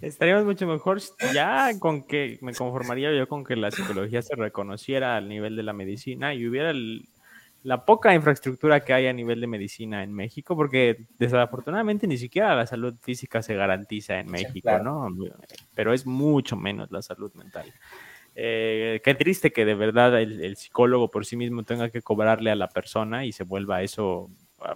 estaríamos 0.00 0.44
mucho 0.44 0.66
mejor 0.66 1.00
ya 1.32 1.70
con 1.78 2.02
que 2.02 2.38
me 2.42 2.52
conformaría 2.52 3.12
yo 3.12 3.26
con 3.28 3.44
que 3.44 3.56
la 3.56 3.70
psicología 3.70 4.22
se 4.22 4.36
reconociera 4.36 5.16
al 5.16 5.28
nivel 5.28 5.56
de 5.56 5.62
la 5.62 5.72
medicina 5.72 6.34
y 6.34 6.46
hubiera 6.46 6.72
la 7.62 7.84
poca 7.84 8.14
infraestructura 8.14 8.84
que 8.84 8.92
hay 8.92 9.08
a 9.08 9.12
nivel 9.12 9.40
de 9.40 9.48
medicina 9.48 10.04
en 10.04 10.12
México, 10.12 10.54
porque 10.54 11.06
desafortunadamente 11.18 12.06
ni 12.06 12.16
siquiera 12.16 12.54
la 12.54 12.64
salud 12.64 12.94
física 13.00 13.42
se 13.42 13.56
garantiza 13.56 14.20
en 14.20 14.30
México, 14.30 14.78
¿no? 14.78 15.08
Pero 15.74 15.92
es 15.92 16.06
mucho 16.06 16.56
menos 16.56 16.92
la 16.92 17.02
salud 17.02 17.32
mental. 17.34 17.72
Eh, 18.36 19.00
qué 19.02 19.14
triste 19.14 19.50
que 19.50 19.64
de 19.64 19.74
verdad 19.74 20.20
el, 20.20 20.56
psicólogo 20.56 21.10
por 21.10 21.26
sí 21.26 21.36
mismo 21.36 21.64
tenga 21.64 21.90
que 21.90 22.02
cobrarle 22.02 22.52
a 22.52 22.54
la 22.54 22.68
persona 22.68 23.24
y 23.24 23.32
se 23.32 23.42
vuelva 23.42 23.82
eso, 23.82 24.30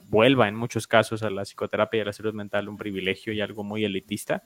vuelva 0.09 0.49
en 0.49 0.55
muchos 0.55 0.87
casos 0.87 1.22
a 1.22 1.31
la 1.31 1.43
psicoterapia 1.43 1.99
y 1.99 2.01
a 2.03 2.05
la 2.07 2.12
salud 2.12 2.35
mental 2.35 2.68
un 2.68 2.76
privilegio 2.76 3.33
y 3.33 3.41
algo 3.41 3.64
muy 3.64 3.85
elitista. 3.85 4.43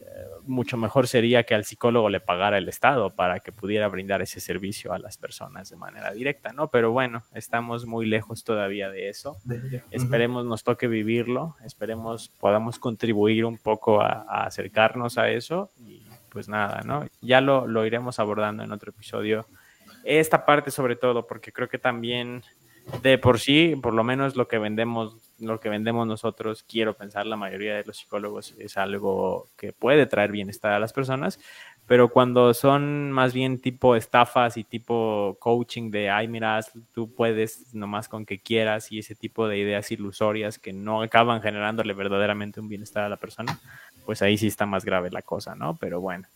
Eh, 0.00 0.24
mucho 0.44 0.76
mejor 0.76 1.08
sería 1.08 1.42
que 1.44 1.54
al 1.54 1.64
psicólogo 1.64 2.08
le 2.08 2.20
pagara 2.20 2.58
el 2.58 2.68
Estado 2.68 3.10
para 3.10 3.40
que 3.40 3.52
pudiera 3.52 3.88
brindar 3.88 4.22
ese 4.22 4.40
servicio 4.40 4.92
a 4.92 4.98
las 4.98 5.18
personas 5.18 5.68
de 5.70 5.76
manera 5.76 6.12
directa, 6.12 6.52
¿no? 6.52 6.68
Pero 6.68 6.92
bueno, 6.92 7.24
estamos 7.34 7.86
muy 7.86 8.06
lejos 8.06 8.44
todavía 8.44 8.88
de 8.90 9.08
eso. 9.08 9.36
Esperemos 9.90 10.44
nos 10.46 10.62
toque 10.62 10.86
vivirlo, 10.86 11.56
esperemos 11.64 12.28
podamos 12.28 12.78
contribuir 12.78 13.44
un 13.44 13.58
poco 13.58 14.00
a, 14.00 14.24
a 14.28 14.46
acercarnos 14.46 15.18
a 15.18 15.30
eso 15.30 15.70
y 15.78 16.02
pues 16.30 16.48
nada, 16.48 16.82
¿no? 16.84 17.06
Ya 17.22 17.40
lo, 17.40 17.66
lo 17.66 17.86
iremos 17.86 18.18
abordando 18.18 18.62
en 18.62 18.70
otro 18.70 18.90
episodio. 18.90 19.46
Esta 20.04 20.44
parte 20.44 20.70
sobre 20.70 20.94
todo, 20.94 21.26
porque 21.26 21.50
creo 21.50 21.68
que 21.68 21.78
también 21.78 22.42
de 23.02 23.18
por 23.18 23.40
sí, 23.40 23.74
por 23.82 23.94
lo 23.94 24.04
menos 24.04 24.36
lo 24.36 24.48
que 24.48 24.58
vendemos, 24.58 25.16
lo 25.38 25.60
que 25.60 25.68
vendemos 25.68 26.06
nosotros, 26.06 26.62
quiero 26.62 26.94
pensar, 26.94 27.26
la 27.26 27.36
mayoría 27.36 27.74
de 27.74 27.84
los 27.84 27.96
psicólogos 27.98 28.54
es 28.58 28.76
algo 28.76 29.48
que 29.56 29.72
puede 29.72 30.06
traer 30.06 30.30
bienestar 30.30 30.72
a 30.72 30.78
las 30.78 30.92
personas, 30.92 31.40
pero 31.86 32.08
cuando 32.10 32.54
son 32.54 33.12
más 33.12 33.32
bien 33.32 33.60
tipo 33.60 33.96
estafas 33.96 34.56
y 34.56 34.64
tipo 34.64 35.36
coaching 35.40 35.90
de, 35.90 36.10
ay, 36.10 36.28
mira, 36.28 36.60
tú 36.92 37.12
puedes 37.12 37.74
nomás 37.74 38.08
con 38.08 38.26
que 38.26 38.38
quieras 38.38 38.90
y 38.92 39.00
ese 39.00 39.14
tipo 39.14 39.46
de 39.48 39.58
ideas 39.58 39.90
ilusorias 39.90 40.58
que 40.58 40.72
no 40.72 41.02
acaban 41.02 41.42
generándole 41.42 41.92
verdaderamente 41.92 42.60
un 42.60 42.68
bienestar 42.68 43.04
a 43.04 43.08
la 43.08 43.16
persona, 43.16 43.60
pues 44.04 44.22
ahí 44.22 44.38
sí 44.38 44.46
está 44.48 44.66
más 44.66 44.84
grave 44.84 45.10
la 45.10 45.22
cosa, 45.22 45.54
¿no? 45.54 45.76
Pero 45.76 46.00
bueno. 46.00 46.28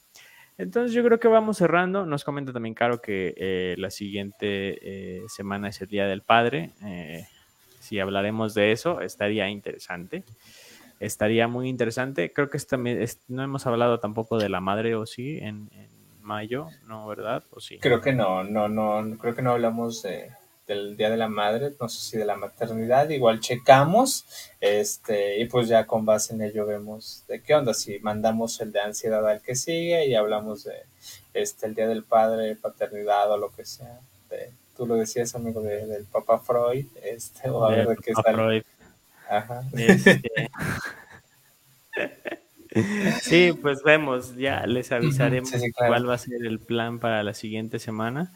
Entonces 0.60 0.92
yo 0.92 1.02
creo 1.02 1.18
que 1.18 1.28
vamos 1.28 1.56
cerrando. 1.56 2.04
Nos 2.04 2.22
comenta 2.22 2.52
también 2.52 2.74
Caro 2.74 3.00
que 3.00 3.34
eh, 3.36 3.74
la 3.78 3.90
siguiente 3.90 4.42
eh, 4.42 5.24
semana 5.28 5.68
es 5.68 5.80
el 5.80 5.88
Día 5.88 6.06
del 6.06 6.20
Padre. 6.20 6.72
Eh, 6.84 7.26
si 7.78 7.98
hablaremos 7.98 8.52
de 8.52 8.72
eso, 8.72 9.00
estaría 9.00 9.48
interesante. 9.48 10.22
Estaría 11.00 11.48
muy 11.48 11.70
interesante. 11.70 12.30
Creo 12.30 12.50
que 12.50 12.58
también 12.58 13.02
no 13.28 13.42
hemos 13.42 13.66
hablado 13.66 14.00
tampoco 14.00 14.36
de 14.36 14.50
la 14.50 14.60
madre, 14.60 14.94
¿o 14.94 15.06
sí? 15.06 15.38
En, 15.38 15.70
en, 15.72 15.88
mayo, 16.20 16.68
¿no? 16.86 17.06
¿Verdad? 17.06 17.42
¿O 17.50 17.60
sí? 17.60 17.78
Creo 17.78 18.02
que 18.02 18.12
no, 18.12 18.44
no, 18.44 18.68
no, 18.68 19.16
creo 19.18 19.34
que 19.34 19.40
no 19.40 19.52
hablamos 19.52 20.02
de, 20.02 20.30
del 20.70 20.96
Día 20.96 21.10
de 21.10 21.16
la 21.16 21.28
Madre, 21.28 21.72
no 21.80 21.88
sé 21.88 22.00
si 22.00 22.16
de 22.16 22.24
la 22.24 22.36
maternidad, 22.36 23.08
igual 23.08 23.40
checamos, 23.40 24.24
este, 24.60 25.40
y 25.40 25.46
pues 25.46 25.66
ya 25.68 25.86
con 25.86 26.06
base 26.06 26.34
en 26.34 26.42
ello 26.42 26.64
vemos 26.64 27.24
de 27.26 27.42
qué 27.42 27.54
onda, 27.56 27.74
si 27.74 27.98
mandamos 27.98 28.60
el 28.60 28.70
de 28.70 28.80
ansiedad 28.80 29.26
al 29.28 29.42
que 29.42 29.56
sigue 29.56 30.06
y 30.06 30.14
hablamos 30.14 30.64
de 30.64 30.74
este 31.34 31.66
el 31.66 31.74
Día 31.74 31.88
del 31.88 32.04
Padre, 32.04 32.54
paternidad 32.54 33.32
o 33.32 33.36
lo 33.36 33.50
que 33.50 33.64
sea. 33.64 33.98
De, 34.30 34.52
tú 34.76 34.86
lo 34.86 34.94
decías, 34.94 35.34
amigo, 35.34 35.60
de, 35.60 35.86
del 35.86 36.04
Papa 36.04 36.38
Freud, 36.38 36.86
este, 37.02 37.50
o 37.50 37.64
a 37.64 37.70
ver 37.70 37.88
de 37.88 37.96
qué 37.96 38.12
está. 38.12 38.32
Freud. 38.32 38.62
Ajá. 39.28 39.62
Este... 39.76 40.22
Sí, 43.20 43.52
pues 43.60 43.82
vemos, 43.82 44.36
ya 44.36 44.64
les 44.66 44.92
avisaremos 44.92 45.50
cuál 45.76 46.08
va 46.08 46.14
a 46.14 46.18
ser 46.18 46.46
el 46.46 46.60
plan 46.60 47.00
para 47.00 47.24
la 47.24 47.34
siguiente 47.34 47.80
semana. 47.80 48.32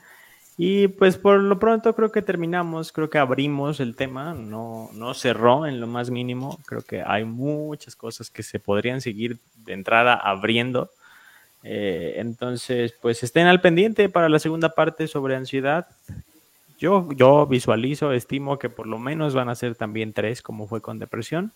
Y 0.57 0.86
pues 0.88 1.18
por 1.18 1.40
lo 1.40 1.59
pronto 1.59 1.94
creo 1.96 2.12
que 2.12 2.22
terminamos, 2.22 2.92
creo 2.92 3.11
que 3.11 3.18
abrimos 3.18 3.80
el 3.80 3.96
tema, 3.96 4.34
no, 4.34 4.88
no 4.94 5.12
cerró 5.14 5.66
en 5.66 5.80
lo 5.80 5.88
más 5.88 6.11
mínimo, 6.11 6.61
creo 6.64 6.82
que 6.82 7.02
hay 7.02 7.24
muchas 7.24 7.96
cosas 7.96 8.30
que 8.30 8.44
se 8.44 8.61
podrían 8.61 9.00
seguir 9.00 9.38
de 9.57 9.72
entrada 9.72 10.14
abriendo. 10.14 10.90
Eh, 11.64 12.14
entonces, 12.18 12.94
pues 13.02 13.22
estén 13.24 13.46
al 13.46 13.61
pendiente 13.61 14.09
para 14.09 14.28
la 14.28 14.38
segunda 14.38 14.68
parte 14.68 15.09
sobre 15.09 15.34
ansiedad. 15.34 15.88
Yo, 16.78 17.09
yo 17.12 17.46
visualizo, 17.46 18.12
estimo 18.12 18.59
que 18.59 18.68
por 18.68 18.86
lo 18.86 18.98
menos 18.98 19.34
van 19.34 19.48
a 19.48 19.55
ser 19.57 19.74
también 19.74 20.12
tres, 20.12 20.40
como 20.40 20.68
fue 20.68 20.80
con 20.80 20.98
depresión 20.98 21.52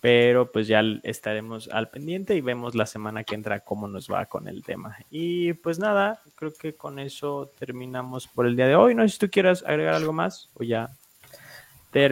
pero 0.00 0.52
pues 0.52 0.68
ya 0.68 0.82
estaremos 1.02 1.68
al 1.68 1.88
pendiente 1.88 2.34
y 2.34 2.40
vemos 2.40 2.74
la 2.74 2.86
semana 2.86 3.24
que 3.24 3.34
entra 3.34 3.60
cómo 3.60 3.88
nos 3.88 4.10
va 4.10 4.26
con 4.26 4.48
el 4.48 4.62
tema. 4.62 4.96
Y 5.10 5.54
pues 5.54 5.78
nada, 5.78 6.22
creo 6.34 6.52
que 6.52 6.74
con 6.74 6.98
eso 6.98 7.50
terminamos 7.58 8.26
por 8.26 8.46
el 8.46 8.56
día 8.56 8.66
de 8.66 8.76
hoy. 8.76 8.94
No 8.94 9.02
sé 9.02 9.08
si 9.10 9.18
tú 9.18 9.30
quieras 9.30 9.64
agregar 9.66 9.94
algo 9.94 10.12
más 10.12 10.50
o 10.54 10.62
ya 10.62 10.90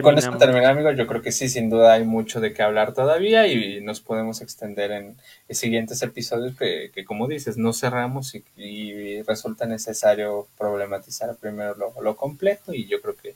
con 0.01 0.17
esto 0.17 0.37
terminar, 0.37 0.71
amigos. 0.71 0.95
Yo 0.97 1.05
creo 1.05 1.21
que 1.21 1.31
sí, 1.31 1.47
sin 1.47 1.69
duda 1.69 1.93
hay 1.93 2.03
mucho 2.03 2.39
de 2.39 2.53
qué 2.53 2.63
hablar 2.63 2.93
todavía 2.93 3.47
y 3.47 3.81
nos 3.81 4.01
podemos 4.01 4.41
extender 4.41 4.91
en, 4.91 5.15
siguientes 5.49 6.01
episodios 6.01 6.55
que, 6.57 7.05
como 7.05 7.27
dices, 7.27 7.57
no 7.57 7.71
cerramos 7.71 8.35
y, 8.57 9.21
resulta 9.23 9.65
necesario 9.65 10.47
problematizar 10.57 11.35
primero 11.35 11.75
lo, 11.75 12.01
lo, 12.01 12.15
completo 12.15 12.73
y 12.73 12.85
yo 12.87 13.01
creo 13.01 13.15
que 13.15 13.35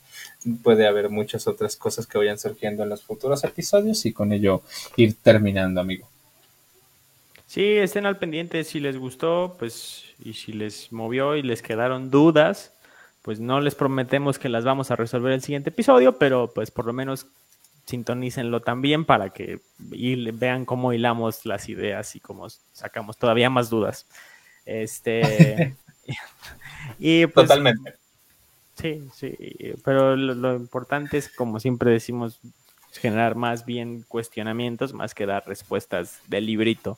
puede 0.63 0.87
haber 0.87 1.09
muchas 1.09 1.47
otras 1.47 1.75
cosas 1.75 2.05
que 2.07 2.17
vayan 2.17 2.37
surgiendo 2.37 2.83
en 2.83 2.89
los 2.89 3.03
futuros 3.03 3.43
episodios 3.43 4.05
y 4.05 4.13
con 4.13 4.31
ello 4.33 4.61
ir 4.97 5.15
terminando, 5.15 5.81
amigo. 5.81 6.07
Sí, 7.47 7.63
estén 7.63 8.05
al 8.05 8.17
pendiente 8.17 8.63
si 8.63 8.79
les 8.79 8.97
gustó, 8.97 9.55
pues, 9.57 10.03
y 10.23 10.33
si 10.33 10.53
les 10.53 10.91
movió 10.91 11.35
y 11.35 11.41
les 11.41 11.61
quedaron 11.61 12.11
dudas 12.11 12.71
pues 13.22 13.39
no 13.39 13.59
les 13.61 13.76
prometemos 13.76 14.39
que 14.39 14.49
las 14.49 14.63
vamos 14.63 14.91
a 14.91 14.95
resolver 14.95 15.34
el 15.34 15.41
siguiente 15.41 15.70
episodio, 15.70 16.17
pero 16.17 16.51
pues 16.53 16.72
por 16.72 16.86
lo 16.86 16.93
menos 16.93 17.28
sintonícenlo 17.86 18.61
también 18.61 19.03
para 19.03 19.32
que 19.32 19.59
vean 19.80 20.65
cómo 20.65 20.93
hilamos 20.93 21.45
las 21.45 21.70
ideas 21.70 22.15
y 22.15 22.20
cómo 22.20 22.47
sacamos 22.72 23.17
todavía 23.17 23.49
más 23.49 23.70
dudas. 23.70 24.05
Este 24.65 25.76
y 26.99 27.26
pues, 27.26 27.47
totalmente. 27.47 27.95
Sí, 28.76 29.09
sí, 29.13 29.36
pero 29.84 30.15
lo, 30.15 30.55
importante 30.55 31.17
es 31.17 31.28
como 31.30 31.59
siempre 31.59 31.91
decimos 31.91 32.39
generar 32.93 33.36
más 33.36 33.65
bien 33.65 34.05
cuestionamientos 34.07 34.93
más 34.93 35.13
que 35.13 35.26
dar 35.26 35.45
respuestas 35.45 36.22
del 36.28 36.45
librito, 36.45 36.97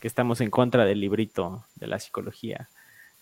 que 0.00 0.06
estamos 0.06 0.40
en 0.40 0.50
contra 0.50 0.84
del 0.84 1.00
librito 1.00 1.64
de 1.74 1.88
la 1.88 1.98
psicología 1.98 2.68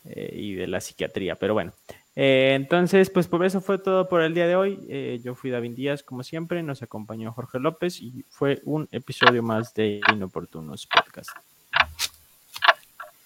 eh, 0.05 0.31
y 0.35 0.55
de 0.55 0.67
la 0.67 0.81
psiquiatría. 0.81 1.37
Pero 1.37 1.55
bueno, 1.55 1.73
eh, 2.17 2.53
entonces, 2.55 3.11
pues 3.11 3.27
por 3.27 3.45
eso 3.45 3.61
fue 3.61 3.79
todo 3.79 4.09
por 4.09 4.23
el 4.23 4.35
día 4.35 4.47
de 4.47 4.57
hoy. 4.57 4.85
Eh, 4.89 5.21
yo 5.23 5.35
fui 5.35 5.51
David 5.51 5.73
Díaz, 5.73 6.03
como 6.03 6.23
siempre, 6.23 6.63
nos 6.63 6.83
acompañó 6.83 7.33
Jorge 7.33 7.59
López 7.59 8.01
y 8.01 8.25
fue 8.29 8.61
un 8.65 8.89
episodio 8.93 9.43
más 9.43 9.75
de 9.75 10.01
Inoportunos 10.13 10.87
Podcast. 10.87 11.31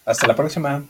Hasta 0.05 0.27
la 0.27 0.35
próxima. 0.35 0.85